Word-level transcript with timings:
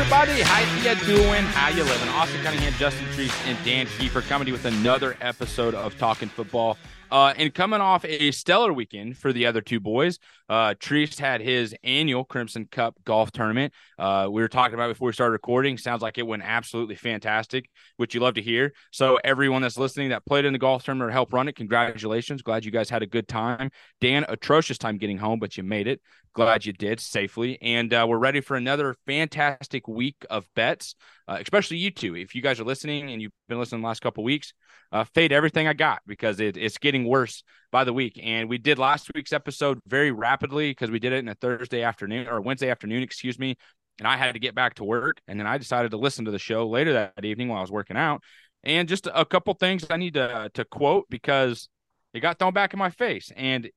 everybody? 0.00 0.40
How 0.40 0.60
you 0.88 0.94
doing? 1.04 1.42
How 1.44 1.68
you 1.68 1.84
living? 1.84 2.08
Austin 2.08 2.40
Cunningham, 2.42 2.72
Justin 2.78 3.04
Trease, 3.08 3.34
and 3.46 3.62
Dan 3.66 3.86
Kiefer 3.86 4.26
coming 4.26 4.46
to 4.46 4.48
you 4.48 4.54
with 4.54 4.64
another 4.64 5.14
episode 5.20 5.74
of 5.74 5.94
Talking 5.98 6.30
Football. 6.30 6.78
Uh, 7.10 7.34
and 7.36 7.52
coming 7.52 7.80
off 7.80 8.04
a 8.04 8.30
stellar 8.30 8.72
weekend 8.72 9.18
for 9.18 9.32
the 9.32 9.44
other 9.44 9.60
two 9.60 9.80
boys, 9.80 10.18
uh, 10.48 10.74
Trease 10.78 11.18
had 11.18 11.40
his 11.40 11.74
annual 11.82 12.24
Crimson 12.24 12.66
Cup 12.70 12.94
golf 13.04 13.32
tournament. 13.32 13.74
Uh, 13.98 14.28
we 14.30 14.40
were 14.40 14.48
talking 14.48 14.74
about 14.74 14.88
before 14.88 15.06
we 15.06 15.12
started 15.12 15.32
recording. 15.32 15.76
Sounds 15.76 16.02
like 16.02 16.18
it 16.18 16.26
went 16.26 16.44
absolutely 16.44 16.94
fantastic, 16.94 17.68
which 17.96 18.14
you 18.14 18.20
love 18.20 18.34
to 18.34 18.42
hear. 18.42 18.72
So 18.92 19.18
everyone 19.24 19.62
that's 19.62 19.76
listening 19.76 20.10
that 20.10 20.24
played 20.24 20.44
in 20.44 20.52
the 20.52 20.58
golf 20.58 20.84
tournament 20.84 21.10
or 21.10 21.12
helped 21.12 21.32
run 21.32 21.48
it, 21.48 21.56
congratulations. 21.56 22.42
Glad 22.42 22.64
you 22.64 22.70
guys 22.70 22.88
had 22.88 23.02
a 23.02 23.06
good 23.06 23.26
time. 23.26 23.70
Dan, 24.00 24.24
atrocious 24.28 24.78
time 24.78 24.96
getting 24.96 25.18
home, 25.18 25.40
but 25.40 25.56
you 25.56 25.64
made 25.64 25.88
it. 25.88 26.00
Glad 26.32 26.64
you 26.64 26.72
did 26.72 27.00
safely. 27.00 27.58
And 27.60 27.92
uh, 27.92 28.06
we're 28.08 28.18
ready 28.18 28.40
for 28.40 28.56
another 28.56 28.94
fantastic 29.04 29.88
week 29.88 30.24
of 30.30 30.46
bets, 30.54 30.94
uh, 31.26 31.38
especially 31.40 31.78
you 31.78 31.90
two. 31.90 32.14
If 32.14 32.36
you 32.36 32.42
guys 32.42 32.60
are 32.60 32.64
listening 32.64 33.10
and 33.10 33.20
you've 33.20 33.32
been 33.48 33.58
listening 33.58 33.80
the 33.80 33.88
last 33.88 34.00
couple 34.00 34.22
weeks, 34.22 34.52
uh, 34.92 35.04
fade 35.04 35.32
everything 35.32 35.66
I 35.66 35.72
got 35.72 36.02
because 36.06 36.38
it, 36.38 36.56
it's 36.56 36.78
getting 36.78 37.04
worse 37.04 37.42
by 37.72 37.82
the 37.82 37.92
week. 37.92 38.20
And 38.22 38.48
we 38.48 38.58
did 38.58 38.78
last 38.78 39.10
week's 39.12 39.32
episode 39.32 39.80
very 39.86 40.12
rapidly 40.12 40.70
because 40.70 40.90
we 40.90 41.00
did 41.00 41.12
it 41.12 41.18
in 41.18 41.28
a 41.28 41.34
Thursday 41.34 41.82
afternoon 41.82 42.28
or 42.28 42.40
Wednesday 42.40 42.70
afternoon, 42.70 43.02
excuse 43.02 43.38
me. 43.38 43.56
And 43.98 44.06
I 44.06 44.16
had 44.16 44.34
to 44.34 44.40
get 44.40 44.54
back 44.54 44.74
to 44.74 44.84
work. 44.84 45.20
And 45.26 45.38
then 45.38 45.48
I 45.48 45.58
decided 45.58 45.90
to 45.90 45.96
listen 45.96 46.26
to 46.26 46.30
the 46.30 46.38
show 46.38 46.68
later 46.68 46.92
that 46.92 47.24
evening 47.24 47.48
while 47.48 47.58
I 47.58 47.62
was 47.62 47.72
working 47.72 47.96
out. 47.96 48.22
And 48.62 48.88
just 48.88 49.08
a 49.12 49.24
couple 49.24 49.52
things 49.54 49.84
I 49.90 49.96
need 49.96 50.14
to, 50.14 50.48
to 50.54 50.64
quote 50.64 51.06
because 51.10 51.68
it 52.14 52.20
got 52.20 52.38
thrown 52.38 52.52
back 52.52 52.72
in 52.72 52.78
my 52.78 52.90
face 52.90 53.32
and 53.36 53.68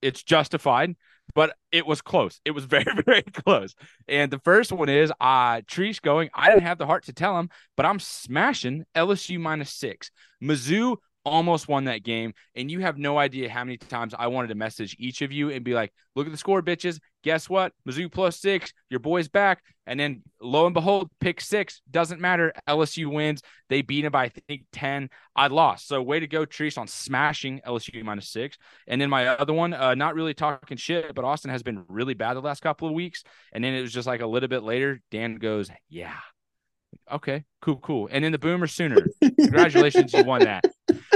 it's 0.00 0.22
justified 0.22 0.94
but 1.34 1.54
it 1.72 1.86
was 1.86 2.02
close. 2.02 2.40
It 2.44 2.52
was 2.52 2.64
very, 2.66 2.86
very 3.04 3.22
close. 3.22 3.74
And 4.06 4.30
the 4.30 4.38
first 4.40 4.72
one 4.72 4.88
is 4.88 5.12
uh 5.20 5.62
Trease 5.66 6.00
going, 6.00 6.30
I 6.34 6.48
didn't 6.48 6.62
have 6.62 6.78
the 6.78 6.86
heart 6.86 7.04
to 7.04 7.12
tell 7.12 7.38
him, 7.38 7.50
but 7.76 7.86
I'm 7.86 8.00
smashing 8.00 8.84
LSU 8.94 9.38
minus 9.38 9.72
six. 9.72 10.10
Mizzou 10.42 10.96
almost 11.24 11.68
won 11.68 11.84
that 11.84 12.02
game. 12.02 12.32
And 12.54 12.70
you 12.70 12.80
have 12.80 12.98
no 12.98 13.18
idea 13.18 13.50
how 13.50 13.64
many 13.64 13.76
times 13.76 14.14
I 14.18 14.28
wanted 14.28 14.48
to 14.48 14.54
message 14.54 14.96
each 14.98 15.22
of 15.22 15.32
you 15.32 15.50
and 15.50 15.64
be 15.64 15.74
like, 15.74 15.92
look 16.14 16.26
at 16.26 16.32
the 16.32 16.38
score, 16.38 16.62
bitches. 16.62 16.98
Guess 17.22 17.48
what? 17.48 17.72
Mizzou 17.86 18.10
plus 18.10 18.40
six, 18.40 18.72
your 18.90 19.00
boy's 19.00 19.28
back. 19.28 19.62
And 19.86 19.98
then 19.98 20.22
lo 20.40 20.66
and 20.66 20.74
behold, 20.74 21.10
pick 21.20 21.40
six. 21.40 21.80
Doesn't 21.90 22.20
matter. 22.20 22.52
LSU 22.68 23.12
wins. 23.12 23.42
They 23.68 23.82
beat 23.82 24.04
him 24.04 24.12
by, 24.12 24.24
I 24.24 24.28
think, 24.28 24.62
10. 24.72 25.10
I 25.34 25.48
lost. 25.48 25.88
So 25.88 26.02
way 26.02 26.20
to 26.20 26.26
go, 26.26 26.44
Trease, 26.44 26.78
on 26.78 26.86
smashing 26.86 27.60
LSU 27.66 28.02
minus 28.02 28.28
six. 28.28 28.56
And 28.86 29.00
then 29.00 29.10
my 29.10 29.26
other 29.26 29.52
one, 29.52 29.74
uh, 29.74 29.94
not 29.94 30.14
really 30.14 30.34
talking 30.34 30.76
shit, 30.76 31.14
but 31.14 31.24
Austin 31.24 31.50
has 31.50 31.62
been 31.62 31.84
really 31.88 32.14
bad 32.14 32.34
the 32.34 32.40
last 32.40 32.60
couple 32.60 32.88
of 32.88 32.94
weeks. 32.94 33.24
And 33.52 33.62
then 33.62 33.74
it 33.74 33.80
was 33.80 33.92
just 33.92 34.06
like 34.06 34.20
a 34.20 34.26
little 34.26 34.48
bit 34.48 34.62
later, 34.62 35.00
Dan 35.10 35.36
goes, 35.36 35.70
yeah. 35.88 36.16
Okay, 37.10 37.44
cool, 37.60 37.76
cool. 37.76 38.08
And 38.10 38.24
then 38.24 38.32
the 38.32 38.38
Boomer 38.38 38.66
Sooner. 38.66 39.06
Congratulations, 39.22 40.12
you 40.12 40.24
won 40.24 40.44
that. 40.44 40.64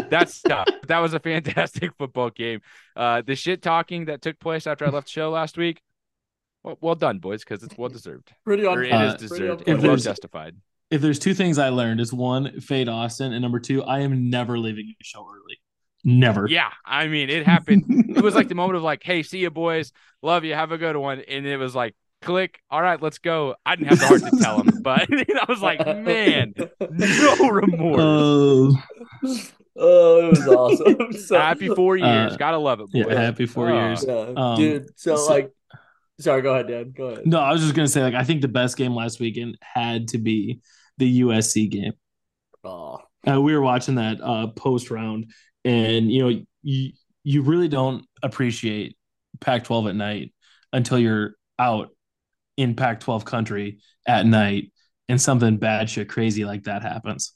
That's 0.09 0.41
tough. 0.42 0.69
That 0.89 0.98
was 0.98 1.15
a 1.15 1.20
fantastic 1.20 1.95
football 1.98 2.31
game. 2.31 2.61
Uh, 2.95 3.23
the 3.23 3.34
shit 3.34 3.62
talking 3.62 4.06
that 4.06 4.20
took 4.20 4.39
place 4.39 4.67
after 4.67 4.84
I 4.84 4.91
left 4.91 5.06
the 5.06 5.12
show 5.12 5.31
last 5.31 5.56
week. 5.56 5.81
Well, 6.62 6.77
well 6.81 6.95
done, 6.95 7.19
boys, 7.19 7.42
because 7.45 7.62
it's 7.62 7.79
well 7.79 7.89
deserved. 7.89 8.33
Pretty 8.45 8.67
on. 8.67 8.79
Or 8.79 8.83
it 8.83 8.91
uh, 8.91 9.14
is 9.14 9.14
deserved 9.14 9.64
pretty 9.64 9.73
and 9.73 9.83
well 9.83 9.97
justified. 9.97 10.56
If 10.91 11.01
there's 11.01 11.19
two 11.19 11.33
things 11.34 11.59
I 11.59 11.70
learned, 11.70 12.01
is 12.01 12.12
one, 12.12 12.61
fade 12.61 12.89
Austin, 12.89 13.33
and 13.33 13.41
number 13.41 13.59
two, 13.59 13.83
I 13.83 14.01
am 14.01 14.29
never 14.29 14.59
leaving 14.59 14.95
a 15.01 15.05
show 15.05 15.27
early. 15.27 15.61
Never. 16.05 16.47
Yeah, 16.48 16.70
I 16.84 17.07
mean, 17.07 17.31
it 17.31 17.47
happened. 17.47 17.84
it 18.17 18.23
was 18.23 18.34
like 18.34 18.48
the 18.48 18.55
moment 18.55 18.77
of 18.77 18.83
like, 18.83 19.03
"Hey, 19.03 19.23
see 19.23 19.39
you, 19.39 19.51
boys. 19.51 19.92
Love 20.20 20.45
you. 20.45 20.55
Have 20.55 20.73
a 20.73 20.79
good 20.79 20.97
one." 20.97 21.20
And 21.20 21.47
it 21.47 21.57
was 21.57 21.74
like, 21.74 21.95
click. 22.23 22.61
All 22.70 22.80
right, 22.80 23.01
let's 23.01 23.18
go. 23.18 23.57
I 23.67 23.77
didn't 23.77 23.89
have 23.89 24.01
the 24.01 24.07
heart 24.07 24.20
to 24.23 24.39
tell 24.41 24.61
him, 24.61 24.83
but 24.83 25.08
I 25.13 25.45
was 25.48 25.61
like, 25.61 25.85
man, 25.86 26.55
no 26.91 27.48
remorse. 27.48 28.74
Uh, 29.24 29.39
Oh, 29.77 30.27
it 30.27 30.31
was 30.31 30.49
awesome. 30.49 31.13
so, 31.27 31.39
Happy 31.39 31.69
four 31.69 31.97
years. 31.97 32.33
Uh, 32.33 32.37
Gotta 32.37 32.59
love 32.59 32.81
it, 32.81 32.87
yeah, 32.93 33.05
boys. 33.05 33.17
happy 33.17 33.47
four 33.47 33.71
Oh. 33.71 33.75
years. 33.89 34.05
Yeah, 34.07 34.33
Um, 34.37 34.57
dude. 34.59 34.87
So, 34.99 35.17
so- 35.17 35.31
like, 35.31 35.51
sorry. 36.21 36.43
Go 36.43 36.53
ahead, 36.55 36.69
Dan. 36.69 36.93
Go 36.93 37.07
ahead. 37.07 37.27
No, 37.27 37.39
I 37.41 37.53
was 37.53 37.63
just 37.63 37.75
gonna 37.75 37.89
say, 37.89 38.03
like, 38.03 38.15
I 38.15 38.25
think 38.25 38.43
the 38.43 38.49
best 38.49 38.77
game 38.77 38.95
last 38.95 39.19
weekend 39.21 39.57
had 39.63 40.09
to 40.09 40.19
be 40.19 40.61
the 40.99 41.21
USC 41.23 41.71
game. 41.71 41.93
Oh, 42.65 42.99
Uh, 43.27 43.41
we 43.41 43.55
were 43.55 43.63
watching 43.63 43.95
that 43.97 44.21
uh, 44.21 44.49
post 44.49 44.91
round, 44.91 45.33
and 45.65 46.11
you 46.13 46.23
know, 46.29 46.43
you 46.63 46.93
you 47.25 47.43
really 47.43 47.69
don't 47.69 48.05
appreciate 48.23 48.97
Pac-12 49.41 49.89
at 49.91 49.95
night 49.97 50.35
until 50.73 50.99
you're 50.99 51.35
out 51.59 51.91
in 52.57 52.75
Pac-12 52.75 53.25
country 53.25 53.79
at 54.07 54.27
night, 54.27 54.73
and 55.09 55.21
something 55.21 55.57
bad 55.57 55.89
shit 55.89 56.09
crazy 56.09 56.45
like 56.45 56.65
that 56.65 56.83
happens. 56.83 57.33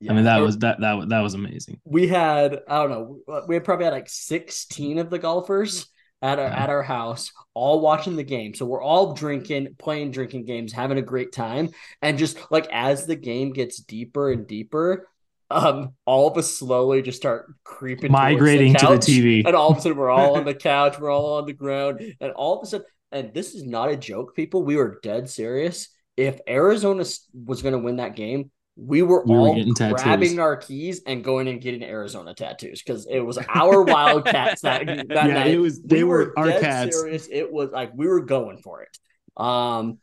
Yeah. 0.00 0.12
I 0.12 0.14
mean, 0.14 0.24
that 0.24 0.38
was 0.38 0.58
that 0.58 0.80
that 0.80 0.94
was- 0.94 1.06
that 1.08 1.20
was 1.20 1.34
amazing. 1.34 1.80
we 1.84 2.08
had 2.08 2.60
I 2.68 2.78
don't 2.82 2.90
know 2.90 3.42
we 3.46 3.54
had 3.54 3.64
probably 3.64 3.84
had 3.84 3.92
like 3.94 4.08
16 4.08 4.98
of 4.98 5.10
the 5.10 5.18
golfers 5.18 5.86
at 6.20 6.38
our 6.40 6.46
at 6.46 6.68
our 6.68 6.82
house 6.82 7.30
all 7.54 7.80
watching 7.80 8.16
the 8.16 8.24
game 8.24 8.52
so 8.52 8.66
we're 8.66 8.82
all 8.82 9.12
drinking 9.14 9.68
playing 9.78 10.10
drinking 10.10 10.44
games 10.44 10.72
having 10.72 10.98
a 10.98 11.02
great 11.02 11.30
time 11.32 11.70
and 12.02 12.18
just 12.18 12.38
like 12.50 12.66
as 12.72 13.06
the 13.06 13.14
game 13.14 13.52
gets 13.52 13.78
deeper 13.78 14.32
and 14.32 14.48
deeper 14.48 15.06
um 15.50 15.94
all 16.06 16.26
of 16.28 16.36
us 16.36 16.56
slowly 16.56 17.02
just 17.02 17.18
start 17.18 17.46
creeping 17.62 18.10
Migrating 18.10 18.74
to 18.74 18.86
the 18.86 18.98
TV. 18.98 19.46
and 19.46 19.54
all 19.54 19.70
of 19.70 19.78
a 19.78 19.80
sudden 19.80 19.96
we're 19.96 20.10
all 20.10 20.36
on 20.36 20.44
the 20.44 20.54
couch 20.70 20.98
we're 20.98 21.10
all 21.10 21.34
on 21.38 21.46
the 21.46 21.52
ground 21.52 22.00
and 22.20 22.32
all 22.32 22.58
of 22.58 22.64
a 22.64 22.66
sudden 22.66 22.86
and 23.12 23.32
this 23.32 23.54
is 23.54 23.62
not 23.64 23.88
a 23.88 23.96
joke 23.96 24.34
people 24.34 24.64
we 24.64 24.74
were 24.76 24.98
dead 25.04 25.30
serious 25.30 25.88
if 26.16 26.40
Arizona 26.48 27.04
was 27.46 27.62
going 27.62 27.74
to 27.74 27.78
win 27.78 27.96
that 27.98 28.16
game 28.16 28.50
we 28.80 29.02
were 29.02 29.24
We 29.24 29.34
were 29.34 29.40
all 29.40 29.54
getting 29.56 29.74
tattoos. 29.74 30.02
grabbing 30.02 30.38
our 30.38 30.56
keys 30.56 31.02
and 31.04 31.24
going 31.24 31.48
and 31.48 31.60
getting 31.60 31.82
Arizona 31.82 32.32
tattoos 32.32 32.80
because 32.80 33.06
it 33.10 33.20
was 33.20 33.36
our 33.48 33.82
Wildcats 33.82 34.62
that, 34.62 34.86
that 35.08 35.08
yeah, 35.10 35.26
night. 35.26 35.46
it 35.48 35.58
was. 35.58 35.82
They 35.82 35.98
we 35.98 36.04
were, 36.04 36.32
our 36.36 36.48
cats. 36.48 36.96
serious. 36.96 37.28
It 37.30 37.52
was 37.52 37.70
like 37.72 37.90
we 37.94 38.06
were 38.06 38.20
going 38.20 38.58
for 38.58 38.82
it. 38.82 38.96
Um, 39.36 39.98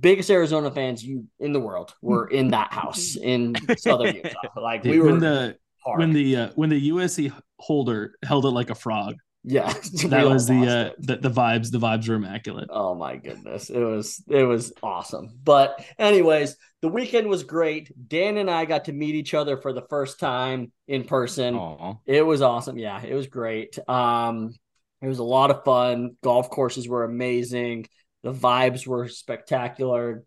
biggest 0.00 0.30
Arizona 0.30 0.70
fans 0.70 1.04
you 1.04 1.26
in 1.38 1.52
the 1.52 1.60
world 1.60 1.94
were 2.02 2.26
in 2.30 2.48
that 2.48 2.72
house 2.72 3.16
in 3.16 3.54
Southern 3.78 4.16
Utah. 4.16 4.30
Like 4.60 4.82
we 4.82 4.98
were 4.98 5.06
when 5.12 5.20
the 5.20 5.56
hard. 5.84 6.00
when 6.00 6.12
the 6.12 6.36
uh, 6.36 6.50
when 6.56 6.70
the 6.70 6.90
USC 6.90 7.32
holder 7.58 8.14
held 8.24 8.46
it 8.46 8.50
like 8.50 8.70
a 8.70 8.74
frog. 8.74 9.14
Yeah, 9.48 9.72
That 10.08 10.26
was 10.26 10.48
the 10.48 10.66
uh, 10.66 10.90
the, 10.98 11.16
the 11.16 11.30
vibes. 11.30 11.70
The 11.70 11.78
vibes 11.78 12.08
were 12.08 12.16
immaculate. 12.16 12.68
Oh 12.68 12.96
my 12.96 13.16
goodness. 13.16 13.70
It 13.70 13.78
was 13.78 14.22
it 14.28 14.42
was 14.42 14.72
awesome. 14.82 15.38
But 15.42 15.84
anyways, 15.98 16.56
the 16.82 16.88
weekend 16.88 17.28
was 17.28 17.44
great. 17.44 17.92
Dan 18.08 18.38
and 18.38 18.50
I 18.50 18.64
got 18.64 18.86
to 18.86 18.92
meet 18.92 19.14
each 19.14 19.34
other 19.34 19.56
for 19.56 19.72
the 19.72 19.86
first 19.88 20.18
time 20.18 20.72
in 20.88 21.04
person. 21.04 21.54
Aw. 21.54 21.94
It 22.06 22.22
was 22.22 22.42
awesome. 22.42 22.76
Yeah, 22.76 23.00
it 23.00 23.14
was 23.14 23.28
great. 23.28 23.78
Um 23.88 24.52
it 25.00 25.06
was 25.06 25.20
a 25.20 25.24
lot 25.24 25.52
of 25.52 25.62
fun. 25.62 26.16
Golf 26.24 26.50
courses 26.50 26.88
were 26.88 27.04
amazing. 27.04 27.86
The 28.24 28.32
vibes 28.32 28.84
were 28.84 29.06
spectacular. 29.06 30.24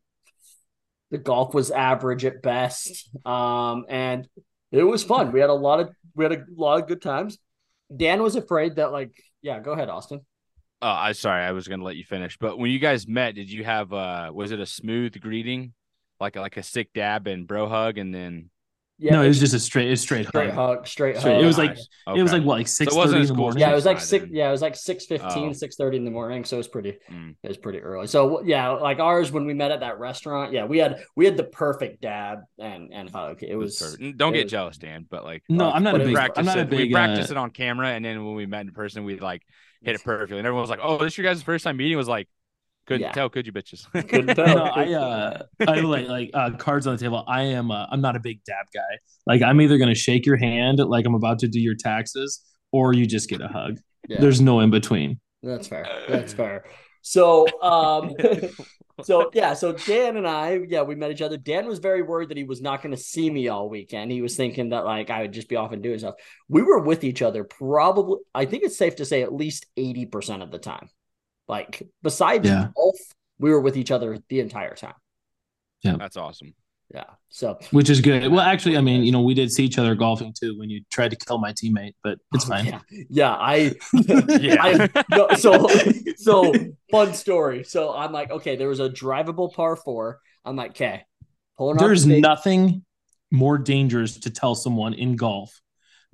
The 1.11 1.17
golf 1.17 1.53
was 1.53 1.71
average 1.71 2.23
at 2.23 2.41
best. 2.41 3.09
Um 3.25 3.83
and 3.89 4.29
it 4.71 4.83
was 4.83 5.03
fun. 5.03 5.33
We 5.33 5.41
had 5.41 5.49
a 5.49 5.53
lot 5.53 5.81
of 5.81 5.89
we 6.15 6.23
had 6.23 6.31
a 6.31 6.45
lot 6.55 6.81
of 6.81 6.87
good 6.87 7.01
times. 7.01 7.37
Dan 7.95 8.21
was 8.21 8.35
afraid 8.35 8.75
that 8.75 8.91
like 8.91 9.11
yeah, 9.41 9.59
go 9.59 9.71
ahead, 9.71 9.89
Austin. 9.89 10.21
Oh, 10.81 10.87
I 10.87 11.11
sorry, 11.11 11.43
I 11.43 11.51
was 11.51 11.67
gonna 11.67 11.83
let 11.83 11.95
you 11.95 12.03
finish. 12.03 12.37
But 12.37 12.57
when 12.57 12.71
you 12.71 12.79
guys 12.79 13.07
met, 13.07 13.35
did 13.35 13.51
you 13.51 13.63
have 13.63 13.91
uh 13.93 14.31
was 14.33 14.51
it 14.51 14.59
a 14.59 14.65
smooth 14.65 15.19
greeting? 15.19 15.73
Like 16.19 16.35
like 16.35 16.57
a 16.57 16.63
sick 16.63 16.93
dab 16.93 17.27
and 17.27 17.47
bro 17.47 17.67
hug 17.67 17.97
and 17.97 18.13
then 18.13 18.49
Yeah, 19.01 19.13
no, 19.13 19.21
it 19.23 19.29
was 19.29 19.39
just 19.39 19.53
a 19.53 19.59
straight, 19.59 19.89
it's 19.89 20.01
straight, 20.01 20.27
straight 20.27 20.49
hug. 20.49 20.77
hug, 20.77 20.87
straight, 20.87 21.17
Straight- 21.17 21.35
hug. 21.35 21.43
it 21.43 21.45
was 21.47 21.57
like- 21.57 21.69
Nice. 21.69 21.87
It 22.17 22.21
was 22.21 22.33
like 22.33 22.43
what, 22.43 22.57
like 22.57 22.67
six 22.67 22.93
wasn't 22.93 23.13
thirty 23.13 23.21
in 23.21 23.27
the 23.27 23.33
morning. 23.35 23.59
yeah, 23.61 23.71
it 23.71 23.75
was 23.75 23.85
like 23.85 23.99
six. 24.01 24.25
Yeah, 24.29 24.49
it 24.49 24.51
was 24.51 24.61
like 24.61 24.73
6.15, 24.73 25.19
Oh. 25.21 25.49
6.30 25.53 25.95
in 25.95 26.05
the 26.05 26.11
morning. 26.11 26.43
So 26.43 26.57
it 26.57 26.59
was 26.59 26.67
pretty. 26.67 26.97
Mm. 27.09 27.35
It 27.43 27.47
was 27.47 27.57
pretty 27.57 27.79
early. 27.79 28.07
So 28.07 28.41
yeah, 28.43 28.67
like 28.69 28.99
ours 28.99 29.31
when 29.31 29.45
we 29.45 29.53
met 29.53 29.71
at 29.71 29.79
that 29.81 29.99
restaurant. 29.99 30.51
Yeah, 30.51 30.65
we 30.65 30.79
had 30.79 31.03
we 31.15 31.25
had 31.25 31.37
the 31.37 31.43
perfect 31.45 32.01
dab 32.01 32.39
and 32.57 32.91
and 32.93 33.09
hug. 33.09 33.41
It 33.43 33.55
was. 33.55 33.79
perfect. 33.79 34.17
Don't 34.17 34.33
it 34.33 34.37
get 34.37 34.43
was- 34.45 34.51
jealous, 34.51 34.77
Dan, 34.77 35.05
but 35.09 35.23
like 35.23 35.43
No, 35.47 35.69
I'm 35.71 35.83
not 35.83 35.95
a 35.95 35.99
big. 35.99 36.07
I'm 36.09 36.13
practice 36.15 36.45
not 36.45 36.59
a 36.59 36.65
big. 36.65 36.79
we 36.79 36.91
practiced 36.91 37.29
uh, 37.29 37.35
it 37.35 37.37
on 37.37 37.51
camera, 37.51 37.89
and 37.89 38.03
then 38.03 38.25
when 38.25 38.35
we 38.35 38.45
met 38.47 38.61
in 38.65 38.71
person, 38.73 39.03
we 39.05 39.19
like 39.19 39.43
hit 39.81 39.95
it 39.95 40.03
perfectly. 40.03 40.39
And 40.39 40.45
everyone 40.47 40.61
was 40.61 40.69
like, 40.69 40.79
"Oh, 40.81 40.97
this 40.97 41.13
is 41.13 41.17
your 41.19 41.25
guys' 41.31 41.41
first 41.43 41.63
time 41.63 41.77
meeting?" 41.77 41.95
Was 41.95 42.07
like, 42.09 42.27
couldn't 42.89 43.01
Yeah. 43.07 43.11
tell, 43.13 43.29
could 43.29 43.45
you, 43.47 43.53
bitches? 43.53 43.85
Couldn't 44.09 44.35
tell. 44.35 44.45
no, 44.57 44.63
I 44.63 44.91
uh, 44.93 45.43
I 45.67 45.79
like 45.79 46.07
like 46.07 46.31
uh, 46.33 46.51
cards 46.57 46.85
on 46.87 46.95
the 46.95 46.99
table. 47.01 47.23
I 47.27 47.43
am. 47.43 47.71
Uh, 47.71 47.85
I'm 47.89 48.01
not 48.01 48.15
a 48.15 48.19
big 48.19 48.43
dab 48.43 48.65
guy. 48.73 48.97
Like 49.25 49.41
I'm 49.41 49.61
either 49.61 49.77
gonna 49.77 49.95
shake 49.95 50.25
your 50.25 50.37
hand 50.37 50.79
like 50.79 51.05
I'm 51.05 51.15
about 51.15 51.39
to 51.39 51.47
do 51.47 51.59
your 51.59 51.75
taxes, 51.75 52.41
or 52.73 52.93
you 52.93 53.05
just 53.05 53.29
get 53.29 53.39
a 53.41 53.47
hug. 53.47 53.77
Yeah. 54.09 54.19
There's 54.19 54.41
no 54.41 54.59
in 54.59 54.71
between. 54.71 55.19
That's 55.41 55.67
fair. 55.67 55.87
That's 56.09 56.33
fair. 56.33 56.65
So, 57.01 57.47
um, 57.61 58.11
so 59.03 59.29
yeah, 59.33 59.53
so 59.53 59.71
Dan 59.71 60.17
and 60.17 60.27
I, 60.27 60.59
yeah, 60.67 60.81
we 60.81 60.95
met 60.95 61.11
each 61.11 61.21
other. 61.21 61.37
Dan 61.37 61.65
was 61.65 61.79
very 61.79 62.01
worried 62.01 62.27
that 62.29 62.37
he 62.37 62.43
was 62.43 62.61
not 62.61 62.81
going 62.81 62.91
to 62.93 63.01
see 63.01 63.29
me 63.29 63.47
all 63.47 63.69
weekend. 63.69 64.11
He 64.11 64.21
was 64.21 64.35
thinking 64.35 64.69
that 64.69 64.83
like 64.83 65.09
I 65.09 65.21
would 65.21 65.31
just 65.31 65.47
be 65.47 65.55
off 65.55 65.71
and 65.71 65.81
doing 65.81 65.99
stuff. 65.99 66.15
We 66.49 66.61
were 66.61 66.79
with 66.79 67.03
each 67.05 67.21
other 67.21 67.45
probably. 67.45 68.17
I 68.35 68.45
think 68.45 68.63
it's 68.63 68.77
safe 68.77 68.97
to 68.97 69.05
say 69.05 69.21
at 69.21 69.33
least 69.33 69.65
eighty 69.77 70.05
percent 70.05 70.43
of 70.43 70.51
the 70.51 70.59
time. 70.59 70.89
Like 71.49 71.81
besides 72.01 72.47
Yeah. 72.47 72.69
golf, 72.75 72.95
we 73.39 73.49
were 73.49 73.59
with 73.59 73.75
each 73.75 73.91
other 73.91 74.17
the 74.29 74.39
entire 74.39 74.75
time. 74.75 74.93
Yeah, 75.83 75.97
that's 75.97 76.15
awesome. 76.15 76.53
Yeah. 76.93 77.05
So 77.29 77.59
which 77.71 77.89
is 77.89 78.01
good. 78.01 78.31
Well, 78.31 78.41
actually, 78.41 78.77
I 78.77 78.81
mean, 78.81 79.03
you 79.03 79.11
know, 79.11 79.21
we 79.21 79.33
did 79.33 79.51
see 79.51 79.65
each 79.65 79.77
other 79.77 79.93
golfing 79.95 80.33
too 80.39 80.57
when 80.57 80.69
you 80.69 80.81
tried 80.91 81.09
to 81.11 81.17
kill 81.17 81.37
my 81.37 81.51
teammate, 81.51 81.93
but 82.03 82.17
oh, 82.19 82.35
it's 82.35 82.45
fine. 82.45 82.65
Yeah, 82.65 82.79
yeah 83.09 83.31
I 83.31 83.73
Yeah. 84.39 84.57
I, 84.59 84.89
no, 85.11 85.29
so 85.35 85.67
so 86.15 86.53
fun 86.91 87.13
story. 87.13 87.63
So 87.63 87.93
I'm 87.93 88.11
like, 88.11 88.31
okay, 88.31 88.55
there 88.55 88.69
was 88.69 88.79
a 88.79 88.89
drivable 88.89 89.53
par 89.53 89.75
four. 89.75 90.19
I'm 90.45 90.55
like, 90.55 90.71
okay, 90.71 91.03
pulling 91.57 91.77
off 91.77 91.81
There's 91.81 92.05
the 92.05 92.21
nothing 92.21 92.85
more 93.31 93.57
dangerous 93.57 94.19
to 94.21 94.29
tell 94.31 94.55
someone 94.55 94.93
in 94.93 95.15
golf 95.15 95.59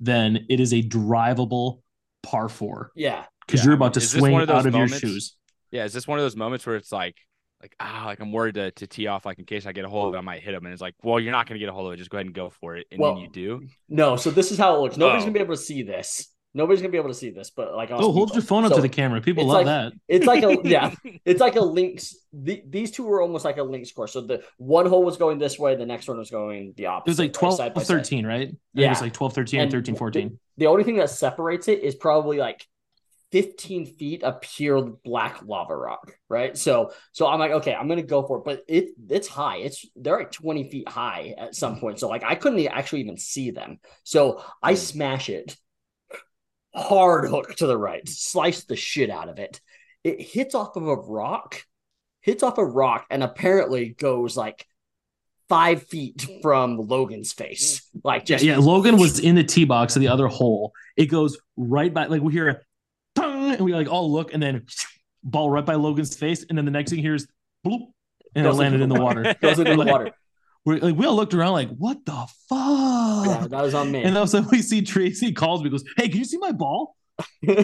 than 0.00 0.46
it 0.50 0.60
is 0.60 0.74
a 0.74 0.82
drivable 0.82 1.80
par 2.22 2.48
four 2.50 2.90
Yeah, 2.94 3.24
because 3.46 3.60
Yeah, 3.60 3.66
you're 3.66 3.74
about 3.74 3.94
to 3.94 4.00
is 4.00 4.10
swing 4.10 4.32
one 4.32 4.42
of 4.42 4.50
out 4.50 4.64
those 4.64 4.66
of 4.66 4.74
your 4.74 4.88
shoes. 4.88 5.36
Yeah, 5.70 5.84
is 5.84 5.92
this 5.92 6.06
one 6.06 6.18
of 6.18 6.24
those 6.24 6.36
moments 6.36 6.64
where 6.66 6.76
it's 6.76 6.92
like, 6.92 7.16
like 7.62 7.74
ah, 7.80 8.04
like 8.06 8.20
I'm 8.20 8.32
worried 8.32 8.54
to, 8.56 8.70
to 8.70 8.86
tee 8.86 9.06
off, 9.06 9.24
like 9.26 9.38
in 9.38 9.44
case 9.44 9.66
I 9.66 9.72
get 9.72 9.84
a 9.84 9.88
hold 9.88 10.08
of 10.08 10.14
it, 10.14 10.18
I 10.18 10.20
might 10.20 10.42
hit 10.42 10.54
him, 10.54 10.64
and 10.64 10.72
it's 10.72 10.82
like, 10.82 10.94
well, 11.02 11.18
you're 11.18 11.32
not 11.32 11.46
gonna 11.46 11.58
get 11.58 11.68
a 11.68 11.72
hold 11.72 11.86
of 11.88 11.92
it, 11.94 11.96
just 11.96 12.10
go 12.10 12.18
ahead 12.18 12.26
and 12.26 12.34
go 12.34 12.50
for 12.50 12.76
it, 12.76 12.86
and 12.90 13.00
Well, 13.00 13.14
then 13.14 13.22
you 13.24 13.30
do. 13.30 13.66
no. 13.88 14.16
So 14.16 14.30
this 14.30 14.50
is 14.52 14.58
how 14.58 14.76
it 14.76 14.80
looks. 14.80 14.96
Nobody's 14.96 15.22
Oh. 15.22 15.26
gonna 15.26 15.34
be 15.34 15.40
able 15.40 15.54
to 15.56 15.60
see 15.62 15.82
this. 15.82 16.32
Nobody's 16.54 16.80
gonna 16.80 16.92
be 16.92 16.96
able 16.98 17.08
to 17.08 17.14
see 17.14 17.28
this. 17.30 17.50
But 17.50 17.74
like, 17.74 17.90
I'll 17.90 18.02
Oh, 18.02 18.12
hold 18.12 18.30
your 18.30 18.38
up. 18.38 18.44
phone 18.48 18.64
up 18.64 18.70
So 18.70 18.76
to 18.76 18.82
the 18.82 18.88
camera. 18.88 19.20
People 19.20 19.44
love 19.44 19.66
like- 19.66 19.66
that. 19.66 19.92
It's 20.08 20.24
like 20.26 20.42
a 20.42 20.56
yeah. 20.66 20.94
It's 21.26 21.40
like 21.40 21.56
a 21.56 21.60
links. 21.60 22.16
The, 22.32 22.62
these 22.66 22.90
two 22.92 23.04
were 23.04 23.20
almost 23.20 23.44
like 23.44 23.58
a 23.58 23.62
links 23.62 23.92
course. 23.92 24.12
So 24.12 24.22
the 24.22 24.42
one 24.56 24.86
hole 24.86 25.02
was 25.04 25.16
going 25.18 25.38
this 25.38 25.58
way, 25.58 25.74
the 25.76 25.84
next 25.84 26.08
one 26.08 26.16
was 26.18 26.30
going 26.30 26.72
the 26.76 26.86
opposite. 26.86 27.08
It 27.08 27.10
was 27.10 27.18
like 27.18 27.28
right, 27.28 27.34
12, 27.34 27.56
side 27.56 27.74
by 27.74 27.82
side. 27.82 27.86
13, 27.98 28.24
right? 28.26 28.54
Yeah. 28.72 28.86
It 28.86 28.90
was 28.90 29.00
like 29.02 29.12
12, 29.12 29.34
13, 29.34 29.60
And 29.60 29.68
or 29.74 29.78
13, 29.78 29.96
14. 29.96 30.38
The 30.56 30.66
only 30.66 30.84
thing 30.84 30.96
that 30.96 31.10
separates 31.10 31.68
it 31.68 31.82
is 31.82 31.94
probably 31.94 32.38
like 32.38 32.66
15 33.32 33.86
feet 33.86 34.22
of 34.22 34.40
pure 34.40 34.82
black 35.04 35.42
lava 35.44 35.76
rock, 35.76 36.12
right? 36.28 36.56
So 36.56 36.92
so 37.12 37.26
I'm 37.26 37.38
like, 37.38 37.52
okay, 37.52 37.74
I'm 37.74 37.88
gonna 37.88 38.02
go 38.02 38.26
for 38.26 38.38
it, 38.38 38.44
but 38.44 38.64
it 38.68 38.90
it's 39.08 39.28
high. 39.28 39.58
It's 39.58 39.84
they're 39.96 40.18
like 40.18 40.32
20 40.32 40.70
feet 40.70 40.88
high 40.88 41.34
at 41.36 41.54
some 41.54 41.78
point. 41.78 41.98
So 41.98 42.08
like 42.08 42.24
I 42.24 42.34
couldn't 42.36 42.64
actually 42.68 43.00
even 43.00 43.16
see 43.16 43.50
them. 43.50 43.78
So 44.04 44.42
I 44.62 44.74
Hmm. 44.74 44.76
smash 44.76 45.28
it 45.28 45.56
hard 46.74 47.28
hook 47.28 47.54
to 47.56 47.66
the 47.66 47.76
right, 47.76 48.06
slice 48.08 48.64
the 48.64 48.76
shit 48.76 49.10
out 49.10 49.28
of 49.28 49.38
it. 49.38 49.60
It 50.04 50.20
hits 50.20 50.54
off 50.54 50.76
of 50.76 50.86
a 50.86 50.94
rock, 50.94 51.62
hits 52.20 52.42
off 52.42 52.58
a 52.58 52.64
rock, 52.64 53.06
and 53.10 53.22
apparently 53.22 53.90
goes 53.90 54.36
like 54.36 54.66
five 55.48 55.84
feet 55.84 56.26
from 56.42 56.76
Logan's 56.76 57.32
face. 57.32 57.82
Like 58.04 58.24
just 58.26 58.44
yeah. 58.44 58.58
Logan 58.58 58.98
was 58.98 59.18
in 59.20 59.34
the 59.36 59.44
tee 59.44 59.64
box 59.64 59.96
of 59.96 60.00
the 60.00 60.08
other 60.08 60.26
hole. 60.28 60.72
It 60.96 61.06
goes 61.06 61.38
right 61.56 61.92
by, 61.92 62.06
like 62.06 62.22
we 62.22 62.32
hear 62.32 62.65
and 63.54 63.60
we 63.64 63.74
like 63.74 63.88
all 63.88 64.12
look, 64.12 64.32
and 64.32 64.42
then 64.42 64.66
ball 65.22 65.50
right 65.50 65.64
by 65.64 65.74
Logan's 65.74 66.16
face, 66.16 66.44
and 66.48 66.56
then 66.56 66.64
the 66.64 66.70
next 66.70 66.90
thing 66.90 67.00
here's 67.00 67.26
bloop, 67.66 67.88
and 68.34 68.46
it 68.46 68.52
landed 68.52 68.80
in 68.80 68.88
the 68.88 69.00
water. 69.00 69.34
goes 69.40 69.58
into 69.58 69.76
the 69.76 69.84
water. 69.84 70.12
We're, 70.64 70.78
like 70.78 70.96
we 70.96 71.06
all 71.06 71.14
looked 71.14 71.32
around 71.32 71.52
like, 71.52 71.68
what 71.70 72.04
the 72.04 72.26
fuck? 72.48 73.26
Yeah, 73.26 73.46
that 73.48 73.62
was 73.62 73.74
on 73.74 73.92
me. 73.92 74.02
And 74.02 74.16
then 74.16 74.26
so 74.26 74.40
we 74.50 74.62
see 74.62 74.82
Tracy 74.82 75.32
calls 75.32 75.62
me, 75.62 75.70
goes, 75.70 75.84
"Hey, 75.96 76.08
can 76.08 76.18
you 76.18 76.24
see 76.24 76.38
my 76.38 76.52
ball?" 76.52 76.96
We're 77.46 77.54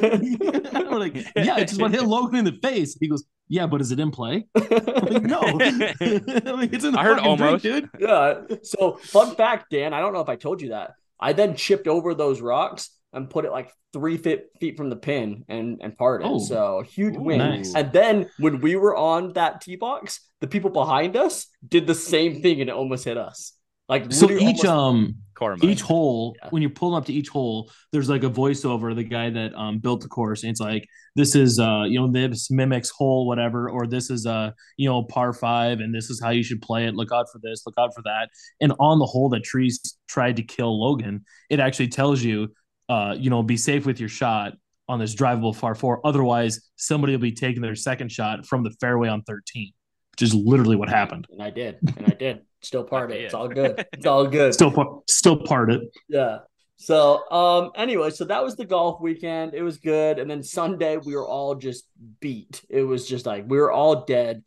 like, 0.98 1.16
"Yeah, 1.36 1.58
it 1.58 1.68
just 1.68 1.80
went 1.80 1.94
hit 1.94 2.04
Logan 2.04 2.38
in 2.38 2.44
the 2.44 2.58
face." 2.62 2.96
He 2.98 3.08
goes, 3.08 3.24
"Yeah, 3.48 3.66
but 3.66 3.80
is 3.80 3.90
it 3.92 4.00
in 4.00 4.10
play?" 4.12 4.46
Like, 4.54 5.22
no, 5.24 5.40
like, 5.40 6.72
it's 6.72 6.84
in 6.84 6.92
the 6.92 6.98
I 6.98 7.02
heard 7.02 7.18
fucking 7.18 7.36
drink, 7.36 7.40
almost. 7.40 7.62
dude. 7.64 7.90
yeah. 7.98 8.40
So 8.62 8.92
fun 8.92 9.34
fact, 9.34 9.70
Dan, 9.70 9.92
I 9.92 10.00
don't 10.00 10.12
know 10.12 10.20
if 10.20 10.28
I 10.28 10.36
told 10.36 10.62
you 10.62 10.70
that. 10.70 10.92
I 11.22 11.32
then 11.32 11.54
chipped 11.56 11.86
over 11.88 12.14
those 12.14 12.40
rocks 12.40 12.90
and 13.12 13.30
put 13.30 13.44
it 13.44 13.52
like 13.52 13.70
three 13.92 14.16
feet 14.16 14.40
feet 14.60 14.76
from 14.76 14.90
the 14.90 14.96
pin 14.96 15.44
and 15.48 15.78
and 15.82 15.96
parred. 15.96 16.22
Oh. 16.24 16.38
So 16.38 16.82
huge 16.82 17.16
Ooh, 17.16 17.22
win. 17.22 17.38
nice. 17.38 17.74
And 17.74 17.92
then 17.92 18.28
when 18.38 18.60
we 18.60 18.74
were 18.76 18.96
on 18.96 19.32
that 19.34 19.60
tee 19.60 19.76
box, 19.76 20.20
the 20.40 20.48
people 20.48 20.70
behind 20.70 21.16
us 21.16 21.46
did 21.66 21.86
the 21.86 21.94
same 21.94 22.42
thing 22.42 22.60
and 22.60 22.68
it 22.68 22.74
almost 22.74 23.04
hit 23.04 23.16
us. 23.16 23.52
Like 23.88 24.12
So 24.12 24.30
each 24.30 24.64
almost- 24.64 24.64
um 24.66 25.16
Karma. 25.42 25.64
each 25.64 25.82
hole 25.82 26.34
Yeah. 26.42 26.48
when 26.50 26.62
you're 26.62 26.70
pulling 26.70 26.96
up 26.96 27.04
to 27.06 27.12
each 27.12 27.28
hole 27.28 27.70
there's 27.92 28.08
like 28.08 28.22
a 28.24 28.30
voiceover 28.30 28.94
the 28.94 29.02
guy 29.04 29.30
that 29.30 29.54
um 29.54 29.78
built 29.78 30.00
the 30.00 30.08
course 30.08 30.42
and 30.42 30.50
it's 30.50 30.60
like 30.60 30.86
this 31.16 31.34
is 31.34 31.58
uh 31.58 31.82
you 31.86 31.98
know 32.00 32.10
this 32.10 32.50
mimics 32.50 32.90
hole 32.90 33.26
whatever 33.26 33.68
or 33.68 33.86
this 33.86 34.10
is 34.10 34.26
uh 34.26 34.50
you 34.76 34.88
know 34.88 35.02
par 35.04 35.32
five 35.32 35.80
and 35.80 35.94
this 35.94 36.10
is 36.10 36.20
how 36.22 36.30
you 36.30 36.42
should 36.42 36.62
play 36.62 36.86
it 36.86 36.94
look 36.94 37.10
out 37.12 37.26
for 37.32 37.40
this 37.42 37.62
look 37.66 37.74
out 37.78 37.94
for 37.94 38.02
that 38.02 38.28
and 38.60 38.72
on 38.78 38.98
the 38.98 39.06
hole 39.06 39.28
that 39.28 39.42
Trease 39.42 39.98
tried 40.08 40.36
to 40.36 40.42
kill 40.42 40.80
logan 40.80 41.24
it 41.50 41.60
actually 41.60 41.88
tells 41.88 42.22
you 42.22 42.48
uh 42.88 43.14
you 43.18 43.30
know 43.30 43.42
be 43.42 43.56
safe 43.56 43.84
with 43.86 43.98
your 44.00 44.08
shot 44.08 44.52
on 44.88 44.98
this 44.98 45.14
drivable 45.14 45.58
par 45.58 45.74
four 45.74 46.04
otherwise 46.06 46.70
somebody 46.76 47.12
will 47.12 47.20
be 47.20 47.32
taking 47.32 47.62
their 47.62 47.74
second 47.76 48.10
shot 48.10 48.46
from 48.46 48.62
the 48.62 48.70
fairway 48.80 49.08
on 49.08 49.22
13 49.22 49.72
which 50.12 50.22
is 50.22 50.34
literally 50.34 50.76
what 50.76 50.88
happened 50.88 51.26
and 51.30 51.42
I 51.42 51.50
did. 51.50 51.78
And 51.96 52.06
I 52.06 52.14
did. 52.18 52.42
Still 52.62 52.84
parred. 52.84 53.10
it. 53.12 53.22
It's 53.22 53.34
all 53.34 53.48
good. 53.48 53.84
It's 53.92 54.06
all 54.06 54.26
good. 54.26 54.54
still 54.54 54.70
part. 54.70 55.10
still 55.10 55.38
part 55.38 55.70
it. 55.72 55.82
Yeah. 56.08 56.38
So 56.76 57.28
um 57.30 57.70
anyway, 57.76 58.10
so 58.10 58.24
that 58.26 58.42
was 58.42 58.56
the 58.56 58.64
golf 58.64 59.00
weekend. 59.00 59.54
It 59.54 59.62
was 59.62 59.78
good. 59.78 60.18
And 60.18 60.30
then 60.30 60.42
Sunday 60.42 60.96
we 60.96 61.14
were 61.14 61.26
all 61.26 61.54
just 61.54 61.84
beat. 62.20 62.64
It 62.68 62.82
was 62.82 63.06
just 63.08 63.26
like 63.26 63.44
we 63.48 63.58
were 63.58 63.70
all 63.72 64.04
dead. 64.04 64.42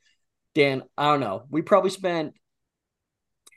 Dan, 0.54 0.84
I 0.98 1.06
don't 1.12 1.20
know. 1.20 1.44
We 1.50 1.62
probably 1.62 1.90
spent 1.92 2.34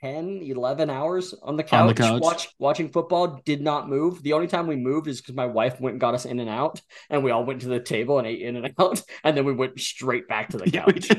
10, 0.01 0.41
11 0.43 0.89
hours 0.89 1.33
on 1.43 1.57
the 1.57 1.63
couch, 1.63 1.81
On 1.81 1.87
the 1.87 1.93
couch. 1.93 2.21
Watch, 2.21 2.49
watching 2.57 2.89
football, 2.89 3.41
did 3.43 3.61
not 3.61 3.89
move. 3.89 4.23
The 4.23 4.31
only 4.33 4.47
time 4.47 4.65
we 4.67 4.77
moved 4.77 5.07
is 5.07 5.19
because 5.19 5.35
my 5.35 5.45
wife 5.45 5.79
went 5.81 5.95
and 5.95 5.99
got 6.01 6.13
us 6.13 6.23
in 6.25 6.39
and 6.39 6.49
out, 6.49 6.81
and 7.09 7.21
we 7.21 7.31
all 7.31 7.43
went 7.43 7.61
to 7.61 7.67
the 7.67 7.81
table 7.81 8.17
and 8.17 8.25
ate 8.25 8.41
in 8.41 8.55
and 8.55 8.73
out, 8.79 9.01
and 9.25 9.35
then 9.35 9.43
we 9.43 9.53
went 9.53 9.77
straight 9.79 10.27
back 10.29 10.49
to 10.49 10.57
the 10.57 10.69
Yeah, 10.69 10.85
we 10.87 10.93
couch. 10.93 11.09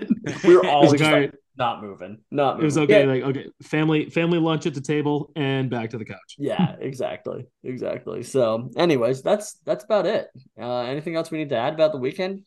we 0.45 0.57
were 0.57 0.67
all 0.67 0.85
It 0.85 0.99
just 0.99 1.03
like, 1.05 1.13
like, 1.13 1.13
all 1.13 1.21
right, 1.21 1.35
not 1.61 1.81
moving, 1.83 2.19
not 2.33 2.55
moving. 2.57 2.63
It 2.63 2.65
was 2.65 2.79
okay. 2.79 3.01
Yeah, 3.07 3.13
Like 3.13 3.23
okay, 3.37 3.47
family 3.63 4.11
family 4.11 4.39
lunch 4.41 4.67
at 4.67 4.75
the 4.75 4.81
table 4.81 5.31
and 5.37 5.71
back 5.71 5.91
to 5.91 5.99
the 5.99 6.05
couch. 6.05 6.35
yeah, 6.39 6.75
exactly, 6.81 7.47
exactly. 7.63 8.25
So, 8.25 8.71
anyways, 8.77 9.23
that's 9.23 9.59
that's 9.65 9.85
about 9.85 10.07
it. 10.07 10.29
Uh, 10.61 10.81
anything 10.81 11.15
else 11.15 11.31
we 11.31 11.39
need 11.39 11.51
to 11.51 11.57
add 11.57 11.75
about 11.75 11.93
the 11.93 11.99
weekend, 11.99 12.43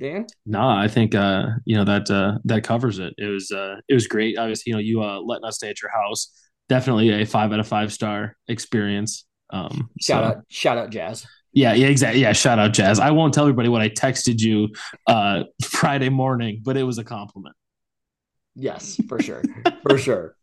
Dan? 0.00 0.26
No, 0.46 0.66
I 0.66 0.88
think 0.88 1.14
uh, 1.14 1.44
you 1.64 1.76
know 1.76 1.84
that 1.84 2.10
uh, 2.10 2.38
that 2.46 2.64
covers 2.64 2.98
it. 2.98 3.14
It 3.18 3.26
was 3.26 3.52
uh, 3.52 3.76
it 3.88 3.94
was 3.94 4.08
great. 4.08 4.36
Obviously, 4.38 4.70
you 4.70 4.74
know, 4.74 4.80
you 4.80 5.02
uh, 5.02 5.20
letting 5.20 5.44
us 5.44 5.56
stay 5.56 5.68
at 5.70 5.80
your 5.80 5.92
house. 5.92 6.32
Definitely 6.68 7.10
a 7.10 7.26
five 7.26 7.52
out 7.52 7.60
of 7.60 7.68
five 7.68 7.92
star 7.92 8.36
experience. 8.48 9.26
Um, 9.50 9.90
Shout 10.00 10.24
so- 10.24 10.28
out, 10.38 10.44
shout 10.48 10.78
out, 10.78 10.90
Jazz. 10.90 11.26
Yeah, 11.56 11.72
yeah, 11.74 11.86
exactly. 11.86 12.20
Yeah, 12.20 12.32
shout 12.32 12.58
out 12.58 12.72
Jazz. 12.72 12.98
I 12.98 13.12
won't 13.12 13.32
tell 13.32 13.44
everybody 13.44 13.68
what 13.68 13.80
I 13.80 13.88
texted 13.88 14.40
you 14.40 14.70
uh, 15.06 15.44
Friday 15.62 16.08
morning, 16.08 16.62
but 16.64 16.76
it 16.76 16.82
was 16.82 16.98
a 16.98 17.04
compliment. 17.04 17.54
Yes, 18.54 19.00
for 19.08 19.20
sure, 19.20 19.42
for 19.82 19.98
sure. 19.98 20.36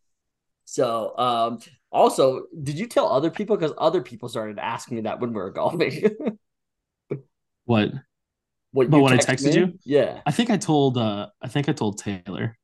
So, 0.65 1.17
um, 1.17 1.59
also, 1.91 2.45
did 2.63 2.79
you 2.79 2.87
tell 2.87 3.11
other 3.11 3.29
people? 3.29 3.57
Because 3.57 3.73
other 3.77 4.01
people 4.01 4.29
started 4.29 4.59
asking 4.59 4.95
me 4.97 5.01
that 5.03 5.19
when 5.19 5.31
we 5.31 5.35
were 5.35 5.51
golfing. 5.51 6.09
What 7.65 7.91
what 8.71 8.89
But 8.89 9.01
what 9.01 9.13
I 9.13 9.17
texted 9.17 9.25
texted 9.25 9.45
me? 9.45 9.55
you? 9.55 9.79
Yeah. 9.83 10.21
I 10.25 10.31
think 10.31 10.49
I 10.49 10.57
told 10.57 10.97
uh, 10.97 11.27
I 11.41 11.47
think 11.47 11.69
I 11.69 11.73
told 11.73 11.97
Taylor. 11.97 12.57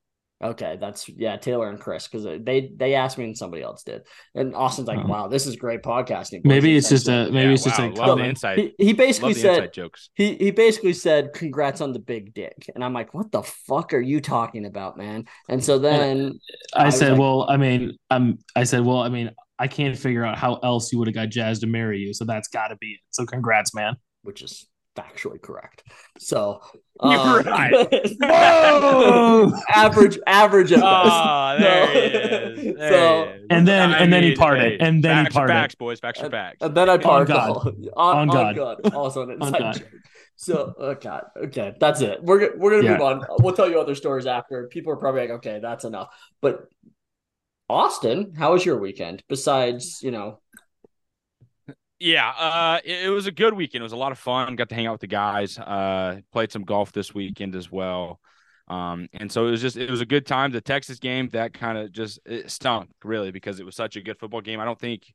Okay, 0.44 0.78
that's 0.80 1.10
yeah, 1.10 1.36
Taylor 1.38 1.68
and 1.70 1.80
Chris 1.80 2.08
because 2.08 2.24
they 2.44 2.72
they 2.76 2.94
asked 2.94 3.18
me 3.18 3.24
and 3.24 3.36
somebody 3.36 3.64
else 3.64 3.82
did, 3.82 4.04
and 4.36 4.54
Austin's 4.56 4.88
like, 4.88 5.00
Oh. 5.04 5.08
"Wow, 5.08 5.28
this 5.28 5.48
is 5.48 5.56
great 5.56 5.82
podcasting." 5.82 6.42
Maybe 6.46 6.78
it's 6.78 6.90
just 6.90 7.08
a 7.08 7.32
maybe 7.32 7.48
Yeah, 7.48 7.54
it's 7.54 7.64
just 7.64 7.80
wow, 7.80 7.88
a 7.88 7.90
love 7.90 8.18
the 8.20 8.26
inside. 8.26 8.60
He, 8.60 8.74
he 8.78 8.94
basically 8.94 9.30
Love 9.34 9.36
the 9.36 9.42
said 9.42 9.74
jokes. 9.74 10.10
he 10.14 10.36
he 10.36 10.52
basically 10.52 10.94
said, 10.94 11.34
"Congrats 11.34 11.82
on 11.82 11.92
the 11.92 11.98
big 12.00 12.36
dick," 12.36 12.70
and 12.76 12.84
I'm 12.84 12.94
like, 12.94 13.16
"What 13.16 13.32
the 13.32 13.42
fuck 13.42 13.96
are 13.96 14.00
you 14.00 14.22
talking 14.22 14.66
about, 14.66 14.96
man?" 14.96 15.26
And 15.50 15.64
so 15.64 15.80
then 15.80 16.40
I 16.76 16.86
I 16.86 16.90
said, 16.92 17.14
like- 17.14 17.20
well, 17.20 17.48
I 17.50 17.58
mean, 17.58 17.98
um, 18.12 18.38
I 18.56 18.64
said, 18.64 18.86
well, 18.86 19.00
I 19.00 19.10
mean, 19.10 19.32
I 19.58 19.68
can't 19.68 19.98
figure 19.98 20.24
out 20.24 20.38
how 20.38 20.58
else 20.58 20.92
you 20.94 21.00
would 21.00 21.08
have 21.08 21.16
got 21.16 21.30
Jazz 21.30 21.62
to 21.62 21.68
marry 21.68 21.98
you, 21.98 22.14
so 22.14 22.26
that's 22.26 22.48
got 22.48 22.68
to 22.68 22.76
be 22.76 22.92
it. 22.92 23.00
So 23.10 23.26
congrats, 23.26 23.74
man. 23.74 23.96
which 24.22 24.44
is 24.44 24.68
factually 24.98 25.42
correct. 25.42 25.84
So 26.20 26.62
You're 27.04 27.12
um, 27.42 27.46
right. 27.46 27.72
Whoa! 28.20 29.54
average 29.70 30.18
average 30.26 30.72
at 30.72 30.80
best. 30.80 30.86
Oh, 30.86 31.56
there 31.60 31.86
No. 31.86 31.92
he 31.94 32.00
is. 32.70 32.76
There 32.78 32.92
So- 32.92 33.26
he 33.26 33.32
is. 33.32 33.46
And 33.52 33.68
then- 33.68 33.92
I 33.92 33.98
and 34.00 34.12
then 34.14 34.24
he 34.24 34.30
mean, 34.30 34.38
parred, 34.38 34.60
and 34.82 35.04
then 35.04 35.18
he 35.18 35.24
facts 35.26 35.36
are 35.36 35.40
parred. 35.40 35.50
Facts, 35.50 35.76
boys. 35.76 36.00
Facts 36.00 36.22
are 36.22 36.30
facts. 36.30 36.58
And 36.62 36.76
then 36.76 36.90
I 36.90 36.98
parked 36.98 37.30
God. 37.32 37.50
on, 37.68 37.86
On 37.96 38.30
on, 38.30 38.56
God. 38.56 38.56
God. 38.84 38.94
Also 38.94 39.22
an 39.24 39.38
On 39.42 39.48
inside 39.48 39.60
God. 39.60 39.74
joke. 39.78 39.88
So, 40.40 40.74
oh 40.78 40.96
God. 40.96 41.24
Okay, 41.46 41.74
that's 41.80 42.02
it. 42.02 42.24
We're 42.24 42.58
we're 42.58 42.72
gonna 42.72 42.84
Yeah. 42.84 42.92
move 42.94 43.02
on. 43.02 43.26
We'll 43.40 43.56
tell 43.56 43.70
you 43.70 43.80
other 43.80 43.96
stories 43.96 44.26
after. 44.26 44.68
People 44.68 44.92
are 44.94 44.98
probably 44.98 45.22
like, 45.22 45.30
okay, 45.38 45.60
that's 45.62 45.86
enough. 45.86 46.10
But 46.42 46.66
Austin, 47.70 48.34
how 48.38 48.54
was 48.54 48.66
your 48.66 48.78
weekend? 48.80 49.24
Besides, 49.28 50.02
you 50.02 50.12
know, 50.12 50.40
Yeah, 52.00 52.30
uh, 52.30 52.80
it, 52.84 53.06
it 53.06 53.10
was 53.10 53.26
a 53.26 53.32
good 53.32 53.54
weekend. 53.54 53.82
It 53.82 53.84
was 53.84 53.94
a 53.94 53.98
lot 53.98 54.12
of 54.12 54.20
fun. 54.20 54.56
Got 54.56 54.70
to 54.70 54.76
hang 54.76 54.86
out 54.86 54.94
with 54.94 55.02
the 55.02 55.08
guys. 55.08 55.58
Uh, 55.58 56.22
played 56.32 56.52
some 56.52 56.64
golf 56.64 56.92
this 56.92 57.14
weekend 57.14 57.56
as 57.56 57.72
well. 57.72 58.20
Um, 58.68 59.08
and 59.14 59.32
so 59.32 59.48
it 59.48 59.52
was 59.52 59.62
just 59.62 59.78
it 59.78 59.90
was 59.90 60.02
a 60.02 60.06
good 60.06 60.26
time. 60.26 60.52
The 60.52 60.62
Texas 60.62 61.00
game 61.00 61.30
that 61.30 61.54
kind 61.54 61.78
of 61.78 61.92
just 61.92 62.20
it 62.26 62.52
stunk 62.52 62.90
really 63.04 63.32
because 63.32 63.60
it 63.60 63.66
was 63.66 63.76
such 63.76 63.96
a 63.96 64.02
good 64.02 64.20
football 64.20 64.42
game. 64.42 64.60
I 64.60 64.66
don't 64.66 64.80
think 64.80 65.14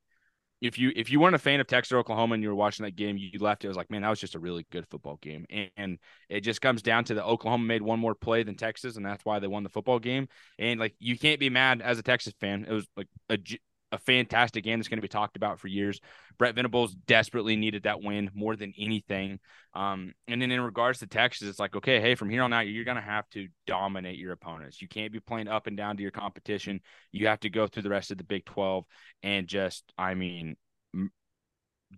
if 0.63 0.79
you 0.79 0.93
if 0.97 1.11
you 1.11 1.21
weren't 1.21 1.35
a 1.35 1.39
fan 1.39 1.61
of 1.61 1.67
Texas 1.67 1.93
or 1.93 1.99
Oklahoma 1.99 2.35
and 2.35 2.43
you 2.43 2.49
were 2.49 2.55
watching 2.55 2.85
that 2.85 2.97
game, 2.97 3.19
you 3.19 3.39
left. 3.41 3.65
It 3.65 3.69
was 3.69 3.77
like, 3.77 3.91
man, 3.91 4.03
that 4.03 4.09
was 4.09 4.21
just 4.21 4.37
a 4.37 4.39
really 4.39 4.65
good 4.71 4.87
football 4.89 5.19
game, 5.21 5.45
and, 5.51 5.71
and, 5.77 5.99
it 6.29 6.41
just 6.41 6.63
comes 6.63 6.83
down 6.83 7.05
to 7.05 7.15
the 7.15 7.25
Oklahoma 7.25 7.65
made 7.65 7.83
one 7.83 7.99
more 7.99 8.15
play 8.15 8.43
than 8.43 8.55
Texas, 8.55 8.97
and 8.97 9.05
that's 9.05 9.25
why 9.25 9.39
they 9.39 9.49
won 9.49 9.65
the 9.65 9.69
football 9.69 9.99
game. 9.99 10.29
And 10.59 10.81
like, 10.81 10.95
you 10.99 11.19
can't 11.19 11.41
be 11.41 11.51
mad 11.51 11.83
as 11.83 11.99
a 11.99 12.03
Texas 12.03 12.33
fan. 12.41 12.65
It 12.67 12.73
was 12.73 12.87
like 12.97 13.09
a 13.29 13.39
a 13.93 13.99
fantastic 13.99 14.65
game 14.65 14.79
that's 14.79 14.89
going 14.89 14.99
to 14.99 15.03
be 15.03 15.09
talked 15.09 15.37
about 15.37 15.61
for 15.61 15.69
years. 15.69 16.01
Brent 16.39 16.57
Venables 16.57 16.95
desperately 16.95 17.57
needed 17.57 17.83
that 17.83 18.03
win 18.03 18.31
more 18.35 18.57
than 18.57 18.73
anything. 18.79 19.39
Um, 19.75 20.15
and 20.27 20.41
then 20.41 20.51
in 20.51 20.61
regards 20.63 21.01
to 21.01 21.07
Texas, 21.07 21.49
it's 21.49 21.59
like, 21.59 21.77
okay, 21.77 22.01
hey, 22.01 22.15
from 22.15 22.31
here 22.31 22.43
on 22.43 22.53
out, 22.53 22.67
you're 22.67 22.85
going 22.85 22.97
to 22.97 23.03
have 23.03 23.29
to 23.31 23.49
dominate 23.67 24.19
your 24.19 24.33
opponents. 24.33 24.81
You 24.81 24.89
can't 24.89 25.13
be 25.13 25.21
playing 25.21 25.49
up 25.49 25.67
and 25.67 25.77
down 25.77 25.97
to 25.99 26.03
your 26.03 26.11
competition. 26.11 26.81
You 27.13 27.27
have 27.29 27.41
to 27.41 27.51
go 27.51 27.67
through 27.67 27.83
the 27.83 27.91
rest 27.91 28.11
of 28.11 28.19
the 28.19 28.25
Big 28.25 28.45
12 28.47 28.85
and 29.23 29.47
just, 29.47 29.85
I 29.99 30.15
mean, 30.15 30.57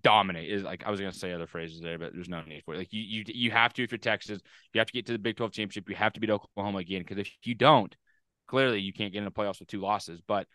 dominate 0.02 0.50
is 0.50 0.64
like 0.64 0.84
I 0.84 0.90
was 0.90 0.98
gonna 0.98 1.12
say 1.12 1.32
other 1.32 1.46
phrases 1.46 1.80
there, 1.80 1.98
but 1.98 2.12
there's 2.12 2.28
no 2.28 2.42
need 2.42 2.64
for 2.64 2.74
it. 2.74 2.78
Like 2.78 2.92
you 2.92 3.00
you 3.00 3.24
you 3.28 3.50
have 3.52 3.72
to 3.74 3.82
if 3.84 3.92
you're 3.92 3.98
Texas, 3.98 4.40
you 4.72 4.80
have 4.80 4.88
to 4.88 4.92
get 4.92 5.06
to 5.06 5.12
the 5.12 5.18
Big 5.18 5.36
12 5.36 5.52
championship. 5.52 5.88
You 5.88 5.96
have 5.96 6.12
to 6.14 6.20
beat 6.20 6.30
Oklahoma 6.30 6.78
again 6.78 7.02
because 7.02 7.18
if 7.18 7.30
you 7.44 7.54
don't, 7.54 7.94
clearly 8.46 8.80
you 8.80 8.92
can't 8.92 9.12
get 9.12 9.20
in 9.20 9.24
the 9.24 9.30
playoffs 9.30 9.60
with 9.60 9.68
two 9.68 9.80
losses. 9.80 10.20
But 10.26 10.46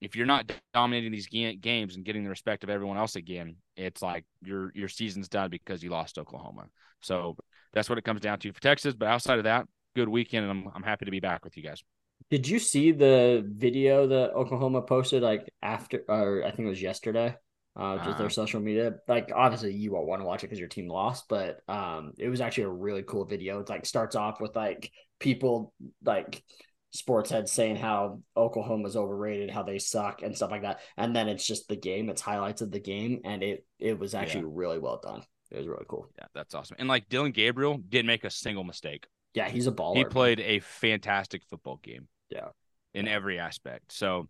if 0.00 0.14
you're 0.14 0.26
not 0.26 0.50
dominating 0.74 1.12
these 1.12 1.26
games 1.26 1.96
and 1.96 2.04
getting 2.04 2.24
the 2.24 2.30
respect 2.30 2.64
of 2.64 2.70
everyone 2.70 2.98
else 2.98 3.16
again, 3.16 3.56
it's 3.76 4.02
like 4.02 4.24
your 4.42 4.70
your 4.74 4.88
season's 4.88 5.28
done 5.28 5.50
because 5.50 5.82
you 5.82 5.90
lost 5.90 6.18
Oklahoma. 6.18 6.66
So 7.00 7.36
that's 7.72 7.88
what 7.88 7.98
it 7.98 8.04
comes 8.04 8.20
down 8.20 8.38
to 8.40 8.52
for 8.52 8.60
Texas. 8.60 8.94
But 8.94 9.08
outside 9.08 9.38
of 9.38 9.44
that, 9.44 9.66
good 9.94 10.08
weekend, 10.08 10.48
and 10.48 10.50
I'm 10.50 10.72
I'm 10.74 10.82
happy 10.82 11.06
to 11.06 11.10
be 11.10 11.20
back 11.20 11.44
with 11.44 11.56
you 11.56 11.62
guys. 11.62 11.82
Did 12.30 12.48
you 12.48 12.58
see 12.58 12.92
the 12.92 13.44
video 13.46 14.06
that 14.06 14.32
Oklahoma 14.32 14.82
posted 14.82 15.22
like 15.22 15.48
after, 15.62 16.02
or 16.08 16.42
I 16.44 16.50
think 16.50 16.66
it 16.66 16.70
was 16.70 16.82
yesterday? 16.82 17.36
Uh, 17.76 17.96
just 17.96 18.08
uh, 18.08 18.12
their 18.12 18.26
uh-huh. 18.26 18.28
social 18.30 18.60
media. 18.60 18.94
Like 19.06 19.30
obviously 19.34 19.74
you 19.74 19.92
won't 19.92 20.06
want 20.06 20.22
to 20.22 20.26
watch 20.26 20.42
it 20.42 20.46
because 20.46 20.58
your 20.58 20.68
team 20.68 20.88
lost, 20.88 21.26
but 21.28 21.60
um, 21.68 22.12
it 22.18 22.28
was 22.28 22.40
actually 22.40 22.64
a 22.64 22.70
really 22.70 23.02
cool 23.02 23.26
video. 23.26 23.60
It's 23.60 23.68
like 23.68 23.84
starts 23.84 24.16
off 24.16 24.40
with 24.40 24.56
like 24.56 24.90
people 25.18 25.74
like 26.02 26.42
sports 26.92 27.30
heads 27.30 27.52
saying 27.52 27.76
how 27.76 28.20
Oklahoma's 28.36 28.96
overrated, 28.96 29.50
how 29.50 29.62
they 29.62 29.78
suck 29.78 30.22
and 30.22 30.36
stuff 30.36 30.50
like 30.50 30.62
that. 30.62 30.80
And 30.96 31.14
then 31.14 31.28
it's 31.28 31.46
just 31.46 31.68
the 31.68 31.76
game, 31.76 32.08
it's 32.08 32.22
highlights 32.22 32.62
of 32.62 32.70
the 32.70 32.80
game, 32.80 33.20
and 33.24 33.42
it 33.42 33.64
it 33.78 33.98
was 33.98 34.14
actually 34.14 34.44
yeah. 34.44 34.52
really 34.52 34.78
well 34.78 35.00
done. 35.02 35.22
It 35.50 35.58
was 35.58 35.66
really 35.66 35.84
cool. 35.88 36.10
Yeah, 36.18 36.26
that's 36.34 36.54
awesome. 36.54 36.76
And 36.78 36.88
like 36.88 37.08
Dillon 37.08 37.32
Gabriel 37.32 37.78
didn't 37.88 38.06
make 38.06 38.24
a 38.24 38.30
single 38.30 38.64
mistake. 38.64 39.06
Yeah, 39.34 39.48
he's 39.48 39.66
a 39.66 39.72
baller. 39.72 39.96
He 39.96 40.04
played 40.04 40.38
man. 40.38 40.48
a 40.48 40.58
fantastic 40.60 41.42
football 41.44 41.78
game. 41.82 42.08
Yeah. 42.30 42.48
In 42.94 43.06
every 43.06 43.38
aspect. 43.38 43.92
So 43.92 44.28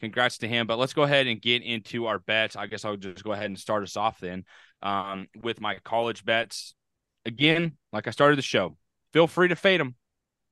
congrats 0.00 0.38
to 0.38 0.48
him. 0.48 0.66
But 0.66 0.78
let's 0.78 0.92
go 0.92 1.02
ahead 1.02 1.26
and 1.26 1.40
get 1.40 1.62
into 1.62 2.06
our 2.06 2.18
bets. 2.18 2.56
I 2.56 2.66
guess 2.66 2.84
I'll 2.84 2.96
just 2.96 3.24
go 3.24 3.32
ahead 3.32 3.46
and 3.46 3.58
start 3.58 3.84
us 3.84 3.96
off 3.96 4.18
then 4.18 4.44
um, 4.82 5.28
with 5.42 5.60
my 5.60 5.76
college 5.84 6.24
bets. 6.24 6.74
Again, 7.24 7.76
like 7.92 8.08
I 8.08 8.10
started 8.10 8.36
the 8.36 8.42
show, 8.42 8.76
feel 9.12 9.26
free 9.26 9.48
to 9.48 9.56
fade 9.56 9.80
them. 9.80 9.94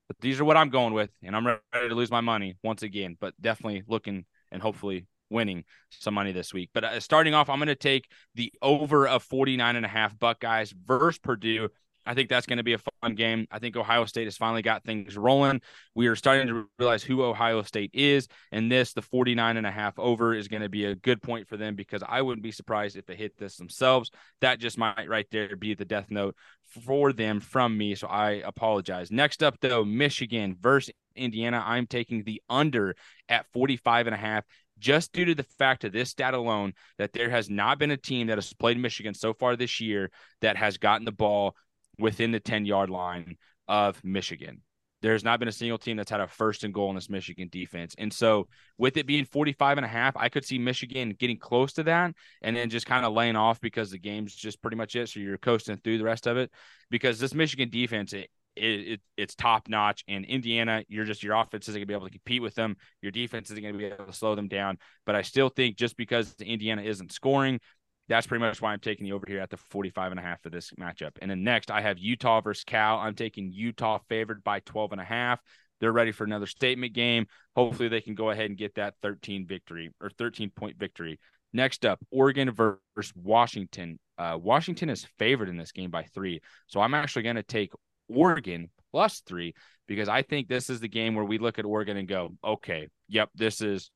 But 0.09 0.21
these 0.21 0.41
are 0.41 0.45
what 0.45 0.57
I'm 0.57 0.71
going 0.71 0.95
with, 0.95 1.11
and 1.23 1.35
I'm 1.35 1.47
ready 1.47 1.89
to 1.89 1.95
lose 1.95 2.11
my 2.11 2.21
money 2.21 2.57
once 2.63 2.83
again. 2.83 3.17
But 3.21 3.35
definitely 3.41 3.83
looking 3.87 4.25
and 4.53 4.63
hopefully 4.63 5.07
winning 5.31 5.65
some 5.91 6.15
money 6.15 6.33
this 6.33 6.55
week. 6.55 6.71
But 6.73 6.85
uh, 6.85 7.01
starting 7.01 7.35
off, 7.35 7.51
I'm 7.51 7.59
going 7.59 7.69
to 7.69 7.75
take 7.75 8.09
the 8.35 8.53
over 8.63 9.09
of 9.09 9.23
49 9.23 9.77
and 9.77 9.85
a 9.85 9.89
half 9.89 10.19
Buckeyes 10.19 10.73
versus 10.73 11.19
Purdue. 11.19 11.69
I 12.07 12.15
think 12.15 12.29
that's 12.29 12.47
going 12.47 12.59
to 12.59 12.63
be 12.63 12.75
a 12.75 12.79
fun 12.79 13.15
game. 13.15 13.47
I 13.51 13.59
think 13.59 13.77
Ohio 13.77 14.05
State 14.05 14.27
has 14.27 14.37
finally 14.37 14.63
got 14.63 14.85
things 14.85 15.17
rolling. 15.17 15.61
We 15.95 16.07
are 16.07 16.17
starting 16.17 16.47
to 16.47 16.69
realize 16.79 17.03
who 17.03 17.23
Ohio 17.23 17.63
State 17.63 17.91
is. 17.93 18.29
And 18.53 18.71
this, 18.71 18.93
the 18.93 19.03
49 19.03 19.57
and 19.57 19.67
a 19.67 19.71
half 19.71 19.99
over, 19.99 20.35
is 20.35 20.49
going 20.49 20.63
to 20.63 20.69
be 20.69 20.85
a 20.85 20.95
good 20.95 21.23
point 21.23 21.49
for 21.49 21.57
them 21.57 21.75
because 21.75 22.03
I 22.07 22.23
wouldn't 22.23 22.45
be 22.45 22.53
surprised 22.53 22.97
if 22.97 23.07
they 23.07 23.17
hit 23.17 23.37
this 23.37 23.57
themselves. 23.57 24.11
That 24.41 24.61
just 24.61 24.79
might 24.79 25.09
right 25.09 25.27
there 25.31 25.57
be 25.57 25.75
the 25.75 25.85
death 25.85 26.11
note 26.11 26.37
for 26.85 27.13
them 27.13 27.41
from 27.41 27.77
me. 27.77 27.95
So 27.95 28.07
I 28.07 28.43
apologize. 28.45 29.11
Next 29.11 29.43
up, 29.43 29.59
though, 29.61 29.85
Michigan 29.85 30.57
versus 30.61 30.95
Indiana. 31.17 31.63
I'm 31.65 31.87
taking 31.87 32.23
the 32.23 32.43
under 32.49 32.95
at 33.29 33.47
45 33.53 34.07
and 34.07 34.15
a 34.15 34.19
half 34.19 34.45
just 34.79 35.13
due 35.13 35.25
to 35.25 35.35
the 35.35 35.43
fact 35.43 35.85
of 35.85 35.93
this 35.93 36.11
stat 36.11 36.35
alone 36.35 36.75
that 36.99 37.13
there 37.13 37.31
has 37.31 37.49
not 37.49 37.79
been 37.79 37.91
a 37.91 37.97
team 37.97 38.27
that 38.27 38.39
has 38.39 38.53
played 38.53 38.79
Michigan 38.79 39.15
so 39.15 39.33
far 39.33 39.57
this 39.57 39.81
year 39.81 40.11
that 40.43 40.57
has 40.57 40.77
gotten 40.77 41.05
the 41.05 41.13
ball 41.13 41.57
within 41.99 42.33
the 42.33 42.41
10 42.41 42.67
yard 42.67 42.91
line 42.91 43.37
of 43.69 44.03
Michigan. 44.05 44.63
There's 45.03 45.25
not 45.25 45.39
been 45.39 45.49
a 45.49 45.53
single 45.53 45.79
team 45.79 45.99
that's 45.99 46.11
had 46.11 46.21
a 46.21 46.27
first 46.27 46.65
and 46.65 46.73
goal 46.73 46.89
in 46.89 46.95
this 46.95 47.11
Michigan 47.11 47.49
defense. 47.53 47.95
And 47.99 48.13
so, 48.13 48.49
with 48.79 48.97
it 48.97 49.07
being 49.07 49.25
45 49.25 49.79
and 49.79 49.85
a 49.85 49.89
half, 49.89 50.17
I 50.17 50.29
could 50.29 50.45
see 50.45 50.59
Michigan 50.59 51.15
getting 51.19 51.39
close 51.39 51.75
to 51.75 51.83
that 51.85 52.15
and 52.43 52.57
then 52.57 52.71
just 52.71 52.87
kind 52.87 53.05
of 53.05 53.13
laying 53.13 53.37
off 53.37 53.61
because 53.61 53.91
the 53.91 53.99
game's 53.99 54.35
just 54.35 54.61
pretty 54.63 54.77
much 54.77 54.97
it. 54.97 55.11
So, 55.11 55.21
you're 55.21 55.39
coasting 55.39 55.77
through 55.77 55.99
the 55.99 56.05
rest 56.05 56.27
of 56.27 56.39
it 56.39 56.51
because 56.91 57.21
this 57.21 57.35
Michigan 57.35 57.69
defense, 57.69 58.15
it, 58.15 58.31
it, 58.57 58.89
it, 58.89 59.01
it's 59.17 59.35
top 59.35 59.69
notch. 59.69 60.03
And 60.09 60.25
Indiana, 60.25 60.83
you're 60.89 61.05
just 61.05 61.23
your 61.23 61.37
offense 61.37 61.69
isn't 61.69 61.79
going 61.79 61.83
to 61.83 61.87
be 61.87 61.95
able 61.95 62.07
to 62.07 62.13
compete 62.13 62.43
with 62.43 62.55
them. 62.55 62.77
Your 63.03 63.13
defense 63.13 63.51
isn't 63.51 63.63
going 63.63 63.75
to 63.75 63.79
be 63.79 63.85
able 63.87 64.07
to 64.07 64.13
slow 64.13 64.35
them 64.35 64.49
down. 64.49 64.79
But 65.05 65.15
I 65.15 65.23
still 65.23 65.51
think 65.51 65.77
just 65.77 65.97
because 65.97 66.35
Indiana 66.41 66.83
isn't 66.83 67.13
scoring, 67.13 67.61
that's 68.09 68.27
pretty 68.27 68.45
much 68.45 68.61
why 68.63 68.73
I'm 68.73 68.81
taking 68.81 69.05
the 69.05 69.13
over 69.13 69.25
here 69.27 69.41
at 69.41 69.51
the 69.51 69.57
45 69.57 70.13
and 70.13 70.21
a 70.21 70.23
half 70.23 70.43
for 70.43 70.51
this 70.51 70.71
matchup. 70.79 71.13
And 71.21 71.31
then 71.31 71.43
next, 71.43 71.71
I 71.71 71.81
have 71.81 71.99
Utah 71.99 72.41
versus 72.41 72.65
Cal. 72.65 72.99
I'm 72.99 73.15
taking 73.15 73.53
Utah 73.53 73.99
favored 74.09 74.45
by 74.45 74.61
12 74.61 74.93
and 74.93 75.01
a 75.01 75.05
half. 75.05 75.41
They're 75.81 75.93
ready 75.93 76.13
for 76.13 76.25
another 76.25 76.47
statement 76.47 76.95
game. 76.95 77.27
Hopefully, 77.55 77.89
they 77.89 78.01
can 78.01 78.15
go 78.15 78.31
ahead 78.31 78.47
and 78.47 78.57
get 78.57 78.77
that 78.77 78.95
13 79.03 79.47
victory 79.47 79.93
or 80.01 80.11
13 80.11 80.51
point 80.51 80.79
victory. 80.79 81.19
Next 81.53 81.85
up, 81.85 81.99
Oregon 82.11 82.51
versus 82.51 83.13
Washington. 83.15 83.99
Uh, 84.19 84.39
Washington 84.41 84.89
is 84.89 85.07
favored 85.19 85.49
in 85.49 85.57
this 85.57 85.73
game 85.73 85.91
by 85.91 86.05
three. 86.05 86.41
So 86.67 86.81
I'm 86.81 86.95
actually 86.95 87.23
going 87.23 87.37
to 87.37 87.43
take 87.43 87.73
Oregon 88.09 88.71
plus 88.93 89.21
three 89.21 89.55
because 89.87 90.09
I 90.09 90.23
think 90.23 90.49
this 90.49 90.71
is 90.71 90.81
the 90.81 90.89
game 90.89 91.15
where 91.15 91.25
we 91.25 91.39
look 91.39 91.59
at 91.59 91.65
Oregon 91.65 91.97
and 91.97 92.09
go, 92.09 92.35
okay, 92.45 92.89
yep, 93.09 93.31
this 93.35 93.61
is 93.61 93.91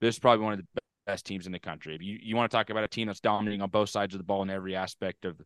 this 0.00 0.16
is 0.16 0.18
probably 0.18 0.44
one 0.44 0.54
of 0.54 0.58
the 0.60 0.80
best 1.06 1.24
teams 1.24 1.46
in 1.46 1.52
the 1.52 1.58
country. 1.58 1.96
You, 2.00 2.18
you 2.20 2.36
want 2.36 2.50
to 2.50 2.56
talk 2.56 2.70
about 2.70 2.84
a 2.84 2.88
team 2.88 3.06
that's 3.06 3.20
dominating 3.20 3.62
on 3.62 3.70
both 3.70 3.88
sides 3.88 4.14
of 4.14 4.18
the 4.18 4.24
ball 4.24 4.42
in 4.42 4.50
every 4.50 4.74
aspect 4.76 5.24
of 5.24 5.40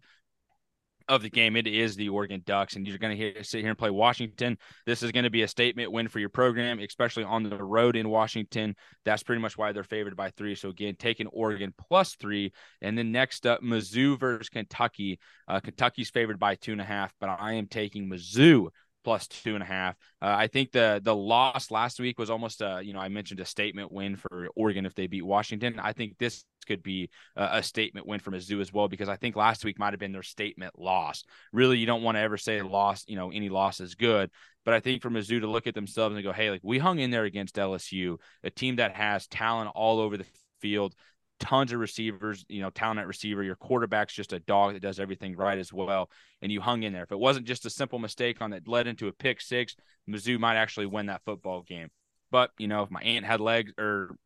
of 1.10 1.22
the 1.22 1.30
game, 1.30 1.56
it 1.56 1.66
is 1.66 1.96
the 1.96 2.08
Oregon 2.08 2.40
Ducks, 2.46 2.76
and 2.76 2.86
you're 2.86 2.96
going 2.96 3.18
to 3.18 3.42
sit 3.42 3.60
here 3.60 3.70
and 3.70 3.78
play 3.78 3.90
Washington. 3.90 4.56
This 4.86 5.02
is 5.02 5.10
going 5.10 5.24
to 5.24 5.30
be 5.30 5.42
a 5.42 5.48
statement 5.48 5.90
win 5.90 6.06
for 6.06 6.20
your 6.20 6.28
program, 6.28 6.78
especially 6.78 7.24
on 7.24 7.42
the 7.42 7.62
road 7.62 7.96
in 7.96 8.08
Washington. 8.08 8.76
That's 9.04 9.24
pretty 9.24 9.42
much 9.42 9.58
why 9.58 9.72
they're 9.72 9.82
favored 9.82 10.16
by 10.16 10.30
three. 10.30 10.54
So 10.54 10.68
again, 10.68 10.94
taking 10.96 11.26
Oregon 11.26 11.74
plus 11.76 12.14
three, 12.14 12.52
and 12.80 12.96
then 12.96 13.10
next 13.10 13.44
up, 13.44 13.60
Mizzou 13.60 14.18
versus 14.20 14.48
Kentucky. 14.48 15.18
Uh, 15.48 15.58
Kentucky's 15.58 16.10
favored 16.10 16.38
by 16.38 16.54
two 16.54 16.72
and 16.72 16.80
a 16.80 16.84
half, 16.84 17.12
but 17.20 17.28
I 17.28 17.54
am 17.54 17.66
taking 17.66 18.08
Mizzou 18.08 18.68
plus 19.04 19.26
two 19.26 19.54
and 19.54 19.62
a 19.62 19.66
half. 19.66 19.96
Uh, 20.20 20.34
I 20.36 20.46
think 20.46 20.72
the 20.72 21.00
the 21.02 21.14
loss 21.14 21.70
last 21.70 22.00
week 22.00 22.18
was 22.18 22.30
almost 22.30 22.60
a 22.60 22.80
you 22.82 22.92
know 22.92 23.00
I 23.00 23.08
mentioned 23.08 23.40
a 23.40 23.44
statement 23.44 23.92
win 23.92 24.16
for 24.16 24.48
Oregon 24.56 24.86
if 24.86 24.94
they 24.94 25.06
beat 25.06 25.24
Washington. 25.24 25.78
I 25.80 25.92
think 25.92 26.18
this 26.18 26.44
could 26.66 26.82
be 26.82 27.10
a, 27.36 27.48
a 27.54 27.62
statement 27.62 28.06
win 28.06 28.20
for 28.20 28.30
Mizzou 28.30 28.60
as 28.60 28.72
well 28.72 28.88
because 28.88 29.08
I 29.08 29.16
think 29.16 29.36
last 29.36 29.64
week 29.64 29.78
might 29.78 29.92
have 29.92 30.00
been 30.00 30.12
their 30.12 30.22
statement 30.22 30.78
loss. 30.78 31.24
Really, 31.52 31.78
you 31.78 31.86
don't 31.86 32.02
want 32.02 32.16
to 32.16 32.20
ever 32.20 32.36
say 32.36 32.62
loss. 32.62 33.04
You 33.06 33.16
know, 33.16 33.30
any 33.30 33.48
loss 33.48 33.80
is 33.80 33.94
good. 33.94 34.30
But 34.64 34.74
I 34.74 34.80
think 34.80 35.02
for 35.02 35.10
Mizzou 35.10 35.40
to 35.40 35.46
look 35.46 35.66
at 35.66 35.74
themselves 35.74 36.14
and 36.14 36.24
go, 36.24 36.32
hey, 36.32 36.50
like 36.50 36.60
we 36.62 36.78
hung 36.78 36.98
in 36.98 37.10
there 37.10 37.24
against 37.24 37.56
LSU, 37.56 38.18
a 38.44 38.50
team 38.50 38.76
that 38.76 38.94
has 38.94 39.26
talent 39.26 39.70
all 39.74 40.00
over 40.00 40.16
the 40.16 40.26
field 40.60 40.94
tons 41.40 41.72
of 41.72 41.80
receivers, 41.80 42.44
you 42.48 42.60
know, 42.60 42.70
talent 42.70 43.00
at 43.00 43.06
receiver. 43.06 43.42
Your 43.42 43.56
quarterback's 43.56 44.14
just 44.14 44.32
a 44.32 44.38
dog 44.38 44.74
that 44.74 44.82
does 44.82 45.00
everything 45.00 45.36
right 45.36 45.58
as 45.58 45.72
well. 45.72 46.10
And 46.42 46.52
you 46.52 46.60
hung 46.60 46.82
in 46.82 46.92
there. 46.92 47.02
If 47.02 47.12
it 47.12 47.18
wasn't 47.18 47.46
just 47.46 47.66
a 47.66 47.70
simple 47.70 47.98
mistake 47.98 48.40
on 48.40 48.50
that 48.50 48.68
led 48.68 48.86
into 48.86 49.08
a 49.08 49.12
pick 49.12 49.40
six, 49.40 49.74
Mizzou 50.08 50.38
might 50.38 50.56
actually 50.56 50.86
win 50.86 51.06
that 51.06 51.22
football 51.24 51.62
game. 51.62 51.88
But, 52.30 52.50
you 52.58 52.68
know, 52.68 52.82
if 52.82 52.90
my 52.90 53.00
aunt 53.00 53.26
had 53.26 53.40
legs 53.40 53.72
or 53.78 54.16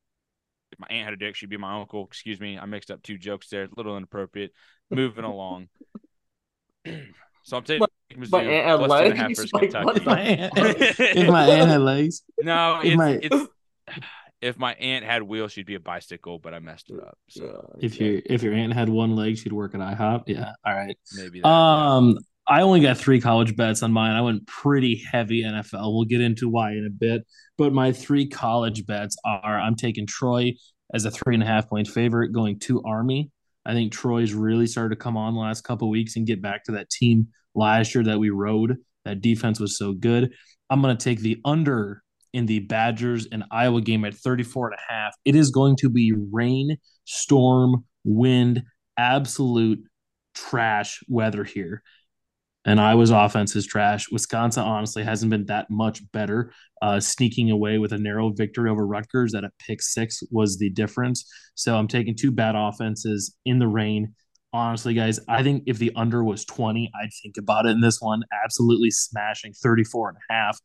if 0.72 0.78
my 0.78 0.88
aunt 0.90 1.04
had 1.04 1.14
a 1.14 1.16
dick, 1.16 1.36
she'd 1.36 1.48
be 1.48 1.56
my 1.56 1.80
uncle. 1.80 2.04
Excuse 2.04 2.40
me. 2.40 2.58
I 2.58 2.66
mixed 2.66 2.90
up 2.90 3.02
two 3.02 3.16
jokes 3.16 3.48
there. 3.48 3.64
A 3.64 3.68
little 3.76 3.96
inappropriate. 3.96 4.52
Moving 4.90 5.24
along. 5.24 5.68
So 7.44 7.58
I'm 7.58 7.62
taking 7.62 7.86
Mizzou. 8.16 8.30
My 8.30 8.42
aunt 8.42 8.66
had 8.66 9.28
legs. 9.28 9.52
Like, 9.52 9.72
my 10.06 10.20
aunt, 10.20 10.52
if 10.56 11.28
my 11.28 11.46
aunt 11.46 11.70
had 11.70 11.80
legs. 11.82 12.22
No, 12.42 12.80
it's, 12.82 12.96
my... 12.96 13.18
it's 13.22 13.48
if 14.44 14.58
my 14.58 14.74
aunt 14.74 15.04
had 15.04 15.22
wheels, 15.22 15.52
she'd 15.52 15.66
be 15.66 15.74
a 15.74 15.80
bicycle, 15.80 16.38
but 16.38 16.52
I 16.52 16.58
messed 16.58 16.90
it 16.90 17.00
up. 17.00 17.16
So 17.28 17.76
if 17.80 17.98
you 17.98 18.20
if 18.26 18.42
your 18.42 18.52
aunt 18.52 18.74
had 18.74 18.90
one 18.90 19.16
leg, 19.16 19.38
she'd 19.38 19.52
work 19.52 19.74
at 19.74 19.80
IHOP. 19.80 20.24
Yeah. 20.26 20.52
All 20.64 20.74
right. 20.74 20.96
Maybe. 21.16 21.40
That, 21.40 21.48
um, 21.48 22.10
yeah. 22.10 22.14
I 22.46 22.60
only 22.60 22.80
got 22.80 22.98
three 22.98 23.22
college 23.22 23.56
bets 23.56 23.82
on 23.82 23.90
mine. 23.90 24.12
I 24.12 24.20
went 24.20 24.46
pretty 24.46 25.02
heavy 25.10 25.42
NFL. 25.44 25.94
We'll 25.94 26.04
get 26.04 26.20
into 26.20 26.50
why 26.50 26.72
in 26.72 26.84
a 26.86 26.90
bit. 26.90 27.26
But 27.56 27.72
my 27.72 27.92
three 27.92 28.28
college 28.28 28.86
bets 28.86 29.16
are: 29.24 29.58
I'm 29.58 29.76
taking 29.76 30.06
Troy 30.06 30.52
as 30.92 31.06
a 31.06 31.10
three 31.10 31.34
and 31.34 31.42
a 31.42 31.46
half 31.46 31.68
point 31.68 31.88
favorite, 31.88 32.32
going 32.32 32.58
to 32.60 32.82
Army. 32.82 33.30
I 33.64 33.72
think 33.72 33.92
Troy's 33.92 34.34
really 34.34 34.66
started 34.66 34.90
to 34.90 35.00
come 35.00 35.16
on 35.16 35.32
the 35.32 35.40
last 35.40 35.62
couple 35.62 35.88
weeks 35.88 36.16
and 36.16 36.26
get 36.26 36.42
back 36.42 36.64
to 36.64 36.72
that 36.72 36.90
team 36.90 37.28
last 37.54 37.94
year 37.94 38.04
that 38.04 38.18
we 38.18 38.28
rode. 38.28 38.76
That 39.06 39.22
defense 39.22 39.58
was 39.58 39.78
so 39.78 39.94
good. 39.94 40.34
I'm 40.68 40.82
going 40.82 40.94
to 40.94 41.02
take 41.02 41.20
the 41.20 41.40
under 41.46 42.03
in 42.34 42.46
the 42.46 42.58
Badgers 42.58 43.26
and 43.30 43.44
Iowa 43.50 43.80
game 43.80 44.04
at 44.04 44.14
34 44.14 44.72
and 44.72 44.76
a 44.76 44.92
half. 44.92 45.14
It 45.24 45.36
is 45.36 45.50
going 45.50 45.76
to 45.76 45.88
be 45.88 46.12
rain, 46.32 46.76
storm, 47.04 47.84
wind, 48.02 48.64
absolute 48.98 49.78
trash 50.34 51.00
weather 51.08 51.44
here. 51.44 51.82
And 52.66 52.80
Iowa's 52.80 53.10
offense 53.10 53.54
is 53.54 53.66
trash. 53.66 54.10
Wisconsin 54.10 54.64
honestly 54.64 55.04
hasn't 55.04 55.30
been 55.30 55.46
that 55.46 55.70
much 55.70 56.00
better. 56.12 56.52
Uh, 56.82 56.98
sneaking 56.98 57.50
away 57.50 57.78
with 57.78 57.92
a 57.92 57.98
narrow 57.98 58.30
victory 58.30 58.68
over 58.68 58.86
Rutgers 58.86 59.32
that 59.32 59.44
a 59.44 59.50
pick 59.64 59.80
six 59.80 60.22
was 60.30 60.58
the 60.58 60.70
difference. 60.70 61.30
So 61.54 61.76
I'm 61.76 61.88
taking 61.88 62.16
two 62.16 62.32
bad 62.32 62.56
offenses 62.56 63.36
in 63.44 63.58
the 63.58 63.68
rain. 63.68 64.14
Honestly, 64.52 64.94
guys, 64.94 65.20
I 65.28 65.42
think 65.42 65.64
if 65.66 65.78
the 65.78 65.92
under 65.94 66.24
was 66.24 66.44
20, 66.44 66.90
I'd 67.00 67.10
think 67.22 67.36
about 67.36 67.66
it 67.66 67.70
in 67.70 67.80
this 67.80 68.00
one. 68.00 68.22
Absolutely 68.44 68.90
smashing 68.90 69.52
34 69.52 70.10
and 70.10 70.18
a 70.18 70.32
half. 70.32 70.58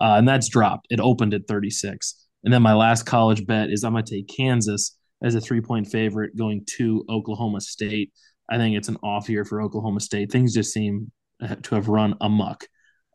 Uh, 0.00 0.16
and 0.16 0.28
that's 0.28 0.48
dropped. 0.48 0.86
It 0.90 1.00
opened 1.00 1.34
at 1.34 1.46
36. 1.46 2.26
And 2.44 2.52
then 2.52 2.62
my 2.62 2.74
last 2.74 3.04
college 3.04 3.46
bet 3.46 3.70
is 3.70 3.84
I'm 3.84 3.92
going 3.92 4.04
to 4.04 4.14
take 4.16 4.28
Kansas 4.28 4.96
as 5.22 5.34
a 5.34 5.40
three 5.40 5.60
point 5.60 5.86
favorite 5.86 6.36
going 6.36 6.64
to 6.76 7.04
Oklahoma 7.08 7.60
State. 7.60 8.12
I 8.48 8.56
think 8.56 8.76
it's 8.76 8.88
an 8.88 8.96
off 9.02 9.28
year 9.28 9.44
for 9.44 9.62
Oklahoma 9.62 10.00
State. 10.00 10.32
Things 10.32 10.54
just 10.54 10.72
seem 10.72 11.12
to 11.40 11.74
have 11.74 11.88
run 11.88 12.16
amuck 12.20 12.64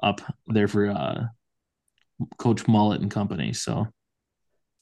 up 0.01 0.21
there 0.47 0.67
for 0.67 0.89
uh, 0.89 1.23
Coach 2.37 2.67
Mullet 2.67 3.01
and 3.01 3.11
company. 3.11 3.53
So 3.53 3.87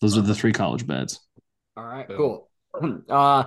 those 0.01 0.17
are 0.17 0.21
the 0.21 0.35
three 0.35 0.53
college 0.53 0.85
bets. 0.85 1.19
All 1.77 1.85
right, 1.85 2.07
cool. 2.07 2.49
Uh, 3.09 3.43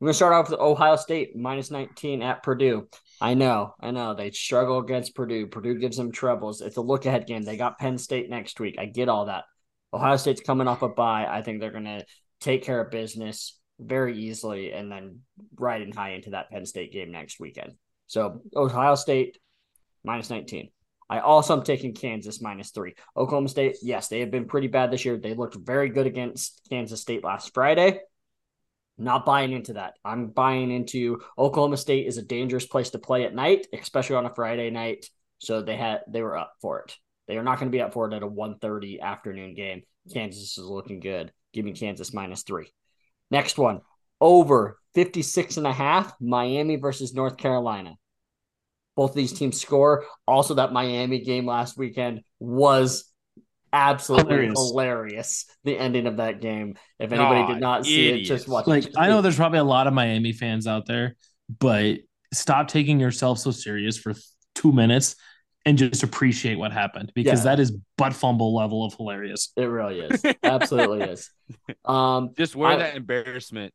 I'm 0.00 0.04
going 0.04 0.10
to 0.12 0.14
start 0.14 0.32
off 0.32 0.50
with 0.50 0.60
Ohio 0.60 0.94
State 0.94 1.34
minus 1.34 1.72
19 1.72 2.22
at 2.22 2.44
Purdue. 2.44 2.86
I 3.20 3.34
know, 3.34 3.74
I 3.80 3.90
know 3.90 4.14
they 4.14 4.30
struggle 4.30 4.78
against 4.78 5.14
Purdue. 5.14 5.46
Purdue 5.46 5.78
gives 5.78 5.96
them 5.96 6.12
troubles. 6.12 6.60
It's 6.60 6.76
a 6.76 6.82
look 6.82 7.06
ahead 7.06 7.26
game. 7.26 7.42
They 7.42 7.56
got 7.56 7.78
Penn 7.78 7.98
State 7.98 8.30
next 8.30 8.60
week. 8.60 8.76
I 8.78 8.86
get 8.86 9.08
all 9.08 9.26
that. 9.26 9.44
Ohio 9.92 10.16
State's 10.16 10.40
coming 10.40 10.68
off 10.68 10.82
a 10.82 10.88
bye. 10.88 11.26
I 11.28 11.42
think 11.42 11.60
they're 11.60 11.72
going 11.72 11.84
to 11.84 12.04
take 12.40 12.62
care 12.62 12.80
of 12.80 12.90
business 12.90 13.58
very 13.80 14.18
easily 14.18 14.72
and 14.72 14.90
then 14.90 15.20
riding 15.56 15.92
high 15.92 16.10
into 16.10 16.30
that 16.30 16.50
Penn 16.50 16.66
State 16.66 16.92
game 16.92 17.10
next 17.10 17.40
weekend. 17.40 17.74
So 18.06 18.42
Ohio 18.54 18.94
State 18.94 19.38
minus 20.04 20.30
19. 20.30 20.70
I 21.10 21.20
also 21.20 21.56
am 21.56 21.62
taking 21.62 21.94
Kansas 21.94 22.40
minus 22.40 22.70
three. 22.70 22.94
Oklahoma 23.16 23.48
State, 23.48 23.76
yes, 23.82 24.08
they 24.08 24.20
have 24.20 24.30
been 24.30 24.46
pretty 24.46 24.68
bad 24.68 24.90
this 24.90 25.04
year. 25.04 25.16
They 25.16 25.34
looked 25.34 25.56
very 25.56 25.88
good 25.88 26.06
against 26.06 26.66
Kansas 26.68 27.00
State 27.00 27.24
last 27.24 27.54
Friday. 27.54 28.00
Not 28.98 29.24
buying 29.24 29.52
into 29.52 29.74
that. 29.74 29.94
I'm 30.04 30.28
buying 30.28 30.70
into 30.72 31.20
Oklahoma 31.38 31.76
State 31.76 32.06
is 32.08 32.18
a 32.18 32.22
dangerous 32.22 32.66
place 32.66 32.90
to 32.90 32.98
play 32.98 33.24
at 33.24 33.34
night, 33.34 33.68
especially 33.72 34.16
on 34.16 34.26
a 34.26 34.34
Friday 34.34 34.70
night. 34.70 35.06
So 35.38 35.62
they 35.62 35.76
had 35.76 36.00
they 36.08 36.20
were 36.20 36.36
up 36.36 36.54
for 36.60 36.80
it. 36.80 36.96
They 37.28 37.36
are 37.36 37.44
not 37.44 37.58
going 37.58 37.70
to 37.70 37.76
be 37.76 37.82
up 37.82 37.92
for 37.92 38.10
it 38.10 38.14
at 38.14 38.24
a 38.24 38.28
1:30 38.28 39.00
afternoon 39.00 39.54
game. 39.54 39.82
Kansas 40.12 40.58
is 40.58 40.64
looking 40.64 40.98
good. 40.98 41.32
Give 41.52 41.64
me 41.64 41.72
Kansas 41.72 42.12
minus 42.12 42.42
three. 42.42 42.72
Next 43.30 43.56
one, 43.56 43.82
over 44.20 44.78
56 44.94 45.58
and 45.58 45.66
a 45.66 45.72
half, 45.72 46.12
Miami 46.20 46.76
versus 46.76 47.14
North 47.14 47.36
Carolina. 47.36 47.94
Both 48.96 49.10
of 49.10 49.16
these 49.16 49.32
teams 49.32 49.60
score. 49.60 50.06
Also, 50.26 50.54
that 50.54 50.72
Miami 50.72 51.20
game 51.20 51.46
last 51.46 51.78
weekend 51.78 52.22
was 52.40 53.04
absolutely 53.72 54.34
hilarious. 54.34 54.58
hilarious. 54.58 55.46
The 55.64 55.78
ending 55.78 56.06
of 56.06 56.18
that 56.18 56.40
game. 56.40 56.76
If 56.98 57.12
anybody 57.12 57.40
oh, 57.40 57.54
did 57.54 57.60
not 57.60 57.86
see 57.86 58.08
it, 58.08 58.24
just 58.24 58.48
watch. 58.48 58.66
Like 58.66 58.86
I 58.96 59.08
know 59.08 59.20
there's 59.22 59.36
probably 59.36 59.58
a 59.58 59.64
lot 59.64 59.86
of 59.86 59.94
Miami 59.94 60.32
fans 60.32 60.66
out 60.66 60.86
there, 60.86 61.16
but 61.58 61.98
stop 62.32 62.68
taking 62.68 63.00
yourself 63.00 63.38
so 63.38 63.50
serious 63.50 63.96
for 63.96 64.14
two 64.54 64.72
minutes 64.72 65.16
and 65.64 65.76
just 65.76 66.02
appreciate 66.02 66.58
what 66.58 66.72
happened 66.72 67.12
because 67.14 67.40
yeah. 67.40 67.56
that 67.56 67.60
is 67.60 67.72
butt 67.96 68.14
fumble 68.14 68.54
level 68.54 68.84
of 68.84 68.94
hilarious. 68.94 69.52
It 69.56 69.64
really 69.64 70.00
is. 70.00 70.24
Absolutely 70.42 71.02
is. 71.02 71.30
Um, 71.84 72.30
just 72.36 72.56
wear 72.56 72.72
I, 72.72 72.76
that 72.76 72.96
embarrassment 72.96 73.72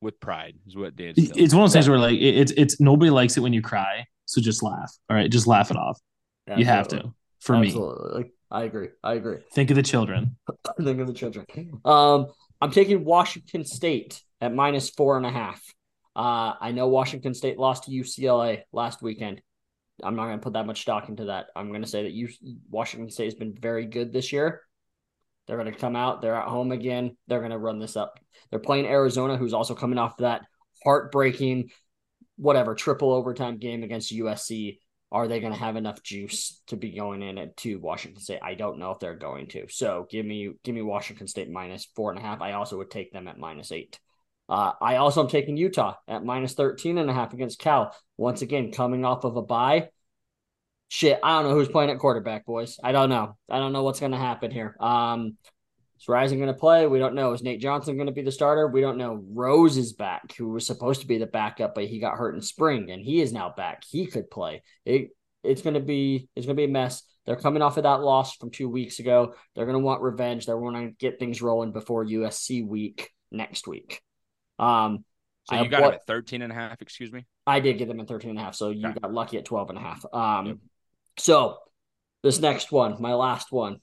with 0.00 0.20
pride 0.20 0.56
is 0.66 0.76
what 0.76 0.96
Dan. 0.96 1.14
It's 1.16 1.54
one 1.54 1.64
of 1.64 1.68
those 1.68 1.72
things 1.72 1.88
where 1.88 1.98
like 1.98 2.18
it, 2.18 2.36
it's 2.36 2.52
it's 2.52 2.80
nobody 2.80 3.10
likes 3.10 3.36
it 3.36 3.40
when 3.40 3.52
you 3.52 3.62
cry, 3.62 4.04
so 4.26 4.40
just 4.40 4.62
laugh. 4.62 4.92
All 5.08 5.16
right, 5.16 5.30
just 5.30 5.46
laugh 5.46 5.70
it 5.70 5.76
off. 5.76 5.98
Absolutely. 6.46 6.62
You 6.62 6.66
have 6.66 6.88
to. 6.88 7.14
For 7.40 7.56
Absolutely. 7.56 8.22
me, 8.22 8.30
I 8.50 8.64
agree. 8.64 8.88
I 9.02 9.14
agree. 9.14 9.38
Think 9.52 9.70
of 9.70 9.76
the 9.76 9.82
children. 9.82 10.36
Think 10.82 11.00
of 11.00 11.06
the 11.06 11.12
children. 11.12 11.46
Um, 11.84 12.26
I'm 12.60 12.70
taking 12.70 13.04
Washington 13.04 13.64
State 13.64 14.22
at 14.40 14.54
minus 14.54 14.90
four 14.90 15.16
and 15.16 15.24
a 15.24 15.30
half. 15.30 15.62
Uh, 16.16 16.54
I 16.60 16.72
know 16.72 16.88
Washington 16.88 17.34
State 17.34 17.58
lost 17.58 17.84
to 17.84 17.90
UCLA 17.92 18.62
last 18.72 19.02
weekend. 19.02 19.40
I'm 20.02 20.16
not 20.16 20.26
going 20.26 20.38
to 20.38 20.42
put 20.42 20.54
that 20.54 20.66
much 20.66 20.82
stock 20.82 21.08
into 21.08 21.26
that. 21.26 21.46
I'm 21.54 21.68
going 21.68 21.82
to 21.82 21.88
say 21.88 22.02
that 22.04 22.12
you, 22.12 22.28
Washington 22.68 23.10
State 23.10 23.26
has 23.26 23.34
been 23.34 23.54
very 23.54 23.86
good 23.86 24.12
this 24.12 24.32
year. 24.32 24.62
They're 25.46 25.58
going 25.58 25.72
to 25.72 25.78
come 25.78 25.96
out. 25.96 26.22
They're 26.22 26.36
at 26.36 26.48
home 26.48 26.72
again. 26.72 27.16
They're 27.26 27.40
going 27.40 27.50
to 27.50 27.58
run 27.58 27.78
this 27.78 27.96
up. 27.96 28.18
They're 28.50 28.58
playing 28.58 28.86
Arizona, 28.86 29.36
who's 29.36 29.54
also 29.54 29.74
coming 29.74 29.98
off 29.98 30.16
that 30.18 30.42
heartbreaking, 30.84 31.70
whatever, 32.36 32.74
triple 32.74 33.12
overtime 33.12 33.58
game 33.58 33.82
against 33.82 34.14
USC. 34.14 34.78
Are 35.12 35.26
they 35.26 35.40
going 35.40 35.52
to 35.52 35.58
have 35.58 35.76
enough 35.76 36.02
juice 36.02 36.62
to 36.68 36.76
be 36.76 36.92
going 36.92 37.22
in 37.22 37.36
at 37.36 37.56
to 37.58 37.80
Washington 37.80 38.22
State? 38.22 38.40
I 38.42 38.54
don't 38.54 38.78
know 38.78 38.92
if 38.92 39.00
they're 39.00 39.16
going 39.16 39.48
to. 39.48 39.66
So 39.68 40.06
give 40.08 40.24
me 40.24 40.52
give 40.62 40.74
me 40.74 40.82
Washington 40.82 41.26
State 41.26 41.50
minus 41.50 41.88
four 41.96 42.10
and 42.10 42.18
a 42.18 42.22
half. 42.22 42.40
I 42.40 42.52
also 42.52 42.78
would 42.78 42.90
take 42.90 43.12
them 43.12 43.26
at 43.26 43.38
minus 43.38 43.72
eight. 43.72 43.98
Uh, 44.48 44.72
I 44.80 44.96
also 44.96 45.22
am 45.22 45.28
taking 45.28 45.56
Utah 45.56 45.94
at 46.08 46.24
minus 46.24 46.54
13 46.54 46.98
and 46.98 47.08
a 47.08 47.12
half 47.12 47.32
against 47.32 47.60
Cal. 47.60 47.94
Once 48.16 48.42
again, 48.42 48.72
coming 48.72 49.04
off 49.04 49.22
of 49.24 49.36
a 49.36 49.42
bye. 49.42 49.90
Shit, 50.88 51.20
I 51.22 51.36
don't 51.36 51.48
know 51.48 51.54
who's 51.54 51.68
playing 51.68 51.90
at 51.90 52.00
quarterback, 52.00 52.46
boys. 52.46 52.80
I 52.82 52.90
don't 52.90 53.10
know. 53.10 53.36
I 53.48 53.58
don't 53.60 53.72
know 53.72 53.84
what's 53.84 54.00
going 54.00 54.10
to 54.10 54.18
happen 54.18 54.50
here. 54.50 54.76
Um, 54.80 55.36
is 56.00 56.08
Rising 56.08 56.38
going 56.38 56.52
to 56.52 56.58
play? 56.58 56.86
We 56.86 56.98
don't 56.98 57.14
know. 57.14 57.32
Is 57.32 57.42
Nate 57.42 57.60
Johnson 57.60 57.96
going 57.96 58.06
to 58.06 58.12
be 58.12 58.22
the 58.22 58.32
starter? 58.32 58.66
We 58.66 58.80
don't 58.80 58.96
know. 58.96 59.22
Rose 59.32 59.76
is 59.76 59.92
back, 59.92 60.34
who 60.36 60.48
was 60.48 60.66
supposed 60.66 61.02
to 61.02 61.06
be 61.06 61.18
the 61.18 61.26
backup, 61.26 61.74
but 61.74 61.86
he 61.86 61.98
got 61.98 62.16
hurt 62.16 62.34
in 62.34 62.40
spring, 62.40 62.90
and 62.90 63.02
he 63.04 63.20
is 63.20 63.32
now 63.32 63.52
back. 63.54 63.84
He 63.88 64.06
could 64.06 64.30
play. 64.30 64.62
It, 64.86 65.10
it's 65.44 65.62
going 65.62 65.74
to 65.74 65.80
be 65.80 66.28
it's 66.34 66.46
going 66.46 66.56
to 66.56 66.60
be 66.60 66.64
a 66.64 66.68
mess. 66.68 67.02
They're 67.26 67.36
coming 67.36 67.62
off 67.62 67.76
of 67.76 67.82
that 67.82 68.00
loss 68.00 68.34
from 68.36 68.50
two 68.50 68.68
weeks 68.68 68.98
ago. 68.98 69.34
They're 69.54 69.66
going 69.66 69.78
to 69.78 69.84
want 69.84 70.02
revenge. 70.02 70.46
They're 70.46 70.58
going 70.58 70.88
to 70.88 70.96
get 70.96 71.18
things 71.18 71.42
rolling 71.42 71.72
before 71.72 72.04
USC 72.04 72.66
week 72.66 73.10
next 73.30 73.66
week. 73.68 74.00
Um, 74.58 75.04
so 75.44 75.62
you 75.62 75.68
got 75.68 75.82
what, 75.82 75.94
at 75.94 76.06
13 76.06 76.42
and 76.42 76.52
a 76.52 76.54
half, 76.54 76.80
excuse 76.80 77.12
me? 77.12 77.26
I 77.46 77.60
did 77.60 77.78
get 77.78 77.88
them 77.88 78.00
at 78.00 78.08
13 78.08 78.30
and 78.30 78.38
a 78.38 78.42
half. 78.42 78.54
So 78.54 78.70
you 78.70 78.92
got 78.92 79.12
lucky 79.12 79.38
at 79.38 79.44
12 79.44 79.70
and 79.70 79.78
a 79.78 79.82
half. 79.82 80.04
Um, 80.12 80.46
yep. 80.46 80.56
so 81.18 81.58
this 82.22 82.38
next 82.38 82.72
one, 82.72 83.00
my 83.00 83.14
last 83.14 83.52
one, 83.52 83.80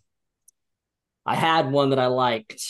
I 1.28 1.36
had 1.36 1.70
one 1.70 1.90
that 1.90 2.00
I 2.00 2.08
liked, 2.08 2.64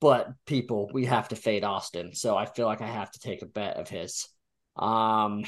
but 0.00 0.28
people, 0.44 0.90
we 0.92 1.06
have 1.06 1.28
to 1.28 1.36
fade 1.36 1.64
Austin. 1.64 2.14
So 2.14 2.36
I 2.36 2.44
feel 2.44 2.66
like 2.66 2.82
I 2.82 2.86
have 2.86 3.10
to 3.12 3.18
take 3.18 3.40
a 3.40 3.46
bet 3.46 3.78
of 3.78 3.88
his. 3.88 4.28
Um, 4.76 5.44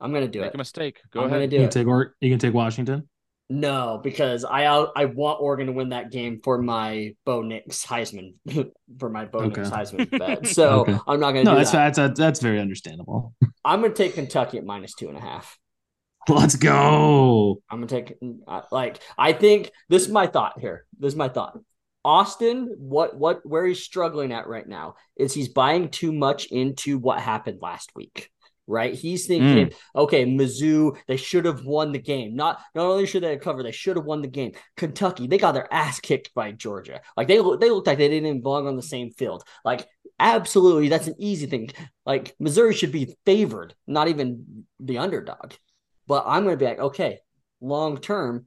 I'm 0.00 0.12
gonna 0.12 0.28
do 0.28 0.40
it. 0.40 0.42
Make 0.42 0.48
it. 0.48 0.54
a 0.54 0.58
mistake. 0.58 1.00
Go 1.10 1.20
I'm 1.20 1.26
ahead. 1.26 1.36
Gonna 1.36 1.48
do 1.48 1.56
you 1.56 1.62
it. 1.64 1.70
take 1.70 1.86
or 1.86 2.16
you 2.20 2.30
can 2.30 2.38
take 2.38 2.54
Washington. 2.54 3.06
No, 3.48 4.00
because 4.02 4.44
I 4.44 4.64
I 4.64 5.04
want 5.04 5.40
Oregon 5.40 5.66
to 5.66 5.72
win 5.72 5.90
that 5.90 6.10
game 6.10 6.40
for 6.42 6.60
my 6.60 7.14
Bo 7.26 7.42
Nix 7.42 7.84
Heisman 7.86 8.34
for 8.98 9.10
my 9.10 9.26
Bo 9.26 9.40
okay. 9.40 9.60
Nix 9.60 9.70
Heisman 9.70 10.10
bet. 10.18 10.46
So 10.52 10.80
okay. 10.80 10.98
I'm 11.06 11.20
not 11.20 11.32
gonna. 11.32 11.44
No, 11.44 11.54
that's, 11.54 11.70
that. 11.70 11.94
that's 11.94 12.18
that's 12.18 12.40
very 12.40 12.60
understandable. 12.60 13.34
I'm 13.64 13.82
gonna 13.82 13.94
take 13.94 14.14
Kentucky 14.14 14.56
at 14.58 14.64
minus 14.64 14.94
two 14.94 15.08
and 15.08 15.18
a 15.18 15.20
half. 15.20 15.58
Let's 16.28 16.56
go. 16.56 17.60
I'm 17.70 17.80
gonna 17.80 17.86
take 17.86 18.18
like 18.72 19.00
I 19.16 19.32
think 19.32 19.70
this 19.88 20.02
is 20.02 20.08
my 20.08 20.26
thought 20.26 20.58
here. 20.60 20.86
This 20.98 21.12
is 21.12 21.16
my 21.16 21.28
thought. 21.28 21.58
Austin, 22.04 22.74
what 22.78 23.16
what 23.16 23.44
where 23.44 23.66
he's 23.66 23.82
struggling 23.82 24.32
at 24.32 24.46
right 24.46 24.66
now 24.66 24.94
is 25.16 25.34
he's 25.34 25.48
buying 25.48 25.88
too 25.88 26.12
much 26.12 26.46
into 26.46 26.98
what 26.98 27.20
happened 27.20 27.58
last 27.60 27.90
week 27.94 28.30
right? 28.66 28.94
He's 28.94 29.26
thinking, 29.26 29.68
mm. 29.68 29.74
okay, 29.94 30.24
Mizzou, 30.24 30.96
they 31.06 31.16
should 31.16 31.44
have 31.44 31.64
won 31.64 31.92
the 31.92 31.98
game. 31.98 32.34
Not 32.34 32.60
not 32.74 32.86
only 32.86 33.06
should 33.06 33.22
they 33.22 33.30
have 33.30 33.40
covered, 33.40 33.64
they 33.64 33.72
should 33.72 33.96
have 33.96 34.04
won 34.04 34.22
the 34.22 34.28
game. 34.28 34.52
Kentucky, 34.76 35.26
they 35.26 35.38
got 35.38 35.52
their 35.52 35.72
ass 35.72 36.00
kicked 36.00 36.34
by 36.34 36.52
Georgia. 36.52 37.00
Like 37.16 37.28
they 37.28 37.36
they 37.36 37.70
looked 37.70 37.86
like 37.86 37.98
they 37.98 38.08
didn't 38.08 38.26
even 38.26 38.42
belong 38.42 38.66
on 38.66 38.76
the 38.76 38.82
same 38.82 39.10
field. 39.10 39.44
Like 39.64 39.86
absolutely, 40.18 40.88
that's 40.88 41.06
an 41.06 41.14
easy 41.18 41.46
thing. 41.46 41.70
Like 42.04 42.34
Missouri 42.38 42.74
should 42.74 42.92
be 42.92 43.14
favored, 43.24 43.74
not 43.86 44.08
even 44.08 44.66
the 44.80 44.98
underdog. 44.98 45.52
But 46.06 46.24
I'm 46.26 46.44
going 46.44 46.58
to 46.58 46.64
be 46.64 46.68
like, 46.68 46.78
okay, 46.78 47.20
long 47.60 47.98
term, 47.98 48.46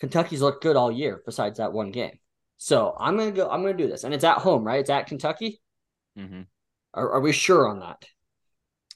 Kentucky's 0.00 0.42
looked 0.42 0.62
good 0.62 0.76
all 0.76 0.92
year 0.92 1.22
besides 1.24 1.58
that 1.58 1.72
one 1.72 1.90
game. 1.90 2.18
So 2.58 2.96
I'm 2.98 3.16
going 3.16 3.30
to 3.30 3.36
go. 3.36 3.48
I'm 3.48 3.62
going 3.62 3.76
to 3.76 3.82
do 3.82 3.88
this, 3.88 4.04
and 4.04 4.12
it's 4.12 4.24
at 4.24 4.38
home, 4.38 4.64
right? 4.64 4.80
It's 4.80 4.90
at 4.90 5.06
Kentucky. 5.06 5.60
Mm-hmm. 6.18 6.42
Are, 6.94 7.12
are 7.12 7.20
we 7.20 7.32
sure 7.32 7.68
on 7.68 7.80
that? 7.80 8.04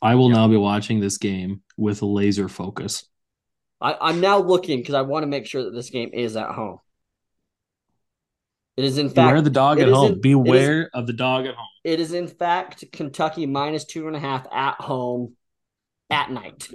I 0.00 0.16
will 0.16 0.30
now 0.30 0.48
be 0.48 0.56
watching 0.56 0.98
this 0.98 1.16
game 1.16 1.62
with 1.76 2.02
laser 2.02 2.48
focus. 2.48 3.04
I, 3.80 4.11
am 4.11 4.20
now 4.20 4.38
looking 4.38 4.78
because 4.78 4.94
I 4.94 5.02
want 5.02 5.22
to 5.22 5.28
make 5.28 5.46
sure 5.46 5.64
that 5.64 5.74
this 5.74 5.90
game 5.90 6.11
is 6.12 6.37
at 6.37 6.50
home. 6.50 6.78
It 8.76 8.85
is 8.85 8.98
in 8.98 9.11
fact 9.11 9.28
beware 9.28 9.42
the 9.42 9.50
dog 9.50 9.80
at 9.80 9.88
home. 9.88 10.12
In, 10.14 10.20
beware 10.20 10.82
is, 10.82 10.88
of 10.94 11.06
the 11.06 11.12
dog 11.12 11.46
at 11.46 11.54
home. 11.54 11.66
It 11.85 12.00
is 12.00 12.12
in 12.12 12.26
fact 12.26 12.85
Kentucky 12.92 13.46
minus 13.46 13.85
two 13.85 14.06
and 14.06 14.16
a 14.16 14.18
half 14.18 14.46
at 14.52 14.80
home 14.80 15.37
at 16.11 16.30
night. 16.30 16.68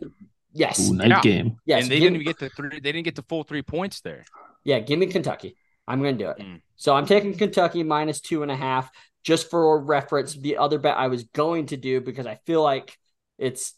Yes, 0.54 0.90
Ooh, 0.90 0.94
night 0.94 1.10
yeah. 1.10 1.22
game. 1.22 1.58
Yes, 1.66 1.84
and 1.84 1.92
they 1.92 2.00
didn't 2.00 2.16
even 2.16 2.26
get 2.26 2.40
the 2.40 2.50
three. 2.50 2.70
They 2.70 2.80
didn't 2.92 3.04
get 3.04 3.16
the 3.16 3.24
full 3.24 3.44
three 3.44 3.62
points 3.62 4.02
there. 4.02 4.26
Yeah, 4.64 4.80
give 4.80 5.00
me 5.00 5.08
Kentucky. 5.08 5.56
I'm 5.88 6.02
going 6.02 6.18
to 6.18 6.24
do 6.24 6.30
it. 6.32 6.40
Mm. 6.40 6.62
So 6.76 6.96
I'm 6.96 7.06
taking 7.06 7.34
Kentucky 7.34 7.84
minus 7.84 8.20
two 8.20 8.44
and 8.44 8.52
a 8.52 8.56
half 8.56 8.90
just 9.24 9.50
for 9.50 9.80
reference. 9.80 10.34
The 10.34 10.58
other 10.58 10.80
bet 10.80 10.98
I 10.98 11.08
was 11.08 11.24
going 11.24 11.68
to 11.68 11.78
do 11.78 12.02
because 12.02 12.26
I 12.26 12.40
feel 12.46 12.62
like 12.62 12.98
it's 13.38 13.74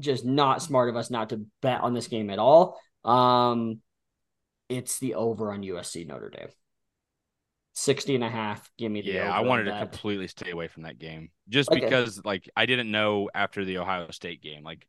just 0.00 0.24
not 0.24 0.62
smart 0.62 0.88
of 0.88 0.96
us 0.96 1.10
not 1.10 1.30
to 1.30 1.46
bet 1.62 1.80
on 1.80 1.94
this 1.94 2.06
game 2.06 2.30
at 2.30 2.38
all. 2.38 2.80
Um, 3.04 3.80
it's 4.68 4.98
the 4.98 5.14
over 5.14 5.52
on 5.52 5.62
USC 5.62 6.06
Notre 6.06 6.30
Dame. 6.30 6.48
60 7.74 8.16
and 8.16 8.24
a 8.24 8.28
half. 8.28 8.68
Give 8.76 8.90
me 8.90 9.02
the 9.02 9.12
Yeah, 9.12 9.22
over 9.22 9.32
I 9.32 9.40
wanted 9.40 9.64
to 9.64 9.78
completely 9.78 10.28
stay 10.28 10.50
away 10.50 10.68
from 10.68 10.82
that 10.82 10.98
game 10.98 11.30
just 11.48 11.70
Okay. 11.70 11.80
because, 11.80 12.24
like, 12.24 12.48
I 12.56 12.66
didn't 12.66 12.90
know 12.90 13.30
after 13.34 13.64
the 13.64 13.78
Ohio 13.78 14.10
State 14.10 14.42
game, 14.42 14.64
like, 14.64 14.86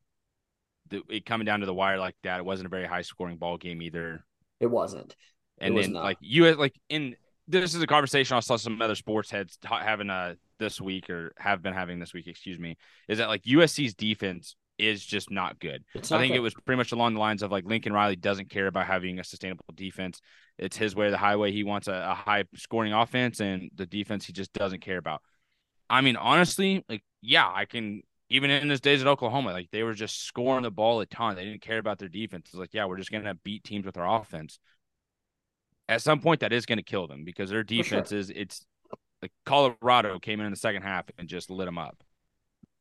the, 0.89 1.01
it 1.09 1.25
coming 1.25 1.45
down 1.45 1.61
to 1.61 1.65
the 1.65 1.73
wire 1.73 1.97
like 1.97 2.15
that, 2.23 2.39
it 2.39 2.45
wasn't 2.45 2.67
a 2.67 2.69
very 2.69 2.85
high 2.85 3.01
scoring 3.01 3.37
ball 3.37 3.57
game 3.57 3.81
either. 3.81 4.23
It 4.59 4.67
wasn't. 4.67 5.15
And 5.59 5.73
was 5.73 5.85
then, 5.85 5.93
not. 5.93 6.03
like, 6.03 6.17
you 6.21 6.53
like 6.55 6.75
in 6.89 7.15
this 7.47 7.73
is 7.73 7.81
a 7.81 7.87
conversation 7.87 8.37
I 8.37 8.41
saw 8.41 8.57
some 8.57 8.81
other 8.81 8.95
sports 8.95 9.31
heads 9.31 9.57
ha- 9.65 9.81
having 9.81 10.09
uh 10.09 10.35
this 10.59 10.79
week 10.79 11.09
or 11.09 11.33
have 11.37 11.61
been 11.61 11.73
having 11.73 11.99
this 11.99 12.13
week, 12.13 12.27
excuse 12.27 12.59
me, 12.59 12.77
is 13.07 13.17
that 13.17 13.27
like 13.27 13.43
USC's 13.43 13.93
defense 13.95 14.55
is 14.77 15.05
just 15.05 15.29
not 15.29 15.59
good. 15.59 15.83
It's 15.93 16.11
I 16.11 16.15
not 16.15 16.21
think 16.21 16.35
it 16.35 16.39
was 16.39 16.53
pretty 16.53 16.77
much 16.77 16.91
along 16.91 17.13
the 17.13 17.19
lines 17.19 17.43
of 17.43 17.51
like 17.51 17.65
Lincoln 17.65 17.93
Riley 17.93 18.15
doesn't 18.15 18.49
care 18.49 18.67
about 18.67 18.87
having 18.87 19.19
a 19.19 19.23
sustainable 19.23 19.65
defense. 19.75 20.21
It's 20.57 20.77
his 20.77 20.95
way 20.95 21.07
or 21.07 21.11
the 21.11 21.17
highway. 21.17 21.51
He 21.51 21.63
wants 21.63 21.87
a, 21.87 21.93
a 21.93 22.13
high 22.13 22.45
scoring 22.55 22.93
offense, 22.93 23.39
and 23.39 23.69
the 23.75 23.85
defense 23.85 24.25
he 24.25 24.33
just 24.33 24.53
doesn't 24.53 24.81
care 24.81 24.97
about. 24.97 25.21
I 25.89 26.01
mean, 26.01 26.15
honestly, 26.15 26.85
like, 26.87 27.03
yeah, 27.21 27.49
I 27.53 27.65
can 27.65 28.01
even 28.29 28.51
in 28.51 28.69
his 28.69 28.81
days 28.81 29.01
at 29.01 29.07
Oklahoma, 29.07 29.51
like 29.51 29.69
they 29.71 29.83
were 29.83 29.93
just 29.93 30.23
scoring 30.23 30.63
the 30.63 30.71
ball 30.71 30.99
a 31.01 31.05
ton. 31.05 31.35
They 31.35 31.45
didn't 31.45 31.61
care 31.61 31.79
about 31.79 31.97
their 31.97 32.09
defense. 32.09 32.49
It's 32.49 32.59
like, 32.59 32.73
yeah, 32.73 32.85
we're 32.85 32.97
just 32.97 33.11
gonna 33.11 33.35
beat 33.35 33.63
teams 33.63 33.85
with 33.85 33.97
our 33.97 34.21
offense. 34.21 34.59
At 35.87 36.01
some 36.01 36.19
point, 36.19 36.41
that 36.41 36.53
is 36.53 36.65
gonna 36.65 36.83
kill 36.83 37.07
them 37.07 37.23
because 37.25 37.49
their 37.49 37.59
sure. 37.59 37.63
defense 37.63 38.11
is 38.11 38.29
it's 38.29 38.65
like 39.21 39.31
Colorado 39.45 40.19
came 40.19 40.39
in 40.39 40.45
in 40.45 40.51
the 40.51 40.57
second 40.57 40.83
half 40.83 41.05
and 41.17 41.27
just 41.27 41.49
lit 41.49 41.65
them 41.65 41.77
up. 41.77 42.03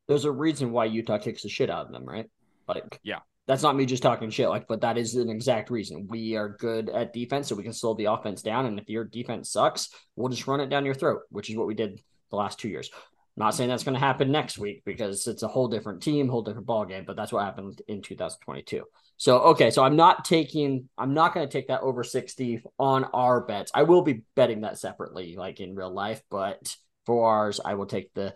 There's 0.06 0.24
a 0.24 0.32
reason 0.32 0.70
why 0.70 0.86
Utah 0.86 1.18
kicks 1.18 1.42
the 1.42 1.48
shit 1.48 1.70
out 1.70 1.86
of 1.86 1.92
them, 1.92 2.04
right? 2.04 2.30
Like, 2.66 3.00
Yeah. 3.02 3.20
that's 3.46 3.62
not 3.62 3.76
me 3.76 3.86
just 3.86 4.02
talking 4.02 4.30
shit. 4.30 4.48
Like, 4.48 4.66
but 4.68 4.80
that 4.82 4.96
is 4.96 5.14
an 5.16 5.28
exact 5.28 5.70
reason. 5.70 6.06
We 6.08 6.36
are 6.36 6.50
good 6.50 6.88
at 6.90 7.12
defense, 7.12 7.48
so 7.48 7.56
we 7.56 7.62
can 7.62 7.72
slow 7.72 7.94
the 7.94 8.06
offense 8.06 8.42
down. 8.42 8.66
And 8.66 8.78
if 8.78 8.88
your 8.88 9.04
defense 9.04 9.50
sucks, 9.50 9.88
we'll 10.16 10.28
just 10.28 10.46
run 10.46 10.60
it 10.60 10.68
down 10.68 10.84
your 10.84 10.94
throat, 10.94 11.22
which 11.30 11.50
is 11.50 11.56
what 11.56 11.66
we 11.66 11.74
did 11.74 12.00
the 12.30 12.36
last 12.36 12.58
two 12.58 12.68
years. 12.68 12.90
Not 13.38 13.54
saying 13.54 13.68
that's 13.68 13.84
going 13.84 13.94
to 13.94 14.00
happen 14.00 14.30
next 14.30 14.58
week 14.58 14.82
because 14.84 15.26
it's 15.26 15.42
a 15.42 15.48
whole 15.48 15.68
different 15.68 16.02
team, 16.02 16.28
whole 16.28 16.42
different 16.42 16.66
ball 16.66 16.84
game. 16.84 17.04
But 17.06 17.16
that's 17.16 17.32
what 17.32 17.44
happened 17.44 17.80
in 17.88 18.02
2022. 18.02 18.84
So 19.16 19.38
okay, 19.38 19.70
so 19.70 19.82
I'm 19.82 19.96
not 19.96 20.24
taking, 20.24 20.88
I'm 20.96 21.14
not 21.14 21.34
going 21.34 21.46
to 21.46 21.52
take 21.52 21.68
that 21.68 21.80
over 21.80 22.04
60 22.04 22.62
on 22.78 23.04
our 23.04 23.40
bets. 23.40 23.70
I 23.74 23.84
will 23.84 24.02
be 24.02 24.22
betting 24.34 24.62
that 24.62 24.78
separately, 24.78 25.36
like 25.36 25.60
in 25.60 25.74
real 25.74 25.92
life, 25.92 26.22
but 26.30 26.76
for 27.06 27.28
ours, 27.28 27.60
I 27.64 27.74
will 27.74 27.86
take 27.86 28.12
the 28.14 28.34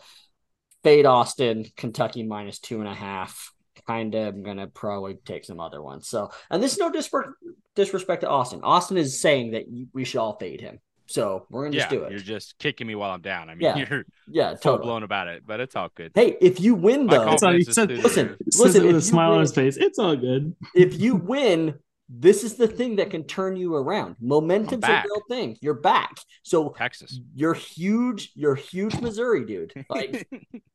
fade 0.82 1.06
Austin, 1.06 1.66
Kentucky 1.76 2.22
minus 2.22 2.58
two 2.58 2.80
and 2.80 2.88
a 2.88 2.94
half. 2.94 3.52
Kind 3.86 4.14
of, 4.14 4.34
I'm 4.34 4.42
gonna 4.42 4.66
probably 4.66 5.14
take 5.24 5.44
some 5.44 5.60
other 5.60 5.82
ones. 5.82 6.08
So, 6.08 6.30
and 6.50 6.62
this 6.62 6.72
is 6.72 6.78
no 6.78 6.90
disrespect, 6.90 7.34
disrespect 7.74 8.20
to 8.22 8.28
Austin. 8.28 8.60
Austin 8.62 8.96
is 8.96 9.20
saying 9.20 9.52
that 9.52 9.64
we 9.92 10.04
should 10.04 10.20
all 10.20 10.36
fade 10.38 10.60
him. 10.60 10.78
So 11.12 11.46
we're 11.50 11.64
gonna 11.64 11.76
yeah, 11.76 11.82
just 11.82 11.90
do 11.90 12.02
it. 12.04 12.10
you're 12.10 12.20
just 12.20 12.58
kicking 12.58 12.86
me 12.86 12.94
while 12.94 13.10
I'm 13.10 13.20
down. 13.20 13.50
I 13.50 13.54
mean, 13.54 13.62
Yeah, 13.62 13.76
you're 13.90 14.04
yeah, 14.28 14.50
full 14.50 14.58
totally. 14.58 14.86
blown 14.86 15.02
about 15.02 15.28
it, 15.28 15.42
but 15.46 15.60
it's 15.60 15.76
all 15.76 15.90
good. 15.94 16.12
Hey, 16.14 16.36
if 16.40 16.58
you 16.60 16.74
win 16.74 17.06
My 17.06 17.18
though, 17.18 17.24
That's 17.26 17.42
all 17.42 17.52
he 17.52 17.64
confidence 17.64 17.68
is 17.68 17.74
said. 17.74 17.88
through 17.88 17.96
the 17.98 18.02
Listen, 18.02 18.36
listen, 18.56 18.82
with 18.86 18.92
a 18.92 18.94
you 18.96 19.00
smile 19.00 19.32
on 19.32 19.40
his 19.40 19.52
face. 19.52 19.76
It's 19.76 19.98
all 19.98 20.16
good. 20.16 20.54
if 20.74 20.98
you 20.98 21.16
win, 21.16 21.74
this 22.08 22.44
is 22.44 22.54
the 22.56 22.66
thing 22.68 22.96
that 22.96 23.10
can 23.10 23.24
turn 23.24 23.56
you 23.56 23.74
around. 23.74 24.16
Momentum's 24.20 24.84
a 24.84 24.86
back. 24.88 25.04
real 25.04 25.22
thing. 25.28 25.56
You're 25.60 25.74
back. 25.74 26.16
So 26.42 26.70
Texas. 26.70 27.20
you're 27.34 27.54
huge. 27.54 28.32
You're 28.34 28.54
huge, 28.54 29.00
Missouri 29.00 29.44
dude. 29.44 29.72
Like 29.90 30.28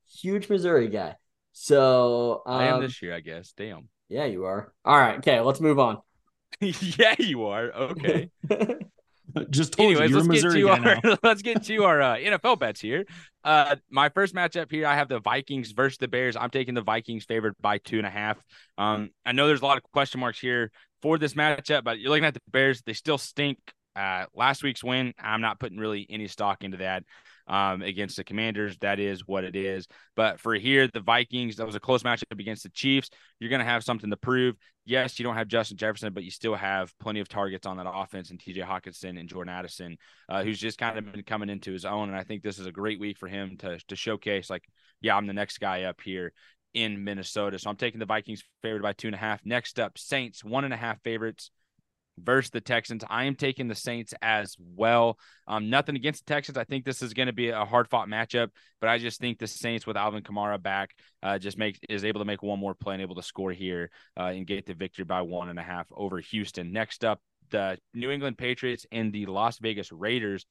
huge 0.07 0.49
Missouri 0.49 0.87
guy. 0.87 1.15
So 1.53 2.43
um, 2.45 2.59
I 2.59 2.67
am 2.67 2.81
this 2.81 3.01
year, 3.01 3.13
I 3.15 3.19
guess. 3.21 3.53
Damn. 3.57 3.89
yeah, 4.09 4.25
you 4.25 4.45
are. 4.45 4.73
All 4.85 4.97
right. 4.97 5.17
Okay, 5.17 5.39
let's 5.39 5.59
move 5.59 5.79
on. 5.79 5.97
yeah, 6.61 7.15
you 7.19 7.45
are. 7.45 7.71
Okay. 7.71 8.29
Just 9.49 9.73
told 9.73 9.91
Anyways, 9.91 10.09
you, 10.11 10.19
let's 10.19 10.41
get 10.41 10.51
to 10.51 10.69
our 10.69 11.17
let's 11.23 11.41
get 11.41 11.63
to 11.63 11.83
our 11.83 12.01
uh, 12.01 12.15
NFL 12.15 12.59
bets 12.59 12.79
here. 12.79 13.05
Uh, 13.43 13.75
my 13.89 14.09
first 14.09 14.35
matchup 14.35 14.71
here, 14.71 14.85
I 14.85 14.95
have 14.95 15.09
the 15.09 15.19
Vikings 15.19 15.71
versus 15.71 15.97
the 15.97 16.07
Bears. 16.07 16.35
I'm 16.35 16.49
taking 16.49 16.73
the 16.73 16.81
Vikings 16.81 17.25
favored 17.25 17.55
by 17.61 17.77
two 17.77 17.97
and 17.97 18.07
a 18.07 18.09
half. 18.09 18.37
Um, 18.77 19.09
I 19.25 19.31
know 19.31 19.47
there's 19.47 19.61
a 19.61 19.65
lot 19.65 19.77
of 19.77 19.83
question 19.91 20.19
marks 20.19 20.39
here 20.39 20.71
for 21.01 21.17
this 21.17 21.33
matchup, 21.33 21.83
but 21.83 21.99
you're 21.99 22.09
looking 22.09 22.25
at 22.25 22.33
the 22.33 22.41
Bears. 22.51 22.81
They 22.85 22.93
still 22.93 23.17
stink. 23.17 23.59
Uh, 23.97 24.25
last 24.35 24.63
week's 24.63 24.83
win, 24.83 25.13
I'm 25.19 25.41
not 25.41 25.59
putting 25.59 25.77
really 25.77 26.05
any 26.09 26.27
stock 26.27 26.63
into 26.63 26.77
that. 26.77 27.03
Um, 27.49 27.81
against 27.81 28.17
the 28.17 28.25
Commanders, 28.25 28.77
that 28.79 28.99
is 28.99 29.25
what 29.25 29.45
it 29.45 29.55
is. 29.55 29.87
But 30.17 30.37
for 30.41 30.53
here, 30.55 30.89
the 30.89 30.99
Vikings, 30.99 31.55
that 31.55 31.65
was 31.65 31.75
a 31.75 31.79
close 31.79 32.03
matchup 32.03 32.37
against 32.37 32.63
the 32.63 32.69
Chiefs. 32.69 33.09
You're 33.39 33.49
going 33.49 33.61
to 33.61 33.65
have 33.65 33.85
something 33.85 34.09
to 34.09 34.17
prove. 34.17 34.55
Yes, 34.83 35.17
you 35.17 35.23
don't 35.23 35.37
have 35.37 35.47
Justin 35.47 35.77
Jefferson, 35.77 36.11
but 36.11 36.25
you 36.25 36.29
still 36.29 36.55
have 36.55 36.91
plenty 36.99 37.21
of 37.21 37.29
targets 37.29 37.65
on 37.65 37.77
that 37.77 37.89
offense 37.89 38.31
and 38.31 38.39
TJ 38.39 38.65
Hockenson 38.65 39.17
and 39.17 39.29
Jordan 39.29 39.53
Addison, 39.53 39.97
uh, 40.27 40.43
who's 40.43 40.59
just 40.59 40.77
kind 40.77 40.97
of 40.97 41.09
been 41.09 41.23
coming 41.23 41.49
into 41.49 41.71
his 41.71 41.85
own. 41.85 42.09
And 42.09 42.17
I 42.17 42.23
think 42.23 42.43
this 42.43 42.59
is 42.59 42.65
a 42.65 42.71
great 42.71 42.99
week 42.99 43.17
for 43.17 43.29
him 43.29 43.55
to 43.59 43.79
to 43.87 43.95
showcase, 43.95 44.49
like, 44.49 44.65
yeah, 44.99 45.15
I'm 45.15 45.25
the 45.25 45.31
next 45.31 45.59
guy 45.59 45.83
up 45.83 46.01
here 46.01 46.33
in 46.73 47.05
Minnesota. 47.05 47.59
So 47.59 47.69
I'm 47.69 47.77
taking 47.77 48.01
the 48.01 48.05
Vikings 48.05 48.43
favored 48.61 48.81
by 48.81 48.91
two 48.91 49.07
and 49.07 49.15
a 49.15 49.19
half. 49.19 49.39
Next 49.45 49.79
up, 49.79 49.97
Saints, 49.97 50.43
one 50.43 50.65
and 50.65 50.73
a 50.73 50.77
half 50.77 51.01
favorites 51.01 51.49
versus 52.17 52.49
the 52.51 52.61
Texans. 52.61 53.03
I 53.09 53.25
am 53.25 53.35
taking 53.35 53.67
the 53.67 53.75
Saints 53.75 54.13
as 54.21 54.55
well. 54.59 55.17
Um, 55.47 55.69
nothing 55.69 55.95
against 55.95 56.25
the 56.25 56.33
Texans. 56.33 56.57
I 56.57 56.63
think 56.63 56.85
this 56.85 57.01
is 57.01 57.13
going 57.13 57.27
to 57.27 57.33
be 57.33 57.49
a 57.49 57.65
hard 57.65 57.87
fought 57.89 58.07
matchup, 58.07 58.49
but 58.81 58.89
I 58.89 58.97
just 58.97 59.19
think 59.19 59.39
the 59.39 59.47
Saints 59.47 59.85
with 59.85 59.97
Alvin 59.97 60.23
Kamara 60.23 60.61
back 60.61 60.95
uh, 61.23 61.37
just 61.37 61.57
makes 61.57 61.79
is 61.89 62.03
able 62.03 62.21
to 62.21 62.25
make 62.25 62.43
one 62.43 62.59
more 62.59 62.73
play 62.73 62.95
and 62.95 63.01
able 63.01 63.15
to 63.15 63.23
score 63.23 63.51
here 63.51 63.89
uh, 64.19 64.25
and 64.25 64.47
get 64.47 64.65
the 64.65 64.73
victory 64.73 65.05
by 65.05 65.21
one 65.21 65.49
and 65.49 65.59
a 65.59 65.63
half 65.63 65.87
over 65.91 66.19
Houston. 66.19 66.71
Next 66.71 67.05
up, 67.05 67.21
the 67.49 67.77
New 67.93 68.11
England 68.11 68.37
Patriots 68.37 68.85
and 68.91 69.13
the 69.13 69.25
Las 69.25 69.59
Vegas 69.59 69.91
Raiders. 69.91 70.45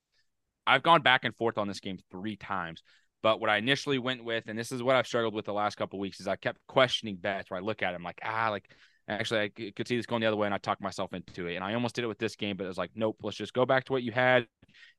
I've 0.66 0.82
gone 0.82 1.02
back 1.02 1.24
and 1.24 1.36
forth 1.36 1.58
on 1.58 1.68
this 1.68 1.80
game 1.80 1.98
three 2.10 2.36
times. 2.36 2.82
But 3.22 3.40
what 3.40 3.50
I 3.50 3.56
initially 3.56 3.98
went 3.98 4.24
with, 4.24 4.44
and 4.46 4.58
this 4.58 4.70
is 4.70 4.82
what 4.82 4.94
I've 4.94 5.06
struggled 5.06 5.34
with 5.34 5.46
the 5.46 5.52
last 5.52 5.76
couple 5.76 5.98
weeks, 5.98 6.20
is 6.20 6.28
I 6.28 6.36
kept 6.36 6.60
questioning 6.68 7.16
bets 7.16 7.50
where 7.50 7.58
I 7.58 7.62
look 7.62 7.82
at 7.82 7.94
I'm 7.94 8.02
like, 8.02 8.20
ah, 8.22 8.50
like 8.50 8.70
Actually, 9.08 9.40
I 9.40 9.70
could 9.70 9.86
see 9.86 9.96
this 9.96 10.06
going 10.06 10.20
the 10.20 10.26
other 10.26 10.36
way, 10.36 10.46
and 10.46 10.54
I 10.54 10.58
talked 10.58 10.80
myself 10.80 11.12
into 11.12 11.46
it. 11.46 11.54
And 11.54 11.64
I 11.64 11.74
almost 11.74 11.94
did 11.94 12.04
it 12.04 12.08
with 12.08 12.18
this 12.18 12.34
game, 12.34 12.56
but 12.56 12.64
it 12.64 12.68
was 12.68 12.78
like, 12.78 12.90
nope, 12.94 13.16
let's 13.22 13.36
just 13.36 13.52
go 13.52 13.64
back 13.64 13.84
to 13.84 13.92
what 13.92 14.02
you 14.02 14.10
had. 14.10 14.46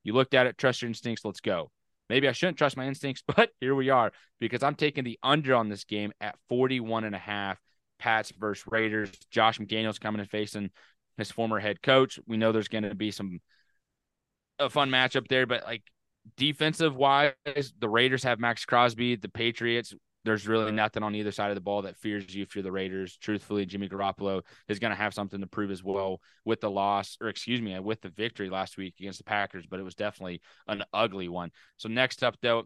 You 0.04 0.14
looked 0.14 0.34
at 0.34 0.48
it, 0.48 0.58
trust 0.58 0.82
your 0.82 0.88
instincts, 0.88 1.26
let's 1.26 1.42
go. 1.42 1.72
Maybe 2.10 2.30
I 2.30 2.32
shouldn't 2.32 2.58
trust 2.58 2.78
my 2.78 2.88
instincts, 2.88 3.24
but 3.36 3.50
here 3.60 3.76
we 3.76 3.90
are 3.90 4.12
because 4.40 4.64
I'm 4.64 4.76
taking 4.76 5.04
the 5.04 5.20
under 5.24 5.56
on 5.56 5.68
this 5.70 5.84
game 5.84 6.14
at 6.22 6.38
41 6.50 7.04
and 7.04 7.16
a 7.16 7.20
half. 7.20 7.60
Pats 8.00 8.32
versus 8.38 8.64
Raiders. 8.68 9.12
Josh 9.32 9.60
McDaniels 9.60 10.00
coming 10.00 10.22
and 10.22 10.30
facing 10.30 10.70
his 11.18 11.32
former 11.32 11.60
head 11.60 11.82
coach. 11.82 12.20
We 12.28 12.38
know 12.38 12.52
there's 12.52 12.68
going 12.68 12.84
to 12.84 12.96
be 12.96 13.12
some 13.12 13.40
a 14.60 14.70
fun 14.70 14.90
matchup 14.90 15.28
there, 15.28 15.46
but 15.46 15.64
like 15.64 15.84
defensive 16.36 16.96
wise, 16.96 17.34
the 17.80 17.90
Raiders 17.90 18.24
have 18.24 18.40
Maxx 18.40 18.66
Crosby. 18.66 19.16
The 19.16 19.30
Patriots, 19.30 19.94
there's 20.28 20.48
really 20.48 20.74
nothing 20.74 21.04
on 21.04 21.16
either 21.16 21.32
side 21.32 21.50
of 21.50 21.56
the 21.56 21.62
ball 21.62 21.84
that 21.84 21.96
fears 21.96 22.36
you 22.36 22.44
if 22.44 22.54
you're 22.54 22.64
the 22.64 22.72
Raiders. 22.72 23.18
Truthfully, 23.18 23.66
Jimmy 23.66 23.88
Garoppolo 23.88 24.42
is 24.68 24.78
going 24.78 24.92
to 24.92 24.98
have 24.98 25.14
something 25.14 25.40
to 25.40 25.48
prove 25.48 25.72
as 25.72 25.84
well 25.84 26.20
with 26.44 26.60
the 26.60 26.70
loss, 26.70 27.18
or 27.22 27.30
excuse 27.30 27.62
me, 27.62 27.80
with 27.80 28.02
the 28.02 28.10
victory 28.10 28.50
last 28.50 28.78
week 28.78 28.96
against 29.00 29.20
the 29.20 29.24
Packers, 29.24 29.66
but 29.66 29.80
it 29.80 29.84
was 29.84 29.96
definitely 29.96 30.42
an 30.68 30.84
ugly 30.94 31.30
one. 31.30 31.52
So 31.78 31.88
next 31.88 32.24
up, 32.24 32.36
though, 32.42 32.66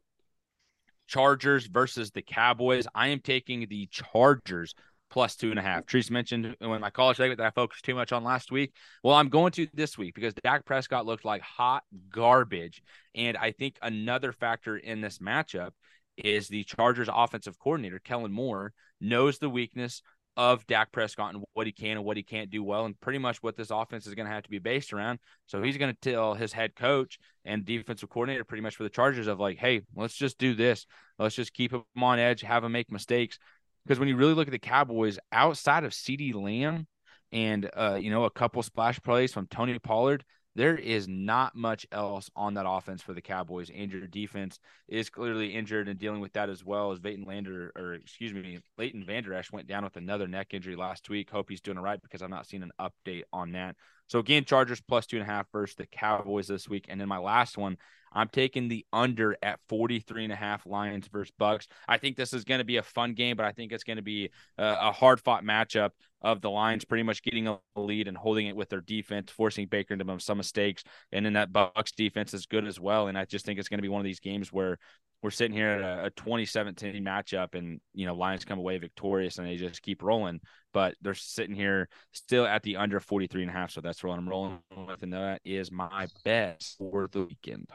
Chargers 1.07 1.67
versus 1.67 2.09
the 2.09 2.23
Cowboys. 2.23 2.87
I 2.95 3.09
am 3.09 3.19
taking 3.19 3.67
the 3.69 3.87
Chargers 3.91 4.73
plus 5.11 5.35
two 5.35 5.51
and 5.51 5.59
a 5.59 5.61
half. 5.61 5.85
Trease 5.85 6.09
mentioned 6.09 6.55
in 6.59 6.81
my 6.81 6.89
college 6.89 7.17
segment 7.17 7.37
that 7.37 7.47
I 7.47 7.51
focused 7.51 7.85
too 7.85 7.93
much 7.93 8.11
on 8.11 8.23
last 8.23 8.51
week. 8.51 8.73
Well, 9.03 9.15
I'm 9.15 9.29
going 9.29 9.51
to 9.51 9.67
this 9.73 9.97
week 9.97 10.15
because 10.15 10.33
Dak 10.33 10.65
Prescott 10.65 11.05
looked 11.05 11.25
like 11.25 11.41
hot 11.41 11.83
garbage. 12.09 12.81
And 13.13 13.37
I 13.37 13.51
think 13.51 13.77
another 13.81 14.31
factor 14.31 14.77
in 14.77 15.01
this 15.01 15.19
matchup 15.19 15.71
is 16.17 16.47
the 16.47 16.63
Chargers 16.63 17.09
offensive 17.11 17.57
coordinator, 17.59 17.99
Kellen 17.99 18.31
Moore, 18.31 18.73
knows 18.99 19.37
the 19.37 19.49
weakness 19.49 20.01
of 20.37 20.65
Dak 20.65 20.91
Prescott 20.91 21.33
and 21.33 21.43
what 21.53 21.67
he 21.67 21.73
can 21.73 21.97
and 21.97 22.05
what 22.05 22.17
he 22.17 22.23
can't 22.23 22.49
do 22.49 22.63
well, 22.63 22.85
and 22.85 22.99
pretty 22.99 23.19
much 23.19 23.43
what 23.43 23.57
this 23.57 23.69
offense 23.69 24.07
is 24.07 24.15
going 24.15 24.27
to 24.27 24.31
have 24.33 24.43
to 24.43 24.49
be 24.49 24.59
based 24.59 24.93
around. 24.93 25.19
So 25.47 25.61
he's 25.61 25.77
going 25.77 25.93
to 25.93 26.11
tell 26.11 26.33
his 26.33 26.53
head 26.53 26.75
coach 26.75 27.19
and 27.43 27.65
defensive 27.65 28.09
coordinator, 28.09 28.43
pretty 28.43 28.61
much 28.61 28.75
for 28.75 28.83
the 28.83 28.89
Chargers, 28.89 29.27
of 29.27 29.39
like, 29.39 29.57
hey, 29.57 29.81
let's 29.95 30.15
just 30.15 30.37
do 30.37 30.53
this. 30.53 30.85
Let's 31.19 31.35
just 31.35 31.53
keep 31.53 31.73
him 31.73 31.83
on 31.97 32.19
edge, 32.19 32.41
have 32.41 32.63
him 32.63 32.71
make 32.71 32.91
mistakes. 32.91 33.39
Because 33.85 33.99
when 33.99 34.07
you 34.07 34.15
really 34.15 34.33
look 34.33 34.47
at 34.47 34.51
the 34.51 34.59
Cowboys, 34.59 35.19
outside 35.31 35.83
of 35.83 35.91
CeeDee 35.91 36.35
Lamb 36.35 36.87
and 37.31 37.69
uh, 37.75 37.97
you 37.99 38.11
know 38.11 38.25
a 38.25 38.29
couple 38.29 38.61
splash 38.63 38.99
plays 39.01 39.33
from 39.33 39.47
Tony 39.47 39.77
Pollard, 39.79 40.23
there 40.55 40.75
is 40.75 41.07
not 41.07 41.55
much 41.55 41.87
else 41.91 42.29
on 42.35 42.55
that 42.55 42.65
offense 42.67 43.01
for 43.01 43.13
the 43.13 43.21
Cowboys. 43.21 43.69
And 43.69 43.91
your 43.91 44.07
defense 44.07 44.59
is 44.87 45.09
clearly 45.09 45.55
injured 45.55 45.87
and 45.87 45.97
dealing 45.97 46.19
with 46.19 46.33
that 46.33 46.49
as 46.49 46.63
well 46.65 46.91
as 46.91 47.03
Leighton 47.03 47.25
Lander, 47.25 47.71
or 47.77 47.93
excuse 47.93 48.33
me, 48.33 48.59
Leighton 48.77 49.05
Vander 49.05 49.33
Esch 49.33 49.51
went 49.51 49.67
down 49.67 49.83
with 49.83 49.95
another 49.95 50.27
neck 50.27 50.53
injury 50.53 50.75
last 50.75 51.09
week. 51.09 51.29
Hope 51.29 51.49
he's 51.49 51.61
doing 51.61 51.77
all 51.77 51.83
right 51.83 52.01
because 52.01 52.21
I've 52.21 52.29
not 52.29 52.47
seen 52.47 52.63
an 52.63 52.71
update 52.79 53.23
on 53.31 53.53
that. 53.53 53.75
So 54.07 54.19
again, 54.19 54.43
Chargers 54.43 54.81
plus 54.81 55.05
two 55.05 55.17
and 55.17 55.23
a 55.23 55.31
half 55.31 55.49
versus 55.53 55.77
the 55.77 55.85
Cowboys 55.85 56.47
this 56.47 56.67
week. 56.67 56.87
And 56.89 56.99
then 56.99 57.07
my 57.07 57.19
last 57.19 57.57
one, 57.57 57.77
I'm 58.11 58.29
taking 58.29 58.67
the 58.67 58.85
under 58.91 59.35
at 59.41 59.59
43 59.69 60.25
and 60.25 60.33
a 60.33 60.35
half 60.35 60.65
Lions 60.65 61.07
versus 61.07 61.33
Bucks. 61.37 61.67
I 61.87 61.97
think 61.97 62.17
this 62.17 62.33
is 62.33 62.43
going 62.43 62.59
to 62.59 62.65
be 62.65 62.77
a 62.77 62.83
fun 62.83 63.13
game, 63.13 63.37
but 63.37 63.45
I 63.45 63.51
think 63.51 63.71
it's 63.71 63.83
going 63.83 63.97
to 63.97 64.03
be 64.03 64.29
a, 64.57 64.77
a 64.81 64.91
hard 64.91 65.19
fought 65.19 65.43
matchup 65.43 65.91
of 66.21 66.41
the 66.41 66.49
Lions 66.49 66.85
pretty 66.85 67.03
much 67.03 67.23
getting 67.23 67.47
a 67.47 67.59
lead 67.75 68.07
and 68.07 68.17
holding 68.17 68.47
it 68.47 68.55
with 68.55 68.69
their 68.69 68.81
defense, 68.81 69.31
forcing 69.31 69.67
Baker 69.67 69.93
into 69.93 70.19
some 70.19 70.37
mistakes. 70.37 70.83
And 71.11 71.25
then 71.25 71.33
that 71.33 71.51
Bucks 71.51 71.91
defense 71.93 72.33
is 72.33 72.45
good 72.45 72.67
as 72.67 72.79
well. 72.79 73.07
And 73.07 73.17
I 73.17 73.25
just 73.25 73.45
think 73.45 73.59
it's 73.59 73.69
going 73.69 73.79
to 73.79 73.83
be 73.83 73.89
one 73.89 74.01
of 74.01 74.05
these 74.05 74.19
games 74.19 74.51
where 74.51 74.77
we're 75.21 75.29
sitting 75.29 75.55
here 75.55 75.69
at 75.69 75.81
a, 75.81 76.05
a 76.05 76.09
2017 76.11 77.03
matchup 77.03 77.55
and 77.55 77.79
you 77.93 78.05
know 78.05 78.15
lions 78.15 78.45
come 78.45 78.59
away 78.59 78.77
victorious 78.77 79.37
and 79.37 79.47
they 79.47 79.55
just 79.55 79.81
keep 79.81 80.01
rolling 80.01 80.39
but 80.73 80.95
they're 81.01 81.13
sitting 81.13 81.55
here 81.55 81.89
still 82.11 82.45
at 82.45 82.63
the 82.63 82.77
under 82.77 82.99
43 82.99 83.43
and 83.43 83.51
a 83.51 83.53
half 83.53 83.71
so 83.71 83.81
that's 83.81 84.03
what 84.03 84.17
i'm 84.17 84.27
rolling 84.27 84.59
with 84.87 85.03
and 85.03 85.13
that 85.13 85.41
is 85.45 85.71
my 85.71 86.07
best 86.23 86.77
for 86.77 87.07
the 87.11 87.25
weekend 87.25 87.67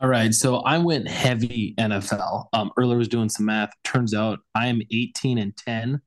all 0.00 0.08
right, 0.08 0.34
so 0.34 0.56
I 0.56 0.78
went 0.78 1.08
heavy 1.08 1.74
NFL. 1.78 2.46
Um, 2.52 2.70
earlier 2.76 2.98
was 2.98 3.08
doing 3.08 3.28
some 3.28 3.46
math. 3.46 3.70
Turns 3.82 4.12
out 4.12 4.40
I 4.54 4.66
am 4.66 4.82
18 4.90 5.38
and 5.38 5.56
10 5.56 6.00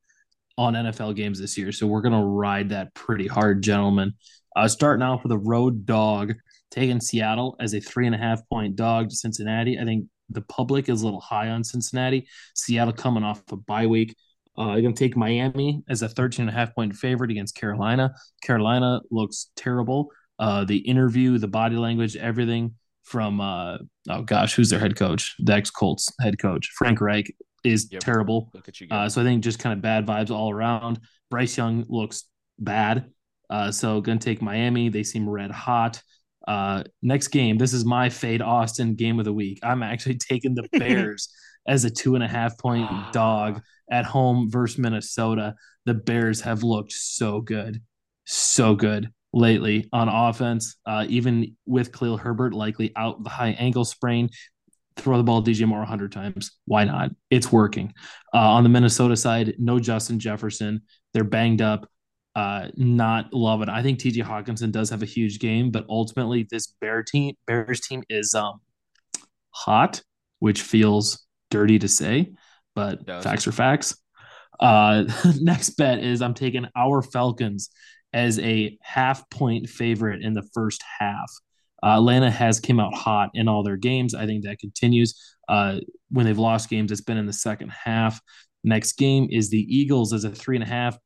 on 0.58 0.74
NFL 0.74 1.16
games 1.16 1.40
this 1.40 1.58
year, 1.58 1.72
so 1.72 1.88
we're 1.88 2.02
gonna 2.02 2.26
ride 2.26 2.70
that 2.70 2.94
pretty 2.94 3.26
hard, 3.26 3.64
gentlemen. 3.64 4.14
Uh, 4.56 4.68
starting 4.68 5.02
off 5.02 5.24
with 5.24 5.32
a 5.32 5.38
road 5.38 5.86
dog, 5.86 6.34
taking 6.70 7.00
Seattle 7.00 7.56
as 7.60 7.74
a 7.74 7.80
three 7.80 8.06
and 8.06 8.14
a 8.14 8.18
half 8.20 8.48
point 8.50 8.76
dog 8.76 9.10
to 9.10 9.16
Cincinnati. 9.16 9.80
I 9.80 9.86
think 9.86 10.06
the 10.30 10.42
public 10.42 10.90
is 10.90 11.02
a 11.02 11.06
little 11.06 11.22
high 11.22 11.50
on 11.50 11.64
Cincinnati. 11.64 12.28
Seattle 12.54 12.94
coming 12.94 13.24
off 13.24 13.42
a 13.52 13.56
bye 13.56 13.88
week. 13.88 14.16
Uh, 14.58 14.72
I'm 14.72 14.82
going 14.82 14.94
to 14.94 15.00
take 15.00 15.16
Miami 15.16 15.82
as 15.90 16.02
a 16.02 16.10
13 16.10 16.44
and 16.44 16.50
a 16.50 16.54
half 16.54 16.76
point 16.76 16.94
favorite 16.94 17.32
against 17.32 17.56
Carolina. 17.56 18.14
Carolina 18.44 19.00
looks 19.10 19.52
terrible. 19.56 20.12
Uh, 20.38 20.66
the 20.66 20.78
interview, 20.78 21.38
the 21.38 21.48
body 21.48 21.78
language, 21.78 22.16
everything 22.16 22.76
from 23.10 23.42
uh, 23.42 23.78
oh 24.10 24.22
gosh, 24.22 24.54
who's 24.54 24.70
their 24.70 24.80
head 24.80 24.96
coach? 24.96 25.36
The 25.40 25.54
ex 25.54 25.70
Colts 25.72 26.14
head 26.22 26.40
coach 26.40 26.70
Frank 26.78 27.02
Reich 27.02 27.34
is 27.64 27.90
yep. 27.92 28.02
terrible. 28.02 28.52
Uh, 28.90 29.10
so 29.10 29.22
I 29.22 29.24
think 29.24 29.44
just 29.44 29.60
kind 29.60 29.74
of 29.74 29.82
bad 29.82 30.06
vibes 30.06 30.30
all 30.30 30.52
around. 30.52 31.00
Bryce 31.30 31.58
Young 31.58 31.86
looks 31.90 32.26
bad. 32.60 33.12
Uh, 33.50 33.72
so 33.72 34.00
gonna 34.00 34.20
take 34.20 34.42
Miami. 34.42 34.90
They 34.90 35.04
seem 35.04 35.28
red 35.28 35.52
hot. 35.52 36.02
Uh, 36.48 36.84
next 37.02 37.30
game, 37.30 37.58
this 37.58 37.74
is 37.74 37.84
my 37.84 38.10
fade 38.10 38.42
Austin 38.42 38.96
game 38.96 39.20
of 39.20 39.26
the 39.26 39.34
week. 39.34 39.60
I'm 39.64 39.84
actually 39.84 40.18
taking 40.30 40.54
the 40.54 40.68
Bears 40.78 41.30
as 41.68 41.86
a 41.86 41.90
two 41.90 42.16
and 42.16 42.24
a 42.24 42.28
half 42.28 42.58
point 42.58 42.90
dog 43.12 43.62
at 43.92 44.06
home 44.06 44.50
versus 44.52 44.78
Minnesota. 44.78 45.56
The 45.86 45.96
Bears 45.96 46.42
have 46.42 46.62
looked 46.64 46.92
so 46.92 47.42
good, 47.42 47.82
so 48.26 48.76
good 48.76 49.12
lately 49.34 49.90
on 49.94 50.10
offense, 50.10 50.76
uh, 50.86 51.06
even 51.08 51.56
with 51.66 51.92
Khalil 51.92 52.18
Herbert 52.18 52.54
likely 52.54 52.92
out 52.96 53.24
the 53.24 53.30
high 53.30 53.52
ankle 53.52 53.86
sprain. 53.86 54.30
Throw 54.98 55.18
the 55.18 55.24
ball 55.24 55.42
DJ 55.42 55.66
Moore 55.66 55.80
100 55.80 56.12
times. 56.12 56.58
Why 56.66 56.84
not? 56.84 57.12
It's 57.30 57.52
working. 57.52 57.94
Uh, 58.34 58.40
on 58.40 58.64
the 58.64 58.70
Minnesota 58.70 59.16
side, 59.16 59.56
no 59.58 59.80
Justin 59.80 60.20
Jefferson. 60.20 60.82
They're 61.14 61.24
banged 61.24 61.62
up. 61.62 61.90
Uh, 62.36 62.68
not 62.76 63.34
love 63.34 63.62
it. 63.62 63.70
I 63.70 63.82
think 63.82 64.00
TJ 64.00 64.24
Hockenson 64.24 64.72
does 64.72 64.90
have 64.90 65.02
a 65.02 65.06
huge 65.06 65.40
game, 65.40 65.72
but 65.72 65.86
ultimately 65.90 66.48
this 66.50 66.68
Bear 66.82 67.04
team, 67.04 67.36
Bears 67.48 67.80
team 67.80 68.04
is 68.10 68.34
um, 68.34 68.60
hot, 69.52 70.02
which 70.40 70.62
feels 70.62 71.26
dirty 71.50 71.80
to 71.80 71.88
say, 71.88 72.34
but 72.76 73.06
facts 73.06 73.48
are 73.48 73.52
facts. 73.52 73.98
Uh, 74.60 75.06
next 75.40 75.72
bet 75.72 76.00
is 76.00 76.22
I'm 76.22 76.34
taking 76.34 76.68
our 76.76 77.02
Falcons 77.02 77.70
as 78.14 78.40
a 78.40 78.78
half 78.82 79.30
point 79.30 79.70
favorite 79.70 80.22
in 80.22 80.34
the 80.34 80.48
first 80.54 80.84
half. 81.00 81.32
Uh, 81.82 81.98
Atlanta 81.98 82.30
has 82.30 82.60
came 82.60 82.80
out 82.80 82.94
hot 82.94 83.30
in 83.34 83.48
all 83.48 83.64
their 83.64 83.78
games. 83.78 84.14
I 84.14 84.26
think 84.26 84.44
that 84.44 84.60
continues. 84.60 85.16
Uh, 85.48 85.80
when 86.10 86.26
they've 86.26 86.38
lost 86.38 86.70
games, 86.70 86.92
it's 86.92 87.02
been 87.02 87.18
in 87.18 87.26
the 87.26 87.34
second 87.34 87.70
half. 87.70 88.20
Next 88.64 88.94
game 88.94 89.28
is 89.32 89.50
the 89.50 89.66
Eagles 89.70 90.14
as 90.14 90.26
a 90.26 90.30
three 90.30 90.58
and 90.58 90.64
a 90.64 90.68
half 90.68 90.98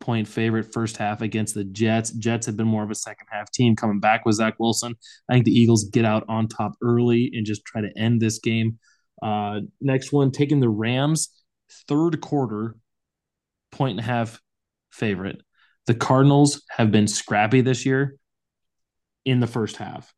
point 0.00 0.26
favorite 0.26 0.72
first 0.72 0.96
half 0.96 1.20
against 1.20 1.54
the 1.54 1.64
Jets. 1.64 2.10
Jets 2.10 2.46
have 2.46 2.56
been 2.56 2.66
more 2.66 2.82
of 2.82 2.90
a 2.90 2.94
second 2.94 3.26
half 3.30 3.50
team 3.50 3.76
coming 3.76 4.00
back 4.00 4.24
with 4.24 4.36
Zach 4.36 4.54
Wilson. 4.58 4.94
I 5.28 5.34
think 5.34 5.44
the 5.44 5.58
Eagles 5.58 5.84
get 5.84 6.04
out 6.04 6.24
on 6.28 6.48
top 6.48 6.72
early 6.82 7.30
and 7.34 7.46
just 7.46 7.64
try 7.64 7.82
to 7.82 7.98
end 7.98 8.20
this 8.20 8.38
game. 8.38 8.78
Uh, 9.22 9.60
next 9.80 10.12
one, 10.12 10.30
taking 10.30 10.60
the 10.60 10.68
Rams 10.68 11.28
third 11.88 12.20
quarter 12.20 12.76
point 13.70 13.92
and 13.92 14.00
a 14.00 14.04
half 14.04 14.40
favorite. 14.92 15.40
The 15.86 15.94
Cardinals 15.94 16.62
have 16.70 16.90
been 16.90 17.06
scrappy 17.06 17.60
this 17.60 17.84
year 17.84 18.16
in 19.24 19.40
the 19.40 19.46
first 19.46 19.76
half. 19.76 20.12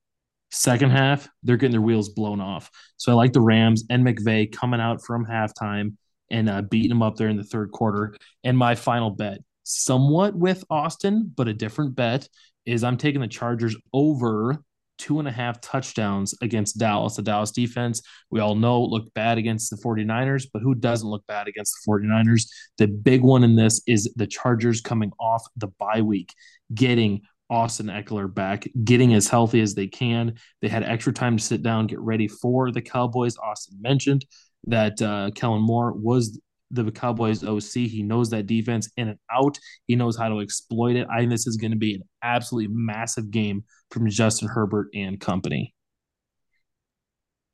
Second 0.51 0.91
half, 0.91 1.29
they're 1.43 1.57
getting 1.57 1.73
their 1.73 1.81
wheels 1.81 2.11
blown 2.11 2.41
off. 2.41 2.71
So 2.97 3.13
I 3.13 3.15
like 3.15 3.33
the 3.33 3.41
Rams 3.41 3.85
and 3.91 4.07
McVay 4.07 4.51
coming 4.53 4.81
out 4.81 5.05
from 5.05 5.27
halftime 5.27 5.97
and 6.31 6.49
uh, 6.49 6.63
beating 6.63 6.91
them 6.91 7.03
up 7.03 7.17
there 7.17 7.29
in 7.29 7.37
the 7.37 7.45
third 7.45 7.73
quarter. 7.73 8.15
And 8.45 8.57
my 8.57 8.75
final 8.75 9.11
bet, 9.11 9.39
somewhat 9.65 10.35
with 10.35 10.65
Austin, 10.71 11.33
but 11.35 11.49
a 11.49 11.53
different 11.53 11.97
bet, 11.97 12.29
is 12.65 12.85
I'm 12.85 12.97
taking 12.97 13.21
the 13.21 13.29
Chargers 13.29 13.77
over 13.93 14.63
two 14.99 15.19
and 15.19 15.29
a 15.29 15.33
half 15.33 15.61
touchdowns 15.61 16.35
against 16.43 16.79
Dallas. 16.79 17.17
The 17.17 17.23
Dallas 17.23 17.51
defense, 17.51 18.03
we 18.31 18.41
all 18.41 18.55
know, 18.55 18.83
looked 18.83 19.13
bad 19.15 19.39
against 19.39 19.71
the 19.71 19.77
49ers, 19.77 20.47
but 20.53 20.63
who 20.63 20.75
doesn't 20.75 21.09
look 21.09 21.27
bad 21.27 21.49
against 21.49 21.75
the 21.75 21.91
49ers? 21.91 22.49
The 22.79 22.87
big 22.87 23.23
one 23.23 23.45
in 23.45 23.57
this 23.57 23.83
is 23.87 24.13
the 24.17 24.27
Chargers 24.27 24.81
coming 24.81 25.13
off 25.19 25.45
the 25.57 25.69
bye 25.79 26.03
week, 26.03 26.35
getting 26.75 27.23
Austin 27.49 27.87
Ekeler 27.87 28.33
back, 28.33 28.67
getting 28.85 29.15
as 29.15 29.29
healthy 29.29 29.61
as 29.61 29.75
they 29.75 29.87
can. 29.87 30.35
They 30.61 30.69
had 30.69 30.83
extra 30.83 31.13
time 31.13 31.37
to 31.37 31.43
sit 31.43 31.63
down, 31.63 31.87
get 31.87 32.01
ready 32.01 32.29
for 32.29 32.73
the 32.73 32.83
Cowboys. 32.83 33.37
Austin 33.39 33.81
mentioned 33.81 34.25
that 34.67 35.01
uh, 35.01 35.31
Kellen 35.35 35.63
Moore 35.63 35.93
was 35.93 36.41
the 36.71 36.91
Cowboys 36.91 37.45
OC. 37.45 37.73
He 37.73 38.03
knows 38.03 38.31
that 38.31 38.47
defense 38.47 38.91
in 38.97 39.09
and 39.09 39.19
out. 39.33 39.59
He 39.87 39.97
knows 39.97 40.17
how 40.17 40.29
to 40.29 40.41
exploit 40.41 40.97
it. 40.97 41.07
I 41.11 41.19
think 41.19 41.31
this 41.31 41.47
is 41.47 41.57
going 41.57 41.71
to 41.73 41.77
be 41.77 41.95
an 41.95 42.03
absolutely 42.23 42.75
massive 42.75 43.31
game 43.31 43.65
from 43.91 44.09
Justin 44.09 44.49
Herbert 44.49 44.89
and 44.95 45.21
company. 45.21 45.75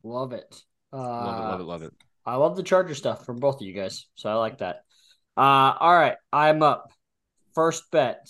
Love 0.02 0.32
it. 0.32 0.62
Uh, 0.92 0.98
love 0.98 1.38
it. 1.38 1.42
Love 1.42 1.60
it. 1.60 1.64
Love 1.64 1.82
it. 1.82 1.92
I 2.24 2.36
love 2.36 2.56
the 2.56 2.62
Charger 2.62 2.94
stuff 2.94 3.26
from 3.26 3.38
both 3.38 3.56
of 3.56 3.62
you 3.62 3.72
guys. 3.72 4.06
So 4.14 4.30
I 4.30 4.34
like 4.34 4.58
that. 4.58 4.84
Uh, 5.36 5.74
all 5.78 5.94
right. 5.94 6.16
I'm 6.32 6.62
up. 6.62 6.92
First 7.54 7.90
bet. 7.90 8.28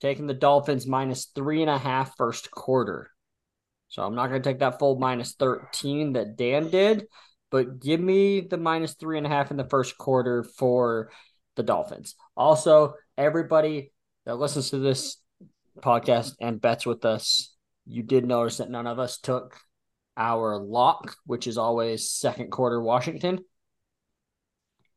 Taking 0.00 0.26
the 0.26 0.34
Dolphins 0.34 0.86
minus 0.86 1.26
three 1.26 1.62
and 1.62 1.70
a 1.70 1.78
half 1.78 2.16
first 2.16 2.50
quarter. 2.50 3.10
So 3.88 4.02
I'm 4.02 4.14
not 4.14 4.28
going 4.28 4.42
to 4.42 4.48
take 4.48 4.58
that 4.58 4.78
full 4.78 4.98
minus 4.98 5.34
13 5.34 6.14
that 6.14 6.36
Dan 6.36 6.68
did 6.68 7.06
but 7.54 7.78
give 7.78 8.00
me 8.00 8.40
the 8.40 8.56
minus 8.56 8.94
three 8.94 9.16
and 9.16 9.28
a 9.28 9.30
half 9.30 9.52
in 9.52 9.56
the 9.56 9.68
first 9.68 9.96
quarter 9.96 10.42
for 10.42 11.12
the 11.54 11.62
Dolphins. 11.62 12.16
Also, 12.36 12.94
everybody 13.16 13.92
that 14.26 14.34
listens 14.34 14.70
to 14.70 14.78
this 14.78 15.18
podcast 15.78 16.32
and 16.40 16.60
bets 16.60 16.84
with 16.84 17.04
us, 17.04 17.54
you 17.86 18.02
did 18.02 18.26
notice 18.26 18.56
that 18.56 18.70
none 18.70 18.88
of 18.88 18.98
us 18.98 19.20
took 19.20 19.56
our 20.16 20.58
lock, 20.58 21.14
which 21.26 21.46
is 21.46 21.56
always 21.56 22.10
second 22.10 22.50
quarter 22.50 22.82
Washington. 22.82 23.38